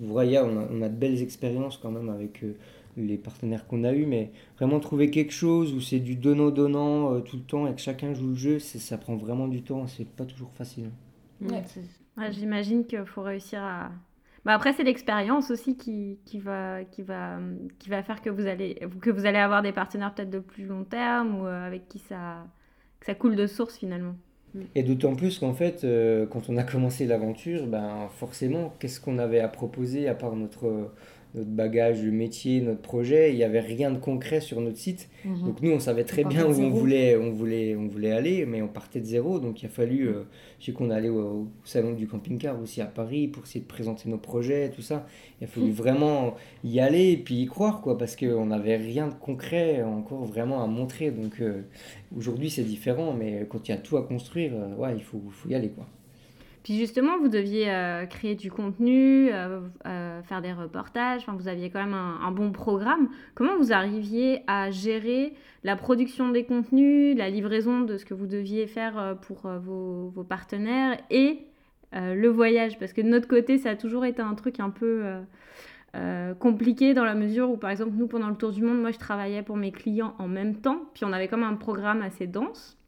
vous 0.00 0.12
voyez, 0.12 0.38
on 0.38 0.82
a, 0.82 0.88
de 0.88 0.94
belles 0.94 1.22
expériences 1.22 1.76
quand 1.76 1.90
même 1.90 2.08
avec 2.08 2.44
euh, 2.44 2.54
les 2.96 3.16
partenaires 3.16 3.66
qu'on 3.66 3.84
a 3.84 3.92
eus, 3.92 4.06
mais 4.06 4.30
vraiment 4.56 4.80
trouver 4.80 5.10
quelque 5.10 5.32
chose 5.32 5.74
où 5.74 5.80
c'est 5.80 5.98
du 5.98 6.14
donnant-donnant 6.14 7.14
euh, 7.14 7.20
tout 7.20 7.36
le 7.36 7.42
temps 7.42 7.66
et 7.66 7.74
que 7.74 7.80
chacun 7.80 8.14
joue 8.14 8.28
le 8.28 8.34
jeu, 8.34 8.58
ça 8.58 8.98
prend 8.98 9.16
vraiment 9.16 9.48
du 9.48 9.62
temps, 9.62 9.86
c'est 9.86 10.06
pas 10.06 10.24
toujours 10.24 10.52
facile. 10.52 10.90
J'imagine 12.30 12.84
qu'il 12.84 13.04
faut 13.06 13.22
réussir 13.22 13.62
à, 13.62 13.90
bah 14.44 14.54
après, 14.54 14.72
c'est 14.72 14.84
l'expérience 14.84 15.50
aussi 15.50 15.76
qui, 15.76 16.16
va, 16.38 16.84
qui, 16.84 17.02
va, 17.02 17.38
qui 17.78 17.90
va 17.90 18.02
faire 18.02 18.22
que 18.22 18.30
vous, 18.30 18.46
allez, 18.46 18.80
que 19.02 19.10
vous 19.10 19.26
allez 19.26 19.38
avoir 19.38 19.62
des 19.62 19.72
partenaires 19.72 20.14
peut-être 20.14 20.30
de 20.30 20.38
plus 20.38 20.64
long 20.64 20.84
terme 20.84 21.40
ou 21.40 21.46
euh, 21.46 21.66
avec 21.66 21.88
qui 21.88 21.98
ça, 21.98 22.46
ça 23.02 23.14
coule 23.14 23.36
de 23.36 23.46
source 23.46 23.76
finalement. 23.76 24.14
Et 24.74 24.82
d'autant 24.82 25.14
plus 25.14 25.38
qu'en 25.38 25.52
fait, 25.52 25.84
euh, 25.84 26.26
quand 26.26 26.48
on 26.48 26.56
a 26.56 26.64
commencé 26.64 27.06
l'aventure, 27.06 27.66
ben 27.66 28.08
forcément, 28.16 28.74
qu'est-ce 28.78 29.00
qu'on 29.00 29.18
avait 29.18 29.40
à 29.40 29.48
proposer 29.48 30.08
à 30.08 30.14
part 30.14 30.34
notre, 30.34 30.90
notre 31.34 31.50
bagage 31.50 32.02
de 32.02 32.10
métier, 32.10 32.60
notre 32.60 32.80
projet, 32.80 33.32
il 33.32 33.36
n'y 33.36 33.44
avait 33.44 33.60
rien 33.60 33.90
de 33.90 33.98
concret 33.98 34.40
sur 34.40 34.60
notre 34.60 34.78
site. 34.78 35.08
Mhm. 35.24 35.42
Donc 35.44 35.62
nous, 35.62 35.70
on 35.70 35.78
savait 35.78 36.04
très 36.04 36.24
bien 36.24 36.46
où 36.46 36.60
on 36.60 36.70
voulait, 36.70 37.16
on, 37.16 37.30
voulait, 37.30 37.76
on 37.76 37.86
voulait 37.86 38.10
aller, 38.10 38.46
mais 38.46 38.62
on 38.62 38.68
partait 38.68 39.00
de 39.00 39.04
zéro. 39.04 39.38
Donc 39.38 39.62
il 39.62 39.66
a 39.66 39.68
fallu, 39.68 40.08
euh, 40.08 40.24
je 40.58 40.66
sais 40.66 40.72
qu'on 40.72 40.90
allait 40.90 41.08
au, 41.08 41.20
au, 41.20 41.48
salon 41.64 41.92
du 41.92 42.08
camping-car 42.08 42.60
aussi 42.60 42.80
à 42.80 42.86
Paris 42.86 43.28
pour 43.28 43.44
essayer 43.44 43.60
de 43.60 43.66
présenter 43.66 44.08
nos 44.08 44.18
projets, 44.18 44.70
tout 44.70 44.82
ça. 44.82 45.06
Il 45.40 45.44
a 45.44 45.46
fallu 45.46 45.66
mhm. 45.66 45.72
vraiment 45.72 46.34
y 46.64 46.80
aller 46.80 47.12
et 47.12 47.16
puis 47.16 47.42
y 47.42 47.46
croire, 47.46 47.80
quoi, 47.80 47.96
parce 47.96 48.16
qu'on 48.16 48.46
n'avait 48.46 48.76
rien 48.76 49.08
de 49.08 49.14
concret 49.14 49.82
encore 49.82 50.24
vraiment 50.24 50.62
à 50.62 50.66
montrer. 50.66 51.10
Donc 51.10 51.40
euh, 51.40 51.62
aujourd'hui, 52.16 52.50
c'est 52.50 52.64
différent, 52.64 53.14
mais 53.16 53.46
quand 53.48 53.68
il 53.68 53.72
y 53.72 53.74
a 53.74 53.78
tout 53.78 53.96
à 53.96 54.02
construire, 54.02 54.52
euh, 54.54 54.74
ouais, 54.76 54.94
il 54.96 55.02
faut, 55.02 55.22
faut 55.30 55.48
y 55.48 55.54
aller, 55.54 55.68
quoi. 55.68 55.86
Puis 56.62 56.76
justement, 56.76 57.18
vous 57.18 57.28
deviez 57.28 57.70
euh, 57.70 58.04
créer 58.04 58.34
du 58.34 58.50
contenu, 58.50 59.30
euh, 59.32 59.60
euh, 59.86 60.22
faire 60.22 60.42
des 60.42 60.52
reportages, 60.52 61.22
enfin, 61.22 61.32
vous 61.32 61.48
aviez 61.48 61.70
quand 61.70 61.82
même 61.82 61.94
un, 61.94 62.30
bon 62.32 62.52
programme. 62.52 63.08
Comment 63.34 63.56
vous 63.56 63.72
arriviez 63.72 64.42
à 64.46 64.70
gérer 64.70 65.32
la 65.64 65.76
production 65.76 66.28
des 66.30 66.44
contenus, 66.44 67.16
la 67.16 67.30
livraison 67.30 67.80
de 67.80 67.96
ce 67.96 68.04
que 68.04 68.14
vous 68.14 68.26
deviez 68.26 68.66
faire 68.66 69.16
pour 69.22 69.48
vos, 69.48 70.08
vos, 70.10 70.24
partenaires 70.24 70.98
et 71.10 71.46
le 71.92 72.28
voyage? 72.28 72.78
Parce 72.78 72.92
que 72.92 73.00
de 73.00 73.08
notre 73.08 73.28
côté, 73.28 73.58
ça 73.58 73.70
a 73.70 73.76
toujours 73.76 74.04
été 74.04 74.22
un 74.22 74.34
truc 74.34 74.60
un 74.60 74.70
peu... 74.70 75.02
compliqué 76.38 76.94
dans 76.94 77.04
la 77.04 77.14
mesure 77.14 77.50
où, 77.50 77.56
par 77.56 77.70
exemple, 77.70 77.92
nous, 77.96 78.06
pendant 78.06 78.28
le 78.28 78.36
tour 78.36 78.52
du 78.52 78.62
monde, 78.62 78.80
moi, 78.80 78.90
je 78.90 78.98
travaillais 78.98 79.42
pour 79.42 79.56
mes 79.56 79.72
clients 79.72 80.14
en 80.18 80.28
même 80.28 80.56
temps, 80.56 80.82
puis 80.94 81.04
on 81.04 81.12
avait 81.12 81.28
comme 81.28 81.42
un 81.42 81.54
programme 81.54 82.02
assez 82.02 82.26
dense. 82.26 82.78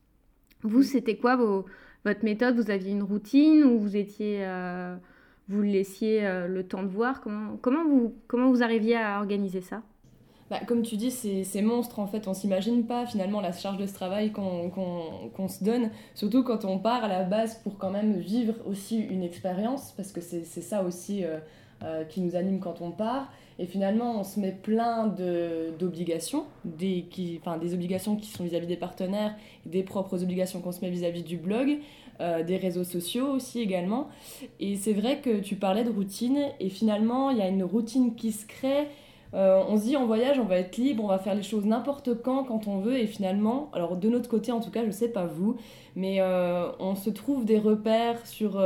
Vous, 0.62 0.82
c'était 0.84 1.16
quoi 1.16 1.34
vos, 1.34 1.66
votre 2.04 2.24
méthode, 2.24 2.56
vous 2.56 2.70
aviez 2.70 2.92
une 2.92 3.02
routine 3.02 3.64
ou 3.64 3.78
vous 3.78 3.96
étiez, 3.96 4.38
euh, 4.40 4.96
vous 5.48 5.62
laissiez 5.62 6.26
euh, 6.26 6.48
le 6.48 6.66
temps 6.66 6.82
de 6.82 6.88
voir. 6.88 7.20
Comment, 7.20 7.56
comment, 7.60 7.84
vous, 7.84 8.14
comment 8.26 8.50
vous 8.50 8.62
arriviez 8.62 8.96
à 8.96 9.18
organiser 9.18 9.60
ça? 9.60 9.82
Bah, 10.50 10.60
comme 10.66 10.82
tu 10.82 10.96
dis, 10.96 11.10
c'est 11.10 11.62
monstre 11.62 11.98
en 11.98 12.06
fait, 12.06 12.28
on 12.28 12.34
s'imagine 12.34 12.84
pas 12.84 13.06
finalement 13.06 13.40
la 13.40 13.52
charge 13.52 13.78
de 13.78 13.86
ce 13.86 13.94
travail 13.94 14.32
qu'on 14.32 15.48
se 15.48 15.64
donne, 15.64 15.88
surtout 16.14 16.42
quand 16.42 16.66
on 16.66 16.78
part 16.78 17.04
à 17.04 17.08
la 17.08 17.24
base 17.24 17.54
pour 17.62 17.78
quand 17.78 17.90
même 17.90 18.18
vivre 18.18 18.54
aussi 18.66 18.98
une 19.00 19.22
expérience, 19.22 19.94
parce 19.96 20.12
que 20.12 20.20
c'est 20.20 20.44
ça 20.44 20.82
aussi 20.82 21.24
euh, 21.24 22.04
qui 22.04 22.20
nous 22.20 22.36
anime 22.36 22.60
quand 22.60 22.82
on 22.82 22.90
part. 22.90 23.32
Et 23.58 23.66
finalement, 23.66 24.20
on 24.20 24.24
se 24.24 24.40
met 24.40 24.52
plein 24.52 25.06
d'obligations, 25.78 26.44
des, 26.64 27.06
qui, 27.10 27.38
enfin, 27.40 27.58
des 27.58 27.74
obligations 27.74 28.16
qui 28.16 28.28
sont 28.28 28.44
vis-à-vis 28.44 28.66
des 28.66 28.76
partenaires, 28.76 29.34
des 29.66 29.82
propres 29.82 30.22
obligations 30.22 30.60
qu'on 30.60 30.72
se 30.72 30.80
met 30.80 30.90
vis-à-vis 30.90 31.22
du 31.22 31.36
blog, 31.36 31.78
euh, 32.20 32.42
des 32.42 32.56
réseaux 32.56 32.84
sociaux 32.84 33.26
aussi 33.26 33.60
également. 33.60 34.08
Et 34.60 34.76
c'est 34.76 34.92
vrai 34.92 35.20
que 35.20 35.40
tu 35.40 35.56
parlais 35.56 35.84
de 35.84 35.90
routine, 35.90 36.38
et 36.60 36.68
finalement, 36.68 37.30
il 37.30 37.38
y 37.38 37.42
a 37.42 37.48
une 37.48 37.64
routine 37.64 38.14
qui 38.14 38.32
se 38.32 38.46
crée. 38.46 38.88
Euh, 39.34 39.62
on 39.68 39.78
se 39.78 39.84
dit 39.84 39.96
en 39.96 40.06
voyage, 40.06 40.38
on 40.38 40.44
va 40.44 40.58
être 40.58 40.76
libre, 40.76 41.04
on 41.04 41.08
va 41.08 41.18
faire 41.18 41.34
les 41.34 41.42
choses 41.42 41.64
n'importe 41.64 42.22
quand, 42.22 42.44
quand 42.44 42.68
on 42.68 42.80
veut, 42.80 42.98
et 42.98 43.06
finalement, 43.06 43.70
alors 43.72 43.96
de 43.96 44.08
notre 44.10 44.28
côté 44.28 44.52
en 44.52 44.60
tout 44.60 44.70
cas, 44.70 44.84
je 44.84 44.90
sais 44.90 45.08
pas 45.08 45.24
vous, 45.24 45.56
mais 45.96 46.20
euh, 46.20 46.70
on 46.80 46.94
se 46.94 47.08
trouve 47.08 47.46
des 47.46 47.58
repères 47.58 48.26
sur 48.26 48.62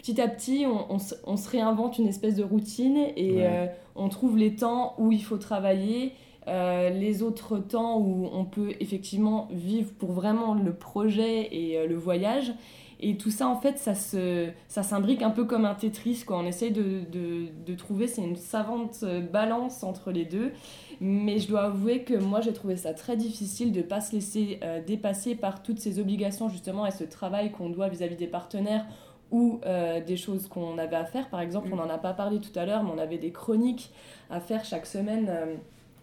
petit 0.00 0.20
à 0.20 0.28
petit, 0.28 0.64
on, 0.66 0.98
se 0.98 1.50
réinvente 1.50 1.98
une 1.98 2.08
espèce 2.08 2.34
de 2.34 2.42
routine 2.42 2.96
et 3.16 3.44
euh, 3.46 3.66
on 3.94 4.08
trouve 4.08 4.38
les 4.38 4.54
temps 4.54 4.94
où 4.96 5.12
il 5.12 5.22
faut 5.22 5.36
travailler, 5.36 6.14
euh, 6.48 6.88
les 6.88 7.22
autres 7.22 7.58
temps 7.58 7.98
où 7.98 8.26
on 8.32 8.46
peut 8.46 8.72
effectivement 8.80 9.48
vivre 9.50 9.90
pour 9.98 10.12
vraiment 10.12 10.54
le 10.54 10.72
projet 10.72 11.54
et 11.54 11.76
euh, 11.76 11.86
le 11.86 11.96
voyage. 11.96 12.54
Et 13.02 13.16
tout 13.16 13.30
ça, 13.30 13.46
en 13.48 13.56
fait, 13.56 13.78
ça, 13.78 13.94
se, 13.94 14.48
ça 14.68 14.82
s'imbrique 14.82 15.22
un 15.22 15.30
peu 15.30 15.44
comme 15.44 15.66
un 15.66 15.74
Tetris. 15.74 16.22
Quoi. 16.26 16.38
On 16.38 16.46
essaye 16.46 16.70
de, 16.70 17.02
de, 17.10 17.74
trouver, 17.74 18.06
c'est 18.06 18.22
une 18.22 18.36
savante 18.36 19.04
balance 19.32 19.82
entre 19.82 20.10
les 20.10 20.26
deux. 20.26 20.52
Mais 21.00 21.38
je 21.38 21.48
dois 21.48 21.62
avouer 21.62 22.02
que 22.02 22.12
moi, 22.12 22.42
j'ai 22.42 22.52
trouvé 22.52 22.76
ça 22.76 22.92
très 22.92 23.16
difficile 23.16 23.72
de 23.72 23.78
ne 23.78 23.84
pas 23.84 24.02
se 24.02 24.14
laisser 24.14 24.60
dépasser 24.86 25.34
par 25.34 25.62
toutes 25.62 25.78
ces 25.78 25.98
obligations, 25.98 26.50
justement, 26.50 26.84
et 26.84 26.90
ce 26.90 27.04
travail 27.04 27.52
qu'on 27.52 27.70
doit 27.70 27.88
vis-à-vis 27.88 28.16
des 28.16 28.26
partenaires 28.26 28.84
ou 29.30 29.60
euh, 29.64 30.00
des 30.00 30.16
choses 30.16 30.48
qu'on 30.48 30.78
avait 30.78 30.96
à 30.96 31.04
faire. 31.04 31.28
Par 31.28 31.40
exemple, 31.40 31.68
on 31.72 31.76
n'en 31.76 31.88
a 31.88 31.98
pas 31.98 32.12
parlé 32.12 32.40
tout 32.40 32.56
à 32.58 32.66
l'heure, 32.66 32.82
mais 32.82 32.90
on 32.94 32.98
avait 32.98 33.18
des 33.18 33.30
chroniques 33.30 33.92
à 34.30 34.40
faire 34.40 34.64
chaque 34.64 34.86
semaine 34.86 35.26
euh, 35.28 35.54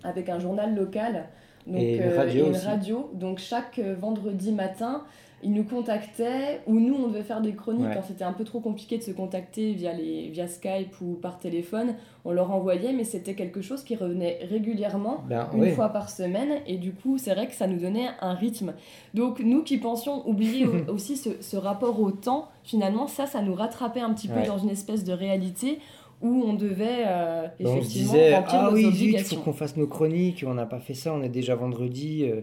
avec 0.03 0.29
un 0.29 0.39
journal 0.39 0.75
local. 0.75 1.25
Donc, 1.65 1.81
Et 1.81 1.97
une 1.97 2.03
euh, 2.03 2.17
radio 2.17 2.45
et 2.45 2.47
une 2.47 2.55
aussi. 2.55 2.65
radio. 2.65 3.11
Donc 3.13 3.39
chaque 3.39 3.79
vendredi 3.79 4.51
matin, 4.53 5.03
ils 5.43 5.51
nous 5.53 5.63
contactaient 5.63 6.61
ou 6.67 6.79
nous 6.79 6.95
on 6.95 7.07
devait 7.09 7.23
faire 7.23 7.41
des 7.41 7.53
chroniques 7.53 7.85
Ouais. 7.87 7.93
quand 7.93 8.01
c'était 8.07 8.23
un 8.23 8.33
peu 8.33 8.43
trop 8.43 8.59
compliqué 8.59 8.97
de 8.97 9.03
se 9.03 9.11
contacter 9.11 9.73
via, 9.73 9.93
les, 9.93 10.29
via 10.29 10.47
Skype 10.47 10.99
ou 11.01 11.13
par 11.13 11.37
téléphone. 11.37 11.93
On 12.25 12.31
leur 12.31 12.51
envoyait, 12.51 12.91
mais 12.91 13.03
c'était 13.03 13.35
quelque 13.35 13.61
chose 13.61 13.83
qui 13.83 13.95
revenait 13.95 14.39
régulièrement 14.49 15.23
Ben, 15.29 15.47
une 15.53 15.71
fois 15.71 15.89
par 15.89 16.09
semaine 16.09 16.59
et 16.65 16.77
du 16.77 16.91
coup 16.91 17.17
c'est 17.17 17.33
vrai 17.33 17.47
que 17.47 17.53
ça 17.53 17.67
nous 17.67 17.79
donnait 17.79 18.07
un 18.19 18.33
rythme 18.33 18.73
donc 19.13 19.39
nous 19.39 19.63
qui 19.63 19.77
pensions 19.77 20.27
oublier 20.27 20.65
au- 20.65 20.91
aussi 20.93 21.15
ce, 21.15 21.29
ce 21.41 21.55
rapport 21.55 22.01
au 22.01 22.11
temps 22.11 22.49
finalement 22.63 23.07
ça 23.07 23.27
ça 23.27 23.41
nous 23.41 23.53
rattrapait 23.53 24.01
un 24.01 24.13
petit 24.13 24.27
peu 24.27 24.41
dans 24.45 24.57
une 24.57 24.69
espèce 24.69 25.03
de 25.05 25.13
réalité 25.13 25.79
où 26.21 26.43
on 26.45 26.53
devait 26.53 27.03
euh, 27.05 27.47
on 27.59 27.65
se 27.65 27.77
effectivement 27.77 28.11
disait, 28.13 28.33
ah 28.33 28.69
oui, 28.73 28.89
il 29.13 29.19
faut 29.19 29.35
qu'on 29.37 29.53
fasse 29.53 29.77
nos 29.77 29.87
chroniques, 29.87 30.43
on 30.47 30.53
n'a 30.55 30.65
pas 30.65 30.79
fait 30.79 30.93
ça, 30.95 31.13
on 31.13 31.21
est 31.21 31.29
déjà 31.29 31.55
vendredi. 31.55 32.25
euh, 32.25 32.41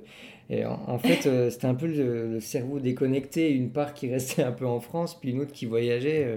Et 0.49 0.65
en, 0.65 0.79
en 0.87 0.99
fait, 0.99 1.27
euh, 1.27 1.51
c'était 1.51 1.67
un 1.67 1.75
peu 1.75 1.87
le, 1.87 2.31
le 2.35 2.41
cerveau 2.41 2.79
déconnecté, 2.79 3.51
une 3.53 3.71
part 3.71 3.93
qui 3.95 4.09
restait 4.11 4.43
un 4.45 4.53
peu 4.53 4.67
en 4.67 4.79
France, 4.81 5.19
puis 5.19 5.31
une 5.31 5.41
autre 5.41 5.53
qui 5.53 5.67
voyageait. 5.67 6.25
euh, 6.25 6.37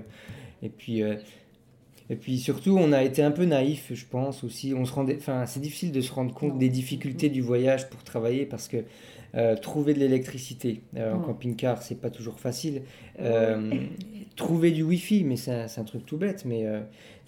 Et 0.64 0.70
puis, 0.70 1.02
et 2.10 2.16
puis 2.16 2.40
surtout, 2.40 2.78
on 2.80 2.92
a 2.94 3.04
été 3.04 3.22
un 3.22 3.32
peu 3.32 3.46
naïf, 3.46 3.92
je 3.94 4.06
pense 4.06 4.44
aussi. 4.44 4.74
On 4.74 4.86
se 4.86 4.94
rendait, 4.94 5.18
enfin, 5.20 5.46
c'est 5.46 5.60
difficile 5.60 5.92
de 5.92 6.02
se 6.02 6.12
rendre 6.14 6.34
compte 6.34 6.54
Non. 6.54 6.58
des 6.58 6.70
difficultés 6.70 7.30
du 7.30 7.42
voyage 7.42 7.90
pour 7.90 8.02
travailler 8.04 8.46
parce 8.46 8.68
que 8.70 8.78
trouver 9.62 9.94
de 9.94 10.00
l'électricité 10.00 10.82
en 10.96 11.20
Mm. 11.20 11.22
camping-car, 11.26 11.84
c'est 11.84 12.00
pas 12.02 12.10
toujours 12.10 12.40
facile. 12.40 12.82
Trouver 14.36 14.72
du 14.72 14.84
Wi-Fi, 14.84 15.24
mais 15.24 15.36
c'est 15.36 15.52
un, 15.52 15.66
un 15.66 15.84
truc 15.84 16.06
tout 16.06 16.18
bête, 16.18 16.44
mais 16.46 16.66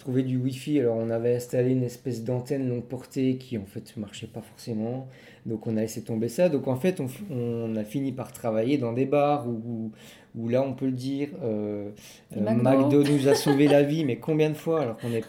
trouver 0.00 0.24
du 0.24 0.36
Wi-Fi, 0.36 0.80
alors 0.80 0.96
on 0.96 1.10
avait 1.10 1.36
installé 1.36 1.70
une 1.70 1.84
espèce 1.84 2.24
d'antenne 2.24 2.68
longue 2.68 2.84
portée 2.84 3.36
qui 3.36 3.56
en 3.58 3.66
fait 3.66 3.96
marchait 3.96 4.26
pas 4.26 4.40
forcément, 4.40 5.06
donc 5.46 5.66
on 5.66 5.76
a 5.76 5.82
laissé 5.82 6.02
tomber 6.02 6.28
ça. 6.28 6.48
Donc 6.48 6.66
en 6.66 6.74
fait, 6.74 7.00
on, 7.30 7.76
a 7.76 7.84
fini 7.84 8.10
par 8.10 8.32
travailler 8.32 8.78
dans 8.78 8.92
des 8.92 9.06
bars 9.06 9.46
où, 9.46 9.52
où, 9.64 9.92
où 10.34 10.48
là 10.48 10.62
on 10.62 10.72
peut 10.72 10.86
le 10.86 10.92
dire, 10.92 11.28
euh, 11.44 11.90
euh, 12.36 12.40
McDo. 12.40 13.02
McDo 13.02 13.04
nous 13.12 13.28
a 13.28 13.34
sauvé 13.34 13.68
la 13.68 13.82
vie, 13.82 14.04
mais 14.04 14.16
combien 14.16 14.50
de 14.50 14.56
fois 14.56 14.80
alors 14.82 14.96
qu'on 14.96 15.12
est. 15.12 15.24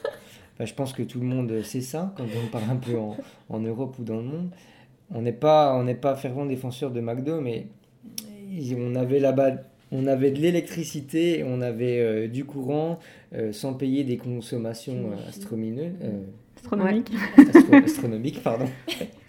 enfin, 0.55 0.65
je 0.65 0.73
pense 0.73 0.93
que 0.93 1.03
tout 1.03 1.19
le 1.19 1.27
monde 1.27 1.62
sait 1.62 1.81
ça 1.81 2.13
quand 2.17 2.23
on 2.23 2.47
part 2.49 2.67
un 2.69 2.77
peu 2.77 2.97
en, 2.97 3.15
en 3.49 3.60
Europe 3.60 3.99
ou 3.99 4.03
dans 4.03 4.17
le 4.17 4.23
monde. 4.23 4.49
On 5.13 5.21
n'est 5.21 5.34
pas, 5.34 5.75
on 5.75 5.84
n'est 5.84 5.95
pas 5.95 6.15
fervent 6.15 6.45
défenseur 6.45 6.89
de 6.89 7.01
McDo, 7.01 7.41
mais 7.41 7.67
on 8.77 8.95
avait 8.95 9.19
là-bas, 9.19 9.51
on 9.91 10.08
avait 10.08 10.32
de 10.32 10.39
l'électricité, 10.39 11.43
on 11.45 11.62
avait 11.62 11.99
euh, 11.99 12.27
du 12.27 12.45
courant 12.45 12.99
euh, 13.34 13.51
sans 13.51 13.73
payer 13.73 14.04
des 14.04 14.17
consommations 14.17 15.12
euh, 15.12 15.30
astromineuses, 15.30 15.93
euh, 16.04 16.21
Astronomique. 16.56 17.12
astro- 17.38 17.75
astronomiques, 17.84 18.43
pardon, 18.43 18.65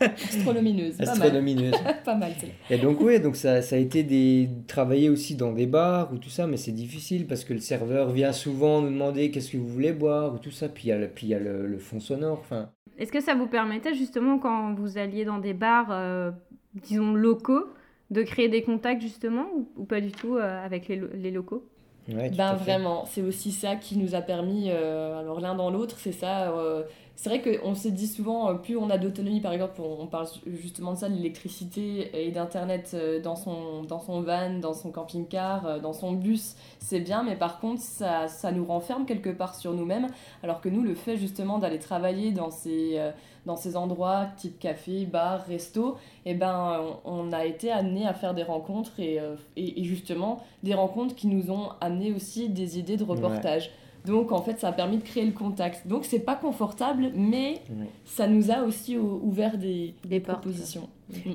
astronomineuse 0.00 0.96
pas 0.98 1.04
mal 1.06 1.12
astronomineuses. 1.22 1.74
pas 2.04 2.14
mal. 2.14 2.32
Et 2.70 2.78
donc 2.78 3.00
oui, 3.00 3.20
donc 3.20 3.36
ça, 3.36 3.62
ça 3.62 3.76
a 3.76 3.78
été 3.78 4.02
des 4.02 4.48
travailler 4.66 5.08
aussi 5.08 5.34
dans 5.34 5.52
des 5.52 5.66
bars 5.66 6.12
ou 6.12 6.18
tout 6.18 6.28
ça, 6.30 6.46
mais 6.46 6.56
c'est 6.56 6.72
difficile 6.72 7.26
parce 7.26 7.44
que 7.44 7.54
le 7.54 7.60
serveur 7.60 8.10
vient 8.10 8.32
souvent 8.32 8.82
nous 8.82 8.90
demander 8.90 9.30
qu'est-ce 9.30 9.50
que 9.52 9.56
vous 9.56 9.68
voulez 9.68 9.92
boire 9.92 10.34
ou 10.34 10.38
tout 10.38 10.50
ça, 10.50 10.68
puis 10.68 10.84
il 10.84 10.88
y 10.88 10.92
a 10.92 10.98
le, 10.98 11.08
puis 11.08 11.26
il 11.26 11.30
y 11.30 11.34
a 11.34 11.38
le, 11.38 11.66
le 11.66 11.78
fond 11.78 12.00
sonore, 12.00 12.38
enfin. 12.40 12.70
Est-ce 12.98 13.10
que 13.12 13.20
ça 13.22 13.34
vous 13.34 13.46
permettait 13.46 13.94
justement 13.94 14.38
quand 14.38 14.74
vous 14.74 14.98
alliez 14.98 15.24
dans 15.24 15.38
des 15.38 15.54
bars, 15.54 15.88
euh, 15.90 16.30
disons 16.74 17.14
locaux, 17.14 17.64
de 18.12 18.22
créer 18.24 18.48
des 18.50 18.62
contacts 18.62 19.02
justement 19.02 19.46
ou, 19.54 19.68
ou 19.76 19.86
pas 19.86 20.00
du 20.02 20.12
tout 20.12 20.36
euh, 20.36 20.64
avec 20.64 20.88
les, 20.88 20.96
lo- 20.96 21.08
les 21.14 21.32
locaux? 21.32 21.68
Ouais, 22.08 22.30
Ben 22.30 22.56
vraiment, 22.56 23.04
c'est 23.06 23.22
aussi 23.22 23.52
ça 23.52 23.76
qui 23.76 23.96
nous 23.96 24.14
a 24.16 24.22
permis, 24.22 24.70
euh, 24.70 25.18
alors 25.20 25.40
l'un 25.40 25.54
dans 25.54 25.70
l'autre, 25.70 25.98
c'est 26.00 26.10
ça. 26.12 26.52
C'est 27.22 27.28
vrai 27.28 27.40
qu'on 27.40 27.76
se 27.76 27.86
dit 27.86 28.08
souvent, 28.08 28.50
euh, 28.50 28.54
plus 28.54 28.76
on 28.76 28.90
a 28.90 28.98
d'autonomie, 28.98 29.40
par 29.40 29.52
exemple, 29.52 29.80
on, 29.80 30.08
parle 30.08 30.26
justement 30.44 30.90
de 30.94 30.98
ça, 30.98 31.08
de 31.08 31.14
l'électricité 31.14 32.10
et 32.26 32.32
d'Internet 32.32 32.90
euh, 32.94 33.20
dans, 33.20 33.36
son, 33.36 33.84
dans 33.84 34.00
son 34.00 34.22
van, 34.22 34.58
dans 34.58 34.74
son 34.74 34.90
camping-car, 34.90 35.64
euh, 35.64 35.78
dans 35.78 35.92
son 35.92 36.14
bus, 36.14 36.56
c'est 36.80 36.98
bien, 36.98 37.22
mais 37.22 37.36
par 37.36 37.60
contre, 37.60 37.80
ça, 37.80 38.26
ça 38.26 38.50
nous 38.50 38.64
renferme 38.64 39.06
quelque 39.06 39.30
part 39.30 39.54
sur 39.54 39.72
nous-mêmes, 39.72 40.08
alors 40.42 40.60
que 40.60 40.68
nous, 40.68 40.82
le 40.82 40.96
fait 40.96 41.16
justement 41.16 41.58
d'aller 41.60 41.78
travailler 41.78 42.32
dans 42.32 42.50
ces, 42.50 42.98
dans 43.46 43.54
ces 43.54 43.76
endroits, 43.76 44.26
type 44.36 44.58
café, 44.58 45.06
bar, 45.06 45.44
resto, 45.46 45.98
eh 46.24 46.34
ben, 46.34 46.80
on, 47.04 47.28
on 47.28 47.32
a 47.32 47.44
été 47.44 47.70
amené 47.70 48.04
à 48.04 48.14
faire 48.14 48.34
des 48.34 48.42
rencontres 48.42 48.98
et, 48.98 49.20
et, 49.56 49.80
et 49.80 49.84
justement 49.84 50.42
des 50.64 50.74
rencontres 50.74 51.14
qui 51.14 51.28
nous 51.28 51.52
ont 51.52 51.68
amené 51.80 52.12
aussi 52.12 52.48
des 52.48 52.80
idées 52.80 52.96
de 52.96 53.04
reportage. 53.04 53.70
Donc 54.04 54.32
en 54.32 54.42
fait, 54.42 54.58
ça 54.58 54.68
a 54.68 54.72
permis 54.72 54.98
de 54.98 55.02
créer 55.04 55.24
le 55.24 55.32
contact. 55.32 55.86
Donc 55.86 56.04
c'est 56.04 56.18
pas 56.20 56.34
confortable, 56.34 57.12
mais 57.14 57.62
ça 58.04 58.26
nous 58.26 58.50
a 58.50 58.62
aussi 58.62 58.98
ou- 58.98 59.20
ouvert 59.22 59.58
des, 59.58 59.94
Des 60.04 60.18
portes. 60.20 60.40
propositions. 60.40 60.88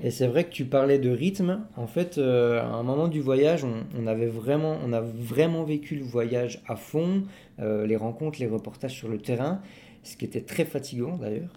Et 0.03 0.09
c'est 0.11 0.27
vrai 0.27 0.43
que 0.43 0.49
tu 0.51 0.65
parlais 0.65 0.99
de 0.99 1.09
rythme. 1.09 1.65
En 1.77 1.87
fait, 1.87 2.17
euh, 2.17 2.59
à 2.61 2.65
un 2.75 2.83
moment 2.83 3.07
du 3.07 3.21
voyage, 3.21 3.63
on, 3.63 3.83
on 3.97 4.07
avait 4.07 4.25
vraiment, 4.27 4.77
on 4.85 4.91
a 4.91 5.01
vraiment 5.01 5.63
vécu 5.63 5.95
le 5.95 6.03
voyage 6.03 6.61
à 6.67 6.75
fond, 6.75 7.23
euh, 7.59 7.85
les 7.87 7.95
rencontres, 7.95 8.39
les 8.39 8.47
reportages 8.47 8.93
sur 8.93 9.07
le 9.07 9.19
terrain, 9.19 9.61
ce 10.03 10.17
qui 10.17 10.25
était 10.25 10.41
très 10.41 10.65
fatigant 10.65 11.17
d'ailleurs, 11.17 11.53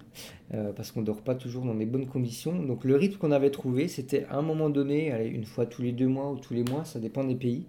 euh, 0.55 0.73
parce 0.73 0.93
qu'on 0.93 1.03
dort 1.03 1.23
pas 1.23 1.35
toujours 1.35 1.65
dans 1.65 1.75
des 1.75 1.87
bonnes 1.87 2.07
conditions. 2.07 2.53
Donc 2.63 2.85
le 2.85 2.95
rythme 2.97 3.17
qu'on 3.19 3.31
avait 3.33 3.51
trouvé, 3.51 3.89
c'était 3.89 4.27
à 4.29 4.37
un 4.37 4.43
moment 4.43 4.69
donné, 4.71 5.13
allez, 5.13 5.29
une 5.29 5.45
fois 5.45 5.67
tous 5.67 5.83
les 5.83 5.93
deux 5.93 6.09
mois 6.09 6.31
ou 6.31 6.37
tous 6.39 6.53
les 6.55 6.65
mois, 6.65 6.85
ça 6.85 6.99
dépend 7.01 7.25
des 7.25 7.37
pays, 7.37 7.65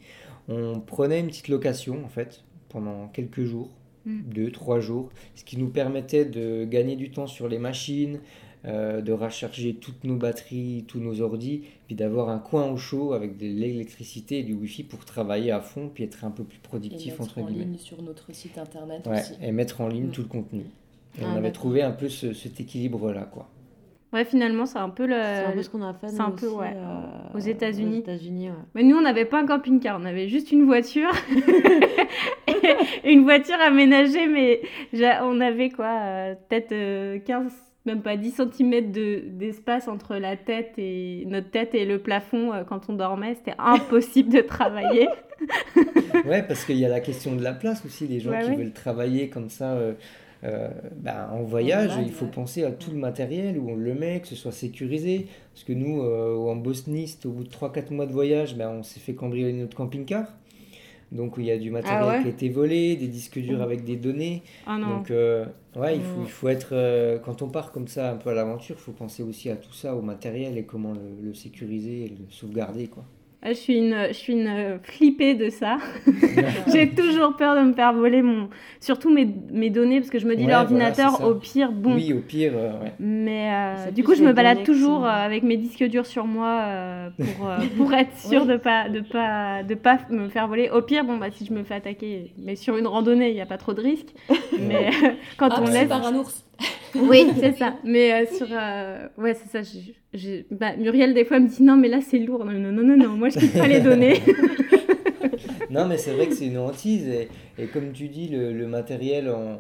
on 0.48 0.80
prenait 0.80 1.20
une 1.22 1.28
petite 1.28 1.48
location 1.50 2.04
en 2.04 2.10
fait 2.10 2.44
pendant 2.72 3.08
quelques 3.10 3.44
jours, 3.44 3.70
Mm. 4.06 4.22
deux, 4.34 4.52
trois 4.52 4.80
jours, 4.80 5.10
ce 5.36 5.44
qui 5.44 5.58
nous 5.58 5.70
permettait 5.70 6.26
de 6.26 6.66
gagner 6.66 6.96
du 6.96 7.12
temps 7.12 7.28
sur 7.28 7.48
les 7.48 7.60
machines, 7.60 8.20
euh, 8.66 9.00
de 9.02 9.12
recharger 9.12 9.76
toutes 9.76 10.04
nos 10.04 10.16
batteries, 10.16 10.86
tous 10.88 11.00
nos 11.00 11.22
ordis, 11.22 11.62
puis 11.86 11.96
d'avoir 11.96 12.30
un 12.30 12.40
coin 12.40 12.66
au 12.72 12.78
chaud 12.78 13.14
avec 13.14 13.38
de 13.38 13.46
l'électricité 13.46 14.40
et 14.40 14.44
du 14.44 14.54
wifi 14.54 14.84
pour 14.84 15.06
travailler 15.06 15.52
à 15.52 15.62
fond, 15.62 15.90
puis 15.94 16.04
être 16.04 16.26
un 16.26 16.32
peu 16.32 16.44
plus 16.44 16.58
Et 16.58 16.62
productif 16.62 17.12
mettre 17.12 17.22
entre 17.22 17.38
en 17.40 17.46
guillemets. 17.46 17.66
ligne 17.66 17.78
sur 17.78 18.02
notre 18.02 18.34
site 18.34 18.58
internet 18.58 19.06
Ouais, 19.06 19.20
aussi. 19.20 19.34
et 19.42 19.52
mettre 19.52 19.82
en 19.82 19.88
ligne 19.88 20.08
Mm. 20.08 20.12
tout 20.12 20.22
le 20.22 20.28
contenu. 20.28 20.62
Et 21.20 21.22
Ah, 21.24 21.32
on 21.34 21.38
avait 21.38 21.52
trouvé 21.52 21.84
un 21.84 21.92
peu 21.92 22.10
ce- 22.10 22.34
cet 22.34 22.60
équilibre-là, 22.60 23.26
quoi. 23.32 23.50
Ouais, 24.14 24.26
finalement, 24.26 24.66
c'est 24.66 24.78
un 24.80 24.90
peu 24.90 25.06
le. 25.06 25.14
C'est 25.14 25.46
un 25.46 25.52
peu 25.52 25.62
ce 25.64 25.70
qu'on 25.70 25.82
a 25.84 25.94
fait 25.94 26.10
c'est 26.10 26.20
un 26.20 26.32
peu, 26.32 26.48
aussi, 26.48 26.56
ouais, 26.56 26.74
euh, 26.76 27.36
aux 27.38 27.40
États-Unis. 27.40 27.98
Aux 27.98 28.02
États-Unis, 28.02 28.50
ouais. 28.50 28.56
Mais 28.76 28.84
nous, 28.84 28.96
on 28.98 29.02
n'avait 29.02 29.26
pas 29.26 29.42
un 29.42 29.46
camping-car, 29.46 30.00
on 30.02 30.06
avait 30.06 30.28
juste 30.28 30.52
une 30.52 30.66
voiture. 30.66 31.10
une 33.06 33.24
voiture 33.24 33.60
aménagée, 33.60 34.28
mais 34.28 34.62
on 35.22 35.40
avait 35.42 35.70
quoi 35.70 36.00
euh, 36.02 36.36
Peut-être 36.50 36.72
euh, 36.72 37.20
15, 37.20 37.52
même 37.86 38.02
pas 38.02 38.18
10 38.18 38.32
cm 38.32 38.92
d'espace 39.38 39.88
entre 39.88 40.16
la 40.16 40.38
tête 40.38 40.74
et 40.78 41.24
notre 41.28 41.50
tête 41.50 41.74
et 41.76 41.86
le 41.86 42.00
plafond 42.00 42.54
euh, 42.54 42.64
quand 42.64 42.90
on 42.90 42.94
dormait. 42.94 43.36
C'était 43.36 43.58
impossible 43.58 44.34
de 44.34 44.42
travailler. 44.42 45.08
Ouais, 46.28 46.44
parce 46.44 46.66
qu'il 46.66 46.78
y 46.78 46.86
a 46.86 46.90
la 46.90 47.00
question 47.00 47.36
de 47.36 47.42
la 47.42 47.54
place 47.54 47.84
aussi, 47.84 48.06
les 48.06 48.20
gens 48.20 48.30
Ouais, 48.30 48.44
qui 48.44 48.54
veulent 48.54 48.74
travailler 48.74 49.30
comme 49.30 49.50
ça 49.50 49.72
euh, 49.72 49.94
euh, 50.44 50.70
ben, 50.96 51.30
en 51.32 51.44
voyage, 51.44 51.92
il 52.02 52.12
faut 52.12 52.26
ouais. 52.26 52.32
penser 52.32 52.64
à 52.64 52.72
tout 52.72 52.92
le 52.92 52.98
matériel, 52.98 53.60
où 53.60 53.70
on 53.70 53.76
le 53.76 53.94
met, 53.94 54.20
que 54.22 54.28
ce 54.28 54.36
soit 54.36 54.52
sécurisé. 54.52 55.28
Parce 55.54 55.64
que 55.64 55.74
nous, 55.74 56.02
euh, 56.02 56.36
en 56.36 56.56
Bosnie, 56.56 57.16
au 57.26 57.30
bout 57.30 57.44
de 57.44 57.50
3-4 57.50 57.94
mois 57.94 58.06
de 58.06 58.12
voyage, 58.12 58.56
ben, 58.56 58.70
on 58.70 58.84
s'est 58.84 59.00
fait 59.00 59.14
cambrioler 59.14 59.54
notre 59.54 59.76
camping-car. 59.76 60.26
Donc 61.12 61.36
il 61.38 61.46
y 61.46 61.52
a 61.52 61.58
du 61.58 61.72
matériel 61.72 62.04
ouais 62.04 62.22
qui 62.22 62.28
a 62.28 62.32
été 62.32 62.50
volé, 62.50 62.96
des 62.96 63.08
disques 63.08 63.40
durs 63.40 63.62
avec 63.62 63.84
des 63.84 63.98
données. 63.98 64.44
Oh 64.68 64.78
non. 64.78 64.98
Donc 64.98 65.12
euh, 65.12 65.46
ouais, 65.76 65.98
il 65.98 66.02
faut, 66.04 66.22
il 66.22 66.30
faut 66.30 66.48
être... 66.48 66.70
euh, 66.74 67.20
quand 67.20 67.42
on 67.42 67.50
part 67.50 67.72
comme 67.72 67.88
ça 67.88 68.12
un 68.12 68.16
peu 68.16 68.30
à 68.30 68.34
l'aventure, 68.34 68.76
il 68.80 68.82
faut 68.82 68.94
penser 68.94 69.22
aussi 69.24 69.50
à 69.50 69.58
tout 69.58 69.74
ça, 69.74 69.96
au 69.96 70.02
matériel 70.02 70.58
et 70.58 70.64
comment 70.66 70.94
le, 70.94 71.28
le 71.28 71.34
sécuriser 71.34 72.06
et 72.06 72.10
le 72.10 72.30
sauvegarder, 72.30 72.88
quoi. 72.88 73.06
Ah, 73.44 73.50
Je 73.54 73.58
suis 73.58 73.78
une, 73.78 73.96
je 74.10 74.14
suis 74.14 74.34
une 74.34 74.80
flippée 74.84 75.34
de 75.34 75.50
ça. 75.50 75.78
J'ai 76.72 76.92
toujours 76.92 77.36
peur 77.36 77.56
de 77.56 77.62
me 77.62 77.74
faire 77.74 77.92
voler 77.92 78.22
mon, 78.22 78.50
surtout 78.80 79.12
mes, 79.12 79.28
mes 79.52 79.72
données 79.72 80.00
parce 80.00 80.12
que 80.12 80.20
je 80.20 80.28
me 80.28 80.36
dis 80.36 80.46
Ouais, 80.46 80.52
l'ordinateur 80.52 81.12
voilà, 81.18 81.28
au 81.28 81.36
pire 81.36 81.72
bon. 81.72 81.96
Oui, 81.96 82.14
au 82.14 82.20
pire, 82.20 82.52
euh, 82.56 82.72
ouais. 82.84 82.94
Mais 83.00 83.50
euh, 83.52 83.92
du 83.92 84.04
coup, 84.04 84.14
je 84.14 84.24
me 84.24 84.32
balade 84.32 84.64
toujours 84.64 85.06
euh, 85.06 85.10
avec 85.10 85.42
mes 85.42 85.58
disques 85.58 85.84
durs 85.86 86.06
sur 86.06 86.26
moi 86.28 86.60
euh, 86.68 87.10
pour, 87.18 87.48
euh, 87.50 87.58
pour 87.78 87.92
être 87.94 88.16
sûre 88.16 88.46
de 88.46 88.58
pas 88.58 88.90
de 88.90 89.00
pas 89.00 89.64
de 89.64 89.74
pas 89.74 89.98
me 90.12 90.30
faire 90.30 90.48
voler. 90.48 90.70
Au 90.70 90.84
pire, 90.84 91.04
bon 91.04 91.18
bah 91.18 91.32
si 91.32 91.44
je 91.46 91.54
me 91.54 91.64
fais 91.64 91.74
attaquer, 91.74 92.34
mais 92.38 92.56
sur 92.56 92.78
une 92.78 92.86
randonnée, 92.86 93.30
il 93.30 93.34
n'y 93.36 93.42
a 93.42 93.48
pas 93.48 93.58
trop 93.58 93.74
de 93.74 93.82
risques. 93.82 94.14
mais 94.60 94.92
quand 95.38 95.50
Ah, 95.52 95.62
on 95.64 95.66
c'est 95.66 95.80
laisse, 95.80 95.90
par 95.90 96.06
un 96.06 96.14
ours. 96.16 96.46
Oui, 96.96 97.28
c'est 97.40 97.58
ça. 97.58 97.76
Mais 97.84 98.14
euh, 98.14 98.26
sur 98.36 98.48
euh, 98.52 99.08
ouais, 99.18 99.34
c'est 99.34 99.64
ça. 99.64 99.80
bah, 100.52 100.76
Muriel 100.78 101.14
des 101.14 101.26
fois 101.26 101.40
me 101.40 101.48
dit 101.48 101.64
non, 101.64 101.78
mais 101.78 101.88
là 101.88 102.00
c'est 102.02 102.20
lourd. 102.20 102.46
Non, 102.46 102.54
non, 102.54 102.72
non, 102.72 102.84
non, 102.84 102.98
non. 102.98 103.10
Moi 103.10 103.30
je 103.30 103.40
quitte 103.40 103.54
pas 103.54 103.68
les 103.68 103.80
données. 103.82 104.20
Non, 105.70 105.86
mais 105.88 105.98
c'est 105.98 106.12
vrai 106.12 106.28
que 106.28 106.34
c'est 106.34 106.48
une 106.48 106.58
hantise. 106.58 107.08
Et, 107.08 107.30
et 107.58 107.68
comme 107.68 107.94
tu 107.94 108.10
dis, 108.10 108.28
le, 108.28 108.52
le 108.52 108.68
matériel, 108.68 109.30
on, 109.30 109.60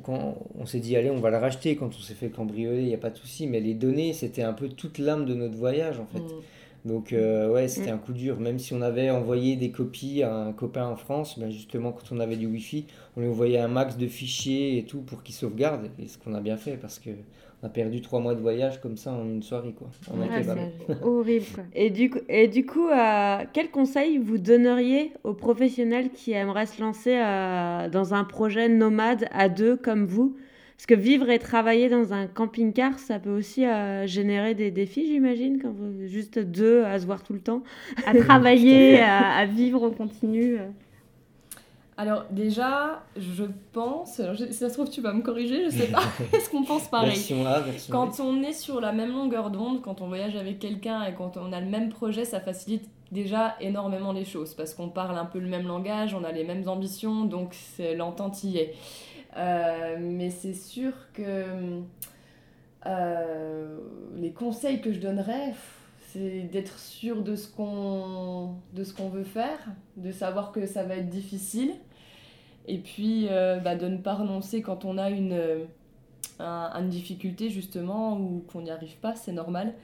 quand 0.00 0.36
on 0.58 0.66
s'est 0.66 0.80
dit, 0.80 0.96
allez, 0.96 1.10
on 1.10 1.20
va 1.20 1.30
le 1.30 1.36
racheter 1.36 1.76
quand 1.76 1.86
on 1.96 2.00
s'est 2.00 2.14
fait 2.14 2.30
cambrioler, 2.30 2.80
il 2.80 2.86
n'y 2.86 2.94
a 2.94 2.98
pas 2.98 3.10
de 3.10 3.16
souci. 3.16 3.46
Mais 3.46 3.60
les 3.60 3.74
données, 3.74 4.12
c'était 4.12 4.42
un 4.42 4.54
peu 4.54 4.68
toute 4.68 4.98
l'âme 4.98 5.24
de 5.24 5.34
notre 5.34 5.56
voyage, 5.56 6.00
en 6.00 6.06
fait. 6.06 6.18
Mm. 6.18 6.42
Donc 6.84 7.12
euh, 7.12 7.48
ouais, 7.48 7.68
c'était 7.68 7.90
un 7.90 7.98
coup 7.98 8.12
dur. 8.12 8.40
Même 8.40 8.58
si 8.58 8.74
on 8.74 8.82
avait 8.82 9.10
envoyé 9.10 9.56
des 9.56 9.70
copies 9.70 10.22
à 10.22 10.34
un 10.34 10.52
copain 10.52 10.86
en 10.86 10.96
France, 10.96 11.38
ben 11.38 11.50
justement 11.50 11.92
quand 11.92 12.14
on 12.14 12.18
avait 12.18 12.36
du 12.36 12.46
Wi-Fi, 12.46 12.86
on 13.16 13.20
lui 13.20 13.28
envoyait 13.28 13.58
un 13.58 13.68
max 13.68 13.96
de 13.96 14.06
fichiers 14.06 14.78
et 14.78 14.84
tout 14.84 15.00
pour 15.00 15.22
qu'il 15.22 15.34
sauvegarde. 15.34 15.90
Et 16.00 16.08
ce 16.08 16.18
qu'on 16.18 16.34
a 16.34 16.40
bien 16.40 16.56
fait 16.56 16.76
parce 16.76 16.98
que 16.98 17.10
on 17.62 17.66
a 17.66 17.70
perdu 17.70 18.00
trois 18.00 18.18
mois 18.18 18.34
de 18.34 18.40
voyage 18.40 18.80
comme 18.80 18.96
ça 18.96 19.12
en 19.12 19.24
une 19.24 19.42
soirée 19.42 19.72
quoi. 19.72 19.88
On 20.12 20.20
a 20.20 20.24
été 20.26 20.48
Ouais, 20.48 20.72
c'est 20.88 21.02
horrible. 21.04 21.46
Quoi. 21.54 21.64
Et 21.74 21.90
du 21.90 22.10
coup, 22.10 22.18
et 22.28 22.48
du 22.48 22.66
coup 22.66 22.88
euh, 22.88 23.38
quel 23.52 23.70
conseil 23.70 24.18
vous 24.18 24.38
donneriez 24.38 25.12
aux 25.22 25.34
professionnels 25.34 26.10
qui 26.10 26.32
aimeraient 26.32 26.66
se 26.66 26.80
lancer 26.82 27.16
euh, 27.16 27.88
dans 27.88 28.14
un 28.14 28.24
projet 28.24 28.68
nomade 28.68 29.26
à 29.30 29.48
deux 29.48 29.76
comme 29.76 30.04
vous 30.04 30.36
Parce 30.82 30.98
que 30.98 31.00
vivre 31.00 31.30
et 31.30 31.38
travailler 31.38 31.88
dans 31.88 32.12
un 32.12 32.26
camping-car, 32.26 32.98
ça 32.98 33.20
peut 33.20 33.30
aussi 33.30 33.64
euh, 33.64 34.04
générer 34.08 34.56
des 34.56 34.72
défis, 34.72 35.06
j'imagine, 35.06 35.62
quand 35.62 35.70
vous 35.70 36.08
juste 36.08 36.40
deux 36.40 36.82
à 36.82 36.98
se 36.98 37.06
voir 37.06 37.22
tout 37.22 37.34
le 37.34 37.38
temps. 37.40 37.62
À 38.04 38.12
travailler, 38.16 38.98
à, 39.00 39.28
à 39.36 39.46
vivre 39.46 39.80
au 39.84 39.92
continu. 39.92 40.58
euh. 40.58 40.66
Alors 41.96 42.24
déjà, 42.30 43.04
je 43.16 43.44
pense, 43.72 44.18
alors 44.18 44.34
si 44.36 44.52
ça 44.52 44.70
se 44.70 44.74
trouve 44.74 44.90
tu 44.90 45.00
vas 45.00 45.12
me 45.12 45.22
corriger, 45.22 45.66
je 45.66 45.70
sais 45.70 45.86
pas, 45.86 46.02
est-ce 46.36 46.50
qu'on 46.50 46.64
pense 46.64 46.88
pareil 46.88 47.10
Version 47.10 47.46
A, 47.46 47.60
version 47.60 47.92
B. 47.92 47.96
Quand 47.96 48.18
on 48.18 48.42
est 48.42 48.52
sur 48.52 48.80
la 48.80 48.90
même 48.90 49.12
longueur 49.12 49.52
d'onde, 49.52 49.82
quand 49.82 50.00
on 50.00 50.08
voyage 50.08 50.34
avec 50.34 50.58
quelqu'un 50.58 51.04
et 51.04 51.14
quand 51.14 51.36
on 51.36 51.52
a 51.52 51.60
le 51.60 51.68
même 51.68 51.90
projet, 51.90 52.24
ça 52.24 52.40
facilite 52.40 52.88
déjà 53.12 53.54
énormément 53.60 54.12
les 54.12 54.24
choses 54.24 54.54
parce 54.54 54.74
qu'on 54.74 54.88
parle 54.88 55.16
un 55.16 55.26
peu 55.26 55.38
le 55.38 55.46
même 55.46 55.68
langage, 55.68 56.12
on 56.12 56.24
a 56.24 56.32
les 56.32 56.42
mêmes 56.42 56.66
ambitions, 56.66 57.24
donc 57.24 57.50
c'est- 57.52 57.94
l'entente 57.94 58.42
y 58.42 58.56
est. 58.58 58.74
Euh, 59.36 59.96
mais 60.00 60.30
c'est 60.30 60.54
sûr 60.54 60.92
que 61.14 61.82
euh, 62.86 63.78
les 64.16 64.32
conseils 64.32 64.80
que 64.80 64.92
je 64.92 65.00
donnerais, 65.00 65.54
c'est 66.08 66.42
d'être 66.42 66.78
sûr 66.78 67.22
de 67.22 67.36
ce 67.36 67.48
qu'on 67.48 68.58
veut 69.10 69.24
faire, 69.24 69.58
de 69.96 70.10
savoir 70.12 70.52
que 70.52 70.66
ça 70.66 70.82
va 70.84 70.96
être 70.96 71.08
difficile, 71.08 71.72
et 72.66 72.78
puis 72.78 73.28
euh, 73.30 73.58
bah, 73.58 73.76
de 73.76 73.88
ne 73.88 73.96
pas 73.98 74.14
renoncer 74.14 74.62
quand 74.62 74.84
on 74.84 74.98
a 74.98 75.10
une 75.10 75.66
un- 76.40 76.70
une 76.74 76.88
difficulté 76.88 77.50
justement 77.50 78.18
ou 78.18 78.44
qu'on 78.52 78.62
n'y 78.62 78.70
arrive 78.70 78.96
pas, 78.98 79.14
c'est 79.16 79.32
normal. 79.32 79.74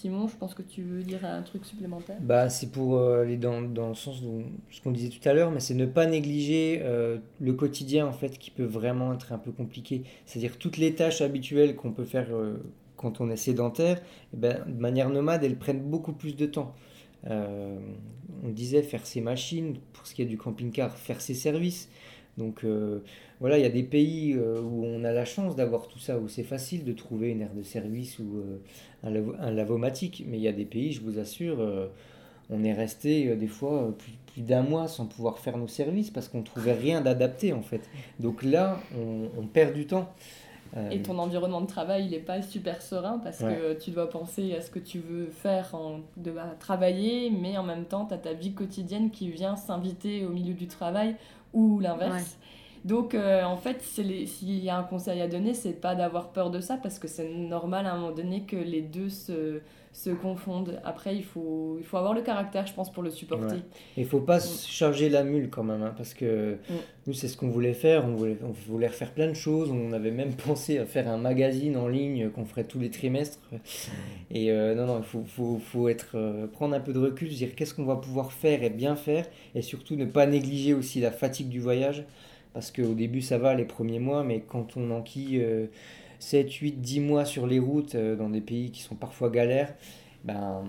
Simon, 0.00 0.28
je 0.28 0.36
pense 0.36 0.54
que 0.54 0.62
tu 0.62 0.82
veux 0.82 1.02
dire 1.02 1.26
un 1.26 1.42
truc 1.42 1.66
supplémentaire? 1.66 2.16
Bah, 2.22 2.48
c'est 2.48 2.70
pour 2.70 2.96
euh, 2.96 3.20
aller 3.20 3.36
dans, 3.36 3.60
dans 3.60 3.90
le 3.90 3.94
sens 3.94 4.22
de 4.22 4.44
ce 4.70 4.80
qu'on 4.80 4.92
disait 4.92 5.10
tout 5.10 5.28
à 5.28 5.34
l'heure, 5.34 5.50
mais 5.50 5.60
c'est 5.60 5.74
ne 5.74 5.84
pas 5.84 6.06
négliger 6.06 6.80
euh, 6.82 7.18
le 7.38 7.52
quotidien 7.52 8.06
en 8.06 8.12
fait 8.12 8.38
qui 8.38 8.50
peut 8.50 8.64
vraiment 8.64 9.12
être 9.12 9.34
un 9.34 9.38
peu 9.38 9.52
compliqué. 9.52 10.04
C'est-à-dire 10.24 10.56
toutes 10.56 10.78
les 10.78 10.94
tâches 10.94 11.20
habituelles 11.20 11.76
qu'on 11.76 11.92
peut 11.92 12.06
faire 12.06 12.28
euh, 12.30 12.56
quand 12.96 13.20
on 13.20 13.28
est 13.28 13.36
sédentaire, 13.36 14.00
eh 14.32 14.38
ben, 14.38 14.64
de 14.66 14.80
manière 14.80 15.10
nomade, 15.10 15.44
elles 15.44 15.58
prennent 15.58 15.82
beaucoup 15.82 16.12
plus 16.12 16.34
de 16.34 16.46
temps. 16.46 16.74
On 17.26 18.48
disait 18.48 18.82
faire 18.82 19.06
ses 19.06 19.20
machines, 19.20 19.76
pour 19.92 20.06
ce 20.06 20.14
qui 20.14 20.22
est 20.22 20.26
du 20.26 20.38
camping-car, 20.38 20.96
faire 20.96 21.20
ses 21.20 21.34
services. 21.34 21.90
Donc 22.40 22.64
euh, 22.64 23.00
voilà, 23.40 23.58
il 23.58 23.62
y 23.62 23.66
a 23.66 23.70
des 23.80 23.84
pays 23.84 24.34
euh, 24.34 24.60
où 24.60 24.84
on 24.84 25.04
a 25.04 25.12
la 25.12 25.24
chance 25.24 25.54
d'avoir 25.54 25.86
tout 25.88 25.98
ça, 26.00 26.18
où 26.18 26.26
c'est 26.28 26.42
facile 26.54 26.82
de 26.84 26.92
trouver 26.92 27.28
une 27.30 27.42
aire 27.42 27.54
de 27.54 27.62
service 27.62 28.18
ou 28.18 28.28
euh, 28.38 28.60
un, 29.06 29.10
lavo- 29.10 29.36
un 29.38 29.52
lavomatique, 29.52 30.24
mais 30.26 30.38
il 30.38 30.42
y 30.42 30.48
a 30.48 30.52
des 30.52 30.64
pays, 30.64 30.92
je 30.92 31.02
vous 31.02 31.18
assure, 31.18 31.58
on 32.50 32.64
est 32.64 32.72
resté 32.72 33.36
des 33.36 33.46
fois 33.46 33.94
plus, 33.96 34.12
plus 34.32 34.42
d'un 34.42 34.62
mois 34.62 34.88
sans 34.88 35.06
pouvoir 35.06 35.38
faire 35.38 35.56
nos 35.56 35.68
services 35.68 36.10
parce 36.10 36.28
qu'on 36.28 36.42
trouvait 36.42 36.72
rien 36.86 37.00
d'adapté 37.00 37.52
en 37.52 37.62
fait. 37.62 37.82
Donc 38.18 38.42
là, 38.42 38.78
on, 38.98 39.28
on 39.40 39.46
perd 39.46 39.74
du 39.74 39.86
temps. 39.86 40.08
Et 40.92 41.02
ton 41.02 41.18
environnement 41.18 41.60
de 41.60 41.66
travail, 41.66 42.04
il 42.06 42.10
n'est 42.12 42.18
pas 42.20 42.42
super 42.42 42.80
serein 42.80 43.18
parce 43.18 43.40
Ouais. 43.40 43.56
que 43.56 43.78
tu 43.82 43.90
dois 43.90 44.08
penser 44.08 44.54
à 44.54 44.60
ce 44.60 44.70
que 44.70 44.78
tu 44.78 45.00
veux 45.00 45.26
faire, 45.26 45.74
en, 45.74 46.00
de 46.16 46.30
bah, 46.30 46.54
travailler, 46.60 47.30
mais 47.30 47.58
en 47.58 47.64
même 47.64 47.84
temps, 47.86 48.06
tu 48.06 48.14
as 48.14 48.18
ta 48.18 48.34
vie 48.34 48.52
quotidienne 48.52 49.10
qui 49.10 49.30
vient 49.30 49.56
s'inviter 49.56 50.24
au 50.24 50.30
milieu 50.30 50.54
du 50.54 50.68
travail 50.68 51.16
ou 51.52 51.80
l'inverse. 51.80 52.36
Donc, 52.84 53.14
euh, 53.14 53.42
en 53.44 53.56
fait, 53.56 53.82
s'il 53.82 54.64
y 54.64 54.70
a 54.70 54.78
un 54.78 54.82
conseil 54.84 55.20
à 55.20 55.28
donner, 55.28 55.54
c'est 55.54 55.72
pas 55.80 55.94
d'avoir 55.94 56.30
peur 56.32 56.50
de 56.50 56.60
ça 56.60 56.78
parce 56.82 56.98
que 56.98 57.08
c'est 57.08 57.28
normal 57.28 57.86
à 57.86 57.92
un 57.92 57.98
moment 57.98 58.12
donné 58.14 58.42
que 58.42 58.56
les 58.56 58.80
deux 58.80 59.10
se, 59.10 59.60
se 59.92 60.08
confondent. 60.10 60.80
Après, 60.84 61.14
il 61.14 61.24
faut, 61.24 61.76
il 61.78 61.84
faut 61.84 61.98
avoir 61.98 62.14
le 62.14 62.22
caractère, 62.22 62.66
je 62.66 62.72
pense, 62.72 62.90
pour 62.90 63.02
le 63.02 63.10
supporter. 63.10 63.56
Ouais. 63.56 63.62
Il 63.98 64.06
faut 64.06 64.20
pas 64.20 64.40
se 64.40 64.66
charger 64.66 65.10
la 65.10 65.24
mule 65.24 65.50
quand 65.50 65.62
même, 65.64 65.82
hein, 65.82 65.92
parce 65.96 66.14
que 66.14 66.54
Mm. 66.70 66.74
nous, 67.06 67.12
c'est 67.12 67.28
ce 67.28 67.36
qu'on 67.36 67.48
voulait 67.48 67.74
faire. 67.74 68.06
On 68.06 68.14
voulait, 68.14 68.38
on 68.42 68.52
voulait 68.70 68.86
refaire 68.86 69.12
plein 69.12 69.28
de 69.28 69.34
choses. 69.34 69.70
On 69.70 69.92
avait 69.92 70.10
même 70.10 70.32
pensé 70.46 70.78
à 70.78 70.86
faire 70.86 71.06
un 71.08 71.18
magazine 71.18 71.76
en 71.76 71.86
ligne 71.88 72.30
qu'on 72.30 72.46
ferait 72.46 72.64
tous 72.64 72.78
les 72.78 72.90
trimestres. 72.90 73.40
Et 74.30 74.50
euh, 74.50 74.74
non, 74.74 74.86
non, 74.86 74.98
il 74.98 75.04
faut, 75.04 75.24
faut, 75.26 75.58
faut 75.58 75.88
être, 75.88 76.12
euh, 76.14 76.46
prendre 76.46 76.74
un 76.74 76.80
peu 76.80 76.92
de 76.94 76.98
recul, 76.98 77.30
se 77.30 77.36
dire 77.36 77.54
qu'est-ce 77.54 77.74
qu'on 77.74 77.84
va 77.84 77.96
pouvoir 77.96 78.32
faire 78.32 78.62
et 78.62 78.70
bien 78.70 78.96
faire, 78.96 79.26
et 79.54 79.60
surtout 79.62 79.96
ne 79.96 80.06
pas 80.06 80.26
négliger 80.26 80.72
aussi 80.72 81.00
la 81.00 81.10
fatigue 81.10 81.48
du 81.48 81.60
voyage, 81.60 82.04
parce 82.52 82.70
qu'au 82.70 82.94
début, 82.94 83.22
ça 83.22 83.38
va 83.38 83.54
les 83.54 83.64
premiers 83.64 83.98
mois, 83.98 84.24
mais 84.24 84.40
quand 84.40 84.76
on 84.76 84.90
enquille 84.90 85.40
euh, 85.40 85.66
7, 86.18 86.52
8, 86.52 86.80
10 86.80 87.00
mois 87.00 87.24
sur 87.24 87.46
les 87.46 87.58
routes 87.58 87.94
euh, 87.94 88.16
dans 88.16 88.30
des 88.30 88.40
pays 88.40 88.70
qui 88.70 88.82
sont 88.82 88.94
parfois 88.94 89.30
galères, 89.30 89.74
ben, 90.24 90.64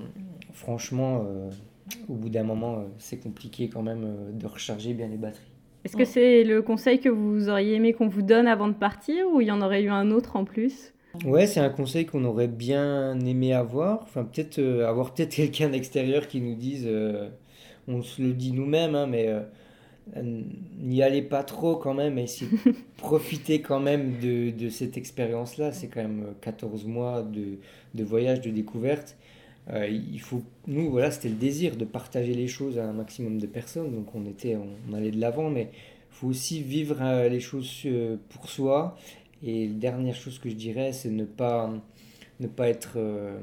franchement, 0.53 1.25
euh, 1.25 1.49
au 2.07 2.13
bout 2.13 2.29
d'un 2.29 2.43
moment, 2.43 2.75
euh, 2.75 2.83
c'est 2.97 3.17
compliqué 3.17 3.69
quand 3.69 3.83
même 3.83 4.07
de 4.33 4.47
recharger 4.47 4.93
bien 4.93 5.07
les 5.07 5.17
batteries. 5.17 5.51
Est-ce 5.83 5.97
que 5.97 6.05
c'est 6.05 6.43
le 6.43 6.61
conseil 6.61 6.99
que 6.99 7.09
vous 7.09 7.49
auriez 7.49 7.73
aimé 7.73 7.93
qu'on 7.93 8.07
vous 8.07 8.21
donne 8.21 8.47
avant 8.47 8.67
de 8.67 8.73
partir 8.73 9.25
ou 9.31 9.41
il 9.41 9.47
y 9.47 9.51
en 9.51 9.61
aurait 9.61 9.81
eu 9.81 9.89
un 9.89 10.11
autre 10.11 10.35
en 10.35 10.45
plus? 10.45 10.93
Ouais, 11.25 11.45
c'est 11.45 11.59
un 11.59 11.69
conseil 11.69 12.05
qu'on 12.05 12.23
aurait 12.23 12.47
bien 12.47 13.19
aimé 13.19 13.53
avoir. 13.53 14.01
Enfin, 14.03 14.23
peut-être 14.23 14.59
euh, 14.59 14.87
avoir 14.87 15.13
peut-être 15.13 15.35
quelqu'un 15.35 15.69
d'extérieur 15.69 16.27
qui 16.27 16.39
nous 16.41 16.55
dise, 16.55 16.85
euh, 16.87 17.29
on 17.87 18.01
se 18.01 18.21
le 18.21 18.33
dit 18.33 18.53
nous-mêmes, 18.53 18.95
hein, 18.95 19.07
mais 19.07 19.27
euh, 19.27 19.41
n'y 20.15 21.03
allez 21.03 21.21
pas 21.21 21.43
trop 21.43 21.75
quand 21.75 21.93
même, 21.93 22.17
et 22.17 22.25
de 22.25 22.73
profiter 22.97 23.61
quand 23.61 23.79
même 23.79 24.19
de, 24.19 24.51
de 24.51 24.69
cette 24.69 24.97
expérience-là. 24.97 25.71
C'est 25.71 25.87
quand 25.87 26.01
même 26.01 26.23
euh, 26.23 26.33
14 26.41 26.85
mois 26.85 27.21
de, 27.21 27.57
de 27.93 28.03
voyage, 28.03 28.41
de 28.41 28.49
découverte. 28.49 29.15
Euh, 29.69 29.87
il 29.87 30.19
faut, 30.19 30.43
nous, 30.67 30.89
voilà, 30.89 31.11
c'était 31.11 31.29
le 31.29 31.35
désir 31.35 31.75
de 31.77 31.85
partager 31.85 32.33
les 32.33 32.47
choses 32.47 32.79
à 32.79 32.85
un 32.85 32.93
maximum 32.93 33.37
de 33.37 33.47
personnes, 33.47 33.93
donc 33.93 34.13
on 34.15 34.25
était, 34.25 34.57
on, 34.57 34.93
allait 34.93 35.11
de 35.11 35.19
l'avant, 35.19 35.49
mais 35.49 35.69
il 35.71 36.15
faut 36.15 36.27
aussi 36.27 36.61
vivre 36.61 36.97
euh, 37.01 37.29
les 37.29 37.39
choses 37.39 37.71
euh, 37.85 38.17
pour 38.29 38.49
soi. 38.49 38.97
Et 39.43 39.67
la 39.67 39.73
dernière 39.73 40.15
chose 40.15 40.39
que 40.39 40.49
je 40.49 40.55
dirais, 40.55 40.91
c'est 40.93 41.09
ne 41.09 41.25
pas, 41.25 41.71
ne 42.39 42.47
pas 42.47 42.69
être 42.69 42.93
euh, 42.97 43.39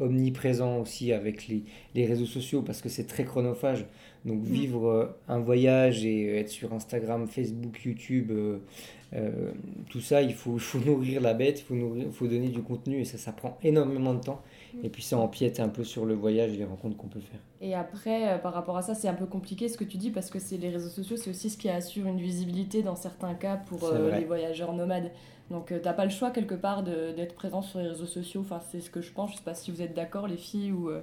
omniprésent 0.00 0.78
aussi 0.78 1.12
avec 1.12 1.48
les, 1.48 1.62
les 1.94 2.06
réseaux 2.06 2.26
sociaux 2.26 2.62
parce 2.62 2.80
que 2.80 2.88
c'est 2.88 3.06
très 3.06 3.24
chronophage. 3.24 3.86
Donc 4.24 4.42
vivre 4.42 4.88
euh, 4.88 5.06
un 5.28 5.40
voyage 5.40 6.04
et 6.04 6.38
être 6.38 6.48
sur 6.48 6.72
Instagram, 6.72 7.26
Facebook, 7.26 7.84
YouTube, 7.84 8.30
euh, 8.30 8.58
euh, 9.14 9.50
tout 9.90 10.00
ça, 10.00 10.22
il 10.22 10.34
faut, 10.34 10.58
faut 10.58 10.78
nourrir 10.78 11.20
la 11.20 11.34
bête, 11.34 11.60
il 11.60 11.64
faut, 11.64 11.74
nourrir, 11.74 12.06
faut 12.12 12.26
donner 12.26 12.48
du 12.48 12.62
contenu 12.62 13.00
et 13.00 13.04
ça, 13.04 13.18
ça 13.18 13.32
prend 13.32 13.58
énormément 13.62 14.14
de 14.14 14.20
temps. 14.20 14.42
Et 14.82 14.88
puis 14.88 15.02
ça 15.02 15.18
empiète 15.18 15.60
un 15.60 15.68
peu 15.68 15.84
sur 15.84 16.06
le 16.06 16.14
voyage 16.14 16.52
et 16.52 16.56
les 16.56 16.64
rencontres 16.64 16.96
qu'on 16.96 17.08
peut 17.08 17.20
faire. 17.20 17.40
Et 17.60 17.74
après, 17.74 18.32
euh, 18.32 18.38
par 18.38 18.54
rapport 18.54 18.76
à 18.76 18.82
ça, 18.82 18.94
c'est 18.94 19.08
un 19.08 19.14
peu 19.14 19.26
compliqué 19.26 19.68
ce 19.68 19.76
que 19.76 19.84
tu 19.84 19.98
dis 19.98 20.10
parce 20.10 20.30
que 20.30 20.38
c'est 20.38 20.56
les 20.56 20.70
réseaux 20.70 20.88
sociaux, 20.88 21.16
c'est 21.16 21.30
aussi 21.30 21.50
ce 21.50 21.58
qui 21.58 21.68
assure 21.68 22.06
une 22.06 22.20
visibilité 22.20 22.82
dans 22.82 22.96
certains 22.96 23.34
cas 23.34 23.56
pour 23.56 23.84
euh, 23.84 24.18
les 24.18 24.24
voyageurs 24.24 24.72
nomades. 24.72 25.10
Donc 25.52 25.70
euh, 25.70 25.78
t'as 25.80 25.92
pas 25.92 26.04
le 26.04 26.10
choix 26.10 26.30
quelque 26.30 26.54
part 26.56 26.82
de- 26.82 27.12
d'être 27.12 27.34
présent 27.36 27.62
sur 27.62 27.78
les 27.78 27.88
réseaux 27.88 28.06
sociaux. 28.06 28.40
Enfin, 28.40 28.58
c'est 28.70 28.80
ce 28.80 28.90
que 28.90 29.00
je 29.00 29.12
pense. 29.12 29.30
Je 29.32 29.36
sais 29.36 29.42
pas 29.44 29.54
si 29.54 29.70
vous 29.70 29.82
êtes 29.82 29.94
d'accord 29.94 30.26
les 30.26 30.36
filles 30.38 30.72
ou. 30.72 30.88
euh, 30.88 31.02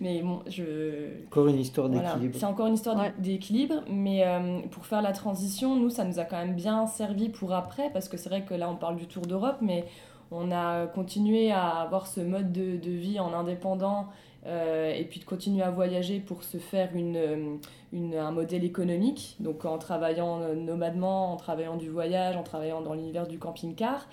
Mais 0.00 0.22
bon, 0.22 0.40
je. 0.46 1.24
Encore 1.26 1.48
une 1.48 1.58
histoire 1.58 1.88
Voilà. 1.88 2.08
d'équilibre. 2.14 2.36
C'est 2.38 2.46
encore 2.46 2.66
une 2.68 2.74
histoire 2.74 2.96
Ouais. 2.96 3.12
d'équilibre, 3.18 3.82
mais 3.90 4.24
euh, 4.24 4.60
pour 4.70 4.86
faire 4.86 5.02
la 5.02 5.12
transition, 5.12 5.76
nous, 5.76 5.90
ça 5.90 6.04
nous 6.04 6.18
a 6.18 6.24
quand 6.24 6.38
même 6.38 6.54
bien 6.54 6.86
servi 6.86 7.28
pour 7.28 7.52
après, 7.52 7.90
parce 7.92 8.08
que 8.08 8.16
c'est 8.16 8.28
vrai 8.30 8.42
que 8.42 8.54
là, 8.54 8.70
on 8.70 8.76
parle 8.76 8.96
du 8.96 9.06
Tour 9.06 9.26
d'Europe, 9.26 9.58
mais 9.60 9.84
on 10.30 10.50
a 10.52 10.86
continué 10.86 11.50
à 11.50 11.66
avoir 11.80 12.06
ce 12.06 12.20
mode 12.20 12.52
de, 12.52 12.76
de 12.76 12.90
vie 12.90 13.18
en 13.18 13.32
indépendant 13.34 14.06
euh, 14.46 14.92
et 14.94 15.04
puis 15.04 15.20
de 15.20 15.24
continuer 15.24 15.62
à 15.62 15.70
voyager 15.70 16.20
pour 16.20 16.42
se 16.42 16.58
faire 16.58 16.90
une, 16.94 17.16
euh, 17.16 17.56
une- 17.92 18.14
un 18.14 18.30
modèle 18.30 18.64
économique, 18.64 19.36
donc 19.40 19.64
en 19.64 19.78
travaillant 19.78 20.40
euh, 20.40 20.54
nomadement, 20.54 21.32
en 21.32 21.36
travaillant 21.36 21.76
du 21.76 21.88
voyage, 21.90 22.36
en 22.36 22.42
travaillant 22.42 22.80
dans 22.80 22.94
l'univers 22.94 23.26
du 23.26 23.38
camping-car. 23.38 24.06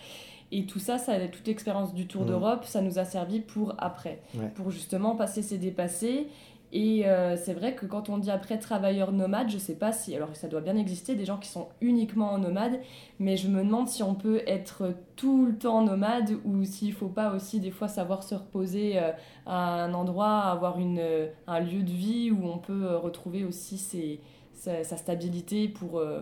Et 0.51 0.65
tout 0.65 0.79
ça, 0.79 0.97
ça 0.97 1.17
toute 1.27 1.47
l'expérience 1.47 1.93
du 1.93 2.07
Tour 2.07 2.21
Mhm. 2.21 2.27
d'Europe, 2.27 2.65
ça 2.65 2.81
nous 2.81 2.99
a 2.99 3.05
servi 3.05 3.39
pour 3.39 3.73
après, 3.77 4.19
Ouais. 4.37 4.47
pour 4.55 4.69
justement 4.71 5.15
passer 5.15 5.41
ces 5.41 5.57
dépassés. 5.57 6.27
Et 6.73 7.07
euh, 7.07 7.37
c'est 7.37 7.53
vrai 7.53 7.73
que 7.75 7.85
quand 7.85 8.09
on 8.09 8.17
dit 8.17 8.31
après 8.31 8.57
travailleur 8.57 9.11
nomade, 9.13 9.49
je 9.49 9.57
sais 9.57 9.75
pas 9.75 9.93
si, 9.93 10.13
alors 10.15 10.35
ça 10.35 10.47
doit 10.47 10.59
bien 10.61 10.75
exister 10.75 11.15
des 11.15 11.23
gens 11.23 11.37
qui 11.37 11.47
sont 11.47 11.69
uniquement 11.79 12.37
nomades, 12.37 12.79
mais 13.19 13.37
je 13.37 13.47
me 13.47 13.63
demande 13.63 13.87
si 13.87 14.03
on 14.03 14.13
peut 14.15 14.41
être 14.45 14.93
tout 15.15 15.45
le 15.45 15.55
temps 15.57 15.81
nomade 15.83 16.31
ou 16.43 16.63
s'il 16.65 16.91
faut 16.91 17.07
pas 17.07 17.33
aussi 17.33 17.59
des 17.61 17.71
fois 17.71 17.87
savoir 17.87 18.23
se 18.23 18.35
reposer 18.35 18.99
euh, 18.99 19.11
à 19.45 19.83
un 19.83 19.93
endroit, 19.93 20.39
avoir 20.41 20.77
une, 20.79 20.99
euh, 20.99 21.27
un 21.47 21.59
lieu 21.61 21.81
de 21.83 21.91
vie 21.91 22.31
où 22.31 22.45
on 22.45 22.57
peut 22.57 22.85
euh, 22.87 22.97
retrouver 22.97 23.45
aussi 23.45 23.77
ses- 23.77 24.19
sa, 24.53 24.83
sa 24.83 24.97
stabilité 24.97 25.69
pour, 25.69 25.99
euh, 25.99 26.21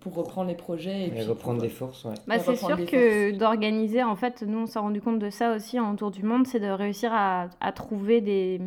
pour 0.00 0.14
reprendre 0.14 0.48
les 0.48 0.54
projets. 0.56 1.00
Et, 1.02 1.06
Et 1.08 1.10
puis 1.10 1.22
reprendre 1.24 1.58
pour- 1.58 1.64
des 1.64 1.68
forces, 1.74 2.04
ouais. 2.04 2.14
Bah, 2.26 2.38
c'est 2.38 2.56
sûr 2.56 2.68
que 2.86 3.36
d'organiser, 3.36 4.02
en 4.02 4.16
fait, 4.16 4.42
nous 4.46 4.58
on 4.60 4.66
s'est 4.66 4.78
rendu 4.78 5.02
compte 5.02 5.18
de 5.18 5.28
ça 5.28 5.54
aussi 5.54 5.78
en 5.78 5.94
tour 5.96 6.10
du 6.10 6.22
monde, 6.22 6.46
c'est 6.46 6.60
de 6.60 6.70
réussir 6.70 7.12
à, 7.12 7.48
à 7.60 7.72
trouver 7.72 8.20
des, 8.22 8.60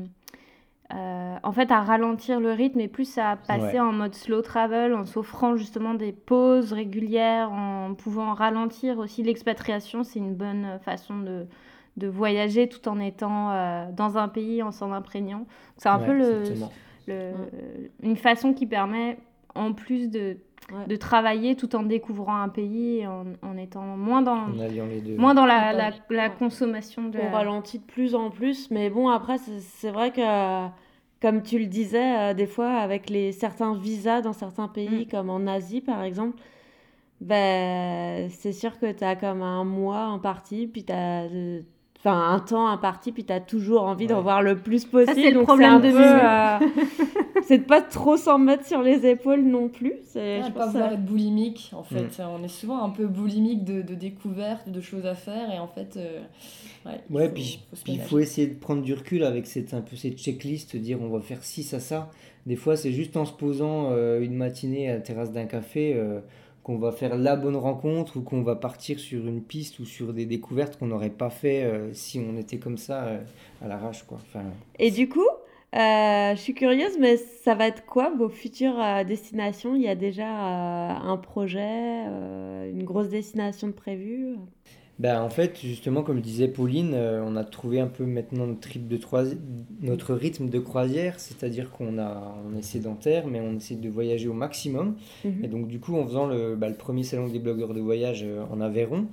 euh, 0.94 1.38
en 1.44 1.52
fait, 1.52 1.72
à 1.72 1.82
ralentir 1.82 2.40
le 2.40 2.52
rythme 2.52 2.80
et 2.80 2.88
plus 2.88 3.18
à 3.18 3.36
passer 3.36 3.80
Ouais. 3.80 3.80
en 3.80 3.92
mode 3.94 4.14
slow 4.16 4.42
travel, 4.42 4.94
en 4.94 5.06
s'offrant 5.06 5.56
justement 5.56 5.94
des 5.96 6.12
pauses 6.12 6.74
régulières, 6.74 7.52
en 7.52 7.94
pouvant 7.96 8.34
ralentir 8.34 9.00
aussi 9.00 9.24
l'expatriation. 9.24 10.04
C'est 10.04 10.20
une 10.20 10.36
bonne 10.36 10.80
façon 10.84 11.20
de, 11.20 11.48
de 11.98 12.08
voyager 12.08 12.70
tout 12.70 12.88
en 12.88 13.00
étant 13.00 13.52
euh, 13.52 13.92
dans 13.92 14.18
un 14.18 14.28
pays, 14.28 14.62
en 14.62 14.72
s'en 14.72 14.92
imprégnant. 14.92 15.48
C'est 15.78 15.90
un 15.90 16.00
Ouais, 16.00 16.00
peu 16.00 16.14
le, 16.18 16.58
le- 17.08 17.92
une 18.02 18.18
façon 18.18 18.54
qui 18.54 18.66
permet, 18.68 19.18
en 19.56 19.74
plus 19.74 20.10
de, 20.10 20.38
Ouais. 20.72 20.88
de 20.88 20.96
travailler 20.96 21.56
tout 21.56 21.76
en 21.76 21.84
découvrant 21.84 22.38
un 22.42 22.48
pays 22.50 23.00
et 23.00 23.08
en, 23.08 23.26
en 23.42 23.58
étant 23.58 23.82
moins 23.98 24.22
dans, 24.22 24.46
En 24.50 24.60
alliant 24.60 24.86
les 24.86 25.02
deux. 25.02 25.18
moins 25.18 25.34
dans 25.34 25.46
la, 25.46 25.74
la, 26.10 26.30
consommation 26.30 27.10
de 27.10 27.20
On 27.20 27.32
ralentit 27.32 27.80
de 27.80 27.84
plus 27.84 28.16
en 28.16 28.30
plus, 28.30 28.72
mais 28.72 28.90
bon, 28.90 29.10
après, 29.10 29.38
c'est 29.40 29.60
c'est 29.60 29.92
vrai 29.92 30.12
que, 30.12 30.22
euh, 30.22 30.68
comme 31.22 31.42
tu 31.44 31.60
le 31.60 31.66
disais, 31.66 32.18
euh, 32.18 32.34
des 32.34 32.48
fois, 32.48 32.70
avec 32.76 33.10
les, 33.10 33.34
certains 33.34 33.76
visas 33.76 34.22
dans 34.22 34.32
certains 34.34 34.68
pays, 34.70 35.06
Mm. 35.06 35.10
comme 35.12 35.30
en 35.30 35.46
Asie, 35.48 35.82
par 35.82 36.02
exemple, 36.02 36.38
ben, 37.22 38.30
c'est 38.30 38.52
sûr 38.54 38.80
que 38.80 38.92
tu 38.92 39.04
as 39.04 39.16
comme 39.16 39.42
un 39.42 39.64
mois 39.64 40.00
imparti, 40.04 40.68
puis 40.68 40.84
tu 40.86 40.94
as... 40.94 41.26
Enfin, 42.00 42.32
un 42.34 42.40
temps 42.40 42.68
imparti, 42.68 43.14
puis 43.14 43.24
tu 43.24 43.32
as 43.32 43.40
toujours 43.40 43.84
envie 43.84 44.08
d'en 44.08 44.18
Ouais. 44.18 44.24
voir 44.24 44.42
le 44.42 44.58
plus 44.58 44.84
possible. 44.84 45.14
c'est 45.16 45.30
le 45.30 45.36
donc 45.36 45.44
problème 45.44 45.74
un 45.76 45.80
de 45.80 45.90
peu, 45.90 45.98
euh, 46.04 46.60
c'est 47.48 47.60
de 47.60 47.64
pas 47.64 47.82
trop 47.82 48.18
s'en 48.18 48.38
mettre 48.40 48.66
sur 48.66 48.82
les 48.82 49.06
épaules 49.06 49.44
non 49.44 49.70
plus. 49.70 49.94
C'est, 50.06 50.40
Ouais, 50.40 50.44
je 50.48 50.52
pas 50.52 50.66
pense 50.66 50.74
vouloir 50.74 50.90
ça- 50.90 50.96
être 50.96 51.06
boulimique 51.06 51.72
en 51.74 51.84
fait. 51.84 52.04
Mm. 52.20 52.28
On 52.40 52.44
est 52.44 52.48
souvent 52.48 52.84
un 52.84 52.90
peu 52.90 53.08
boulimique 53.08 53.64
de, 53.64 53.82
de 53.82 53.96
découvertes, 53.96 54.70
de 54.70 54.82
choses 54.82 55.06
à 55.06 55.16
faire 55.16 55.52
et 55.54 55.60
en 55.60 55.68
fait. 55.68 55.98
euh, 55.98 56.20
ouais, 56.86 57.00
il 57.10 57.16
Ouais, 57.16 57.28
faut- 57.28 57.34
puis 57.34 57.60
faut 57.70 57.76
se 57.76 57.84
puis 57.84 57.94
il 57.94 58.00
faut 58.02 58.20
essayer 58.20 58.48
de 58.48 58.56
prendre 58.60 58.82
du 58.82 58.94
recul 58.94 59.24
avec 59.24 59.46
cette, 59.48 59.74
un 59.74 59.82
peu 59.82 59.96
cette 59.96 60.18
checklist, 60.18 60.76
dire 60.76 61.00
on 61.02 61.10
va 61.10 61.20
faire 61.22 61.44
ci, 61.44 61.64
ça, 61.64 61.80
ça. 61.80 62.10
Des 62.46 62.56
fois, 62.58 62.76
c'est 62.76 62.92
juste 62.92 63.16
en 63.16 63.26
se 63.26 63.32
posant 63.34 63.92
euh, 63.92 64.20
une 64.22 64.34
matinée 64.36 64.90
à 64.90 64.96
la 64.96 65.00
terrasse 65.02 65.32
d'un 65.32 65.46
café 65.46 65.94
euh, 65.96 66.20
qu'on 66.62 66.78
va 66.78 66.92
faire 66.92 67.18
la 67.18 67.36
bonne 67.36 67.56
rencontre 67.58 68.18
ou 68.18 68.22
qu'on 68.22 68.42
va 68.42 68.56
partir 68.56 69.00
sur 69.00 69.26
une 69.28 69.42
piste 69.42 69.80
ou 69.80 69.86
sur 69.86 70.14
des 70.14 70.26
découvertes 70.26 70.78
qu'on 70.78 70.88
n'aurait 70.88 71.10
pas 71.10 71.30
fait 71.30 71.64
euh, 71.64 71.94
si 71.94 72.20
on 72.20 72.38
était 72.38 72.58
comme 72.58 72.78
ça 72.78 73.04
euh, 73.04 73.20
à 73.62 73.68
l'arrache, 73.68 74.04
quoi. 74.04 74.18
Enfin, 74.22 74.44
Et 74.80 74.92
du 74.92 75.08
coup, 75.10 75.26
euh, 75.74 76.36
je 76.36 76.40
suis 76.40 76.54
curieuse, 76.54 76.98
mais 77.00 77.18
ça 77.18 77.56
va 77.56 77.68
être 77.68 77.86
quoi 77.86 78.12
vos 78.16 78.30
futures 78.30 78.80
euh, 78.80 79.04
destinations? 79.04 79.76
Il 79.76 79.82
y 79.82 79.88
a 79.88 79.96
déjà 79.96 80.28
euh, 80.28 81.12
un 81.12 81.18
projet, 81.18 82.06
une 82.72 82.84
grosse 82.84 83.10
destination 83.10 83.68
de 83.68 83.74
prévue 83.74 84.36
Ben, 85.00 85.22
en 85.22 85.30
fait, 85.30 85.60
justement, 85.60 86.04
comme 86.04 86.22
disait 86.22 86.48
Pauline, 86.48 86.94
on 86.96 87.36
a 87.36 87.44
trouvé 87.44 87.80
un 87.80 87.88
peu 87.88 88.06
maintenant 88.06 88.46
notre, 88.46 88.60
trip 88.60 88.88
de 88.88 88.98
troisi- 88.98 89.40
notre 89.82 90.14
rythme 90.14 90.50
de 90.50 90.60
croisière, 90.60 91.20
c'est-à-dire 91.20 91.72
qu'on 91.72 91.98
a, 91.98 92.36
on 92.48 92.56
est 92.56 92.62
sédentaire, 92.62 93.26
mais 93.28 93.42
on 93.42 93.56
essaie 93.56 93.76
de 93.76 93.90
voyager 93.90 94.28
au 94.28 94.34
maximum. 94.34 94.96
Mhm. 95.26 95.44
Et 95.44 95.48
donc, 95.48 95.68
du 95.68 95.80
coup, 95.80 95.96
en 95.96 96.06
faisant 96.06 96.28
le, 96.28 96.56
bah, 96.56 96.70
le 96.70 96.76
premier 96.76 97.04
salon 97.04 97.28
des 97.28 97.40
blogueurs 97.40 97.74
de 97.74 97.82
voyage 97.82 98.26
en 98.52 98.62
Aveyron, 98.62 99.08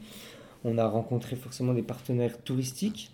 on 0.65 0.77
a 0.77 0.87
rencontré 0.87 1.37
forcément 1.37 1.73
des 1.73 1.83
partenaires 1.83 2.39
touristiques. 2.43 3.11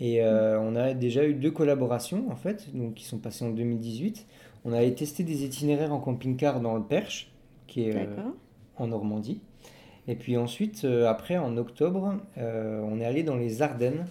Et 0.00 0.22
euh, 0.22 0.58
on 0.60 0.74
a 0.76 0.92
déjà 0.94 1.24
eu 1.24 1.34
deux 1.34 1.50
collaborations, 1.50 2.30
en 2.30 2.36
fait, 2.36 2.74
donc, 2.74 2.94
qui 2.94 3.04
sont 3.04 3.18
passées 3.18 3.44
en 3.44 3.50
2018. 3.50 4.26
On 4.64 4.72
avait 4.72 4.92
testé 4.92 5.22
des 5.22 5.44
itinéraires 5.44 5.92
en 5.92 6.00
camping-car 6.00 6.60
dans 6.60 6.74
le 6.74 6.82
Perche, 6.82 7.30
qui 7.66 7.88
est 7.88 7.94
euh, 7.94 8.06
en 8.76 8.88
Normandie. 8.88 9.40
Et 10.08 10.16
puis 10.16 10.36
ensuite, 10.36 10.84
euh, 10.84 11.08
après, 11.08 11.36
en 11.36 11.56
octobre, 11.56 12.16
on 12.36 13.00
est 13.00 13.04
allé 13.04 13.22
dans 13.22 13.36
les 13.36 13.62
Ardennes. 13.62 14.06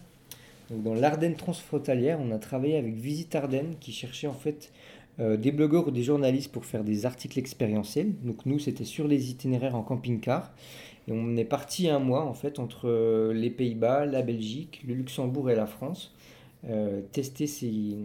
Donc, 0.69 0.83
dans 0.83 0.93
l'Ardenne 0.93 1.35
transfrontalière, 1.35 2.19
on 2.21 2.31
a 2.31 2.37
travaillé 2.37 2.77
avec 2.77 2.95
Visite 2.95 3.35
Ardennes 3.35 3.75
qui 3.79 3.91
cherchait 3.91 4.27
en 4.27 4.33
fait 4.33 4.71
des 5.19 5.51
blogueurs 5.51 5.87
ou 5.89 5.91
des 5.91 6.01
journalistes 6.01 6.51
pour 6.51 6.65
faire 6.65 6.83
des 6.83 7.05
articles 7.05 7.37
expérientiels. 7.37 8.15
Donc 8.23 8.47
nous, 8.47 8.57
c'était 8.57 8.83
sur 8.83 9.07
les 9.07 9.29
itinéraires 9.29 9.75
en 9.75 9.83
camping-car. 9.83 10.51
On 11.09 11.35
est 11.35 11.45
parti 11.45 11.89
un 11.89 11.99
mois 11.99 12.23
en 12.23 12.33
fait 12.33 12.59
entre 12.59 12.87
euh, 12.87 13.33
les 13.33 13.49
Pays-Bas, 13.49 14.05
la 14.05 14.21
Belgique, 14.21 14.81
le 14.87 14.93
Luxembourg 14.93 15.49
et 15.49 15.55
la 15.55 15.65
France, 15.65 16.13
euh, 16.69 17.01
tester 17.11 17.47
ces, 17.47 17.97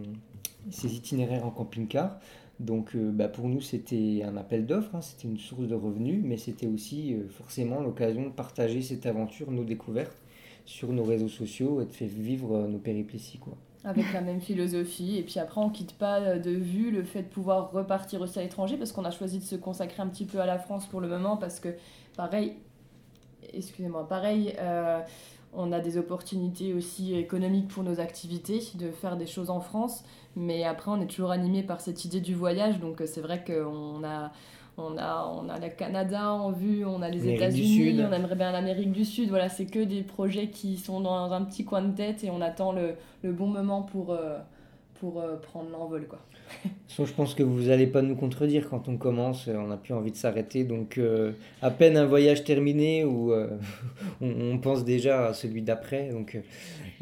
ces 0.69 0.95
itinéraires 0.95 1.45
en 1.45 1.51
camping-car. 1.51 2.19
Donc 2.59 2.95
euh, 2.95 3.09
bah, 3.11 3.29
pour 3.29 3.47
nous, 3.47 3.61
c'était 3.61 4.21
un 4.25 4.35
appel 4.35 4.65
d'offres, 4.65 4.95
hein, 4.95 5.01
c'était 5.01 5.29
une 5.29 5.37
source 5.37 5.67
de 5.67 5.75
revenus, 5.75 6.21
mais 6.25 6.35
c'était 6.35 6.67
aussi 6.67 7.15
forcément 7.29 7.79
l'occasion 7.81 8.23
de 8.23 8.31
partager 8.31 8.81
cette 8.81 9.05
aventure, 9.05 9.49
nos 9.49 9.63
découvertes 9.63 10.17
sur 10.65 10.91
nos 10.91 11.03
réseaux 11.03 11.29
sociaux 11.29 11.81
et 11.81 11.85
de 11.85 11.91
faire 11.91 12.09
vivre 12.09 12.67
nos 12.67 12.79
péripéties. 12.79 13.37
Quoi. 13.37 13.55
Avec 13.85 14.11
la 14.11 14.19
même 14.19 14.41
philosophie. 14.41 15.17
Et 15.17 15.23
puis 15.23 15.39
après, 15.39 15.61
on 15.61 15.69
quitte 15.69 15.93
pas 15.93 16.37
de 16.37 16.51
vue 16.51 16.91
le 16.91 17.03
fait 17.03 17.23
de 17.23 17.27
pouvoir 17.29 17.71
repartir 17.71 18.19
aussi 18.19 18.37
à 18.37 18.43
l'étranger 18.43 18.75
parce 18.75 18.91
qu'on 18.91 19.05
a 19.05 19.09
choisi 19.09 19.39
de 19.39 19.43
se 19.43 19.55
consacrer 19.55 20.03
un 20.03 20.07
petit 20.07 20.25
peu 20.25 20.41
à 20.41 20.45
la 20.45 20.59
France 20.59 20.85
pour 20.85 20.99
le 20.99 21.07
moment 21.07 21.37
parce 21.37 21.61
que, 21.61 21.69
pareil, 22.15 22.53
excusez-moi, 23.53 24.07
pareil, 24.07 24.53
euh, 24.59 24.99
on 25.53 25.71
a 25.71 25.79
des 25.79 25.97
opportunités 25.97 26.73
aussi 26.73 27.15
économiques 27.15 27.67
pour 27.67 27.83
nos 27.83 27.99
activités, 27.99 28.61
de 28.75 28.91
faire 28.91 29.17
des 29.17 29.25
choses 29.25 29.49
en 29.49 29.59
France. 29.59 30.03
Mais 30.35 30.63
après, 30.63 30.91
on 30.91 31.01
est 31.01 31.07
toujours 31.07 31.31
animé 31.31 31.63
par 31.63 31.81
cette 31.81 32.05
idée 32.05 32.21
du 32.21 32.35
voyage. 32.35 32.79
Donc, 32.79 33.01
euh, 33.01 33.05
c'est 33.05 33.21
vrai 33.21 33.43
qu'on 33.43 34.03
a. 34.03 34.31
On 34.81 34.97
a, 34.97 35.25
on 35.35 35.49
a 35.49 35.59
le 35.59 35.67
Canada 35.67 36.31
en 36.31 36.51
vue, 36.51 36.85
on 36.85 37.01
a 37.01 37.09
les 37.09 37.27
États-Unis, 37.27 38.01
on 38.01 38.13
aimerait 38.13 38.35
bien 38.35 38.53
l'Amérique 38.53 38.93
du 38.93 39.03
Sud. 39.03 39.27
Voilà, 39.27 39.49
c'est 39.49 39.65
que 39.65 39.79
des 39.83 40.03
projets 40.03 40.51
qui 40.51 40.77
sont 40.77 41.01
dans 41.01 41.33
un 41.33 41.43
petit 41.43 41.65
coin 41.65 41.81
de 41.81 41.93
tête 41.93 42.23
et 42.23 42.29
on 42.29 42.39
attend 42.39 42.71
le, 42.71 42.95
le 43.21 43.33
bon 43.33 43.47
moment 43.47 43.81
pour, 43.81 44.11
euh, 44.13 44.39
pour 44.99 45.21
euh, 45.21 45.35
prendre 45.37 45.69
l'envol. 45.71 46.07
quoi. 46.07 46.19
Sauf, 46.87 47.09
je 47.09 47.13
pense 47.13 47.33
que 47.35 47.43
vous 47.43 47.63
n'allez 47.63 47.87
pas 47.87 48.01
nous 48.01 48.15
contredire 48.15 48.69
quand 48.69 48.87
on 48.89 48.97
commence, 48.97 49.47
euh, 49.47 49.55
on 49.57 49.67
n'a 49.67 49.77
plus 49.77 49.93
envie 49.93 50.11
de 50.11 50.15
s'arrêter. 50.17 50.63
Donc, 50.63 50.97
euh, 50.97 51.31
à 51.61 51.71
peine 51.71 51.97
un 51.97 52.05
voyage 52.05 52.43
terminé 52.43 53.03
où 53.05 53.31
euh, 53.31 53.47
on, 54.21 54.29
on 54.53 54.57
pense 54.59 54.83
déjà 54.83 55.27
à 55.27 55.33
celui 55.33 55.61
d'après. 55.61 56.09
Donc, 56.09 56.37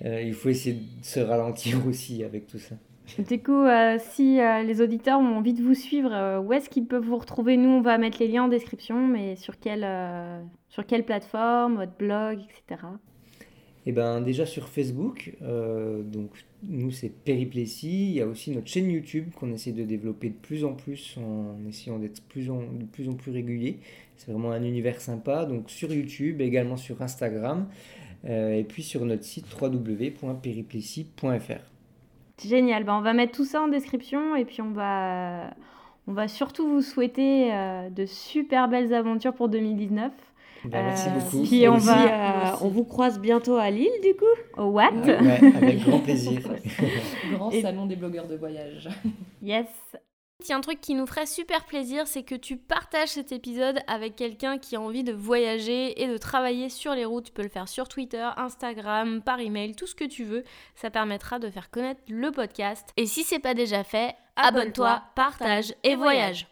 euh, 0.05 0.21
il 0.21 0.33
faut 0.33 0.49
essayer 0.49 0.75
de 0.75 1.05
se 1.05 1.19
ralentir 1.19 1.85
aussi 1.87 2.23
avec 2.23 2.47
tout 2.47 2.59
ça. 2.59 2.75
Du 3.19 3.41
coup, 3.41 3.53
euh, 3.63 3.97
si 3.99 4.41
euh, 4.41 4.63
les 4.63 4.81
auditeurs 4.81 5.19
ont 5.19 5.37
envie 5.37 5.53
de 5.53 5.63
vous 5.63 5.73
suivre, 5.75 6.11
euh, 6.11 6.39
où 6.39 6.51
est-ce 6.51 6.69
qu'ils 6.69 6.85
peuvent 6.85 7.05
vous 7.05 7.17
retrouver? 7.17 7.55
Nous, 7.55 7.69
on 7.69 7.81
va 7.81 7.97
mettre 7.97 8.17
les 8.19 8.27
liens 8.27 8.43
en 8.43 8.47
description, 8.49 9.07
mais 9.07 9.37
sur 9.37 9.57
quelle, 9.59 9.85
euh, 9.85 10.41
sur 10.67 10.85
quelle 10.85 11.05
plateforme, 11.05 11.77
votre 11.77 11.95
blog, 11.97 12.39
etc. 12.41 12.81
Et 13.87 13.91
ben 13.93 14.19
déjà 14.19 14.45
sur 14.45 14.67
Facebook, 14.67 15.31
euh, 15.41 16.03
donc 16.03 16.31
nous 16.63 16.91
c'est 16.91 17.07
Périplétie. 17.07 18.09
Il 18.09 18.15
y 18.15 18.21
a 18.21 18.27
aussi 18.27 18.51
notre 18.51 18.67
chaîne 18.67 18.91
YouTube 18.91 19.29
qu'on 19.33 19.53
essaie 19.53 19.71
de 19.71 19.85
développer 19.85 20.27
de 20.27 20.35
plus 20.35 20.65
en 20.65 20.73
plus 20.73 21.17
en 21.17 21.55
essayant 21.69 21.97
d'être 21.97 22.21
plus 22.23 22.51
en, 22.51 22.63
de 22.63 22.83
plus 22.83 23.07
en 23.07 23.13
plus 23.13 23.31
régulier. 23.31 23.79
C'est 24.17 24.29
vraiment 24.29 24.51
un 24.51 24.61
univers 24.61 24.99
sympa. 24.99 25.45
Donc 25.45 25.69
sur 25.69 25.93
YouTube, 25.93 26.41
également 26.41 26.75
sur 26.75 27.01
Instagram, 27.01 27.69
euh, 28.25 28.55
et 28.55 28.65
puis 28.65 28.83
sur 28.83 29.05
notre 29.05 29.23
site 29.23 29.45
www.périplétie.fr. 29.57 31.71
Génial. 32.45 32.83
Ben, 32.83 32.97
on 32.97 33.01
va 33.01 33.13
mettre 33.13 33.37
tout 33.37 33.45
ça 33.45 33.61
en 33.61 33.69
description 33.69 34.35
et 34.35 34.43
puis 34.43 34.61
on 34.61 34.71
va, 34.71 35.53
on 36.07 36.11
va 36.11 36.27
surtout 36.27 36.67
vous 36.67 36.81
souhaiter 36.81 37.53
euh, 37.53 37.89
de 37.89 38.05
super 38.05 38.67
belles 38.67 38.93
aventures 38.93 39.33
pour 39.33 39.47
2019. 39.47 40.11
Ben, 40.69 40.85
merci 40.85 41.07
Euh, 41.09 41.11
beaucoup. 41.19 41.43
puis 41.43 41.61
Et 41.63 41.69
on 41.69 41.75
aussi- 41.75 41.85
va- 41.87 41.93
Puis, 41.95 42.11
euh, 42.11 42.65
on 42.65 42.67
vous 42.69 42.83
croise 42.83 43.19
bientôt 43.19 43.55
à 43.57 43.69
Lille, 43.69 43.89
du 44.03 44.13
coup. 44.15 44.25
Au 44.61 44.65
What 44.65 44.91
Ouais, 44.91 45.19
ouais, 45.21 45.55
avec 45.55 45.79
grand 45.85 45.99
plaisir. 45.99 46.39
Grand 47.33 47.51
Et- 47.51 47.61
salon 47.61 47.85
des 47.85 47.95
blogueurs 47.95 48.27
de 48.27 48.35
voyage. 48.35 48.89
Yes. 49.41 49.67
Il 50.43 50.49
y 50.49 50.53
a 50.53 50.55
un 50.57 50.61
truc 50.61 50.79
qui 50.79 50.93
nous 50.93 51.07
ferait 51.07 51.25
super 51.25 51.65
plaisir, 51.65 52.05
c'est 52.05 52.21
que 52.21 52.35
tu 52.35 52.57
partages 52.57 53.09
cet 53.09 53.31
épisode 53.31 53.79
avec 53.87 54.15
quelqu'un 54.15 54.59
qui 54.59 54.75
a 54.75 54.79
envie 54.81 55.03
de 55.03 55.11
voyager 55.11 55.99
et 55.99 56.07
de 56.07 56.15
travailler 56.17 56.69
sur 56.69 56.93
les 56.93 57.05
routes. 57.05 57.25
Tu 57.25 57.31
peux 57.31 57.41
le 57.41 57.49
faire 57.49 57.67
sur 57.67 57.87
Twitter, 57.87 58.23
Instagram, 58.37 59.21
par 59.23 59.39
email, 59.39 59.73
tout 59.73 59.87
ce 59.87 59.95
que 59.95 60.05
tu 60.05 60.23
veux. 60.25 60.43
Ça 60.75 60.91
permettra 60.91 61.39
de 61.39 61.49
faire 61.49 61.71
connaître 61.71 62.01
le 62.07 62.29
podcast. 62.31 62.89
Et 62.97 63.07
si 63.07 63.23
c'est 63.23 63.39
pas 63.39 63.55
déjà 63.55 63.83
fait, 63.83 64.13
abonne-toi, 64.35 65.01
partage 65.15 65.73
et 65.83 65.95
voyage. 65.95 66.45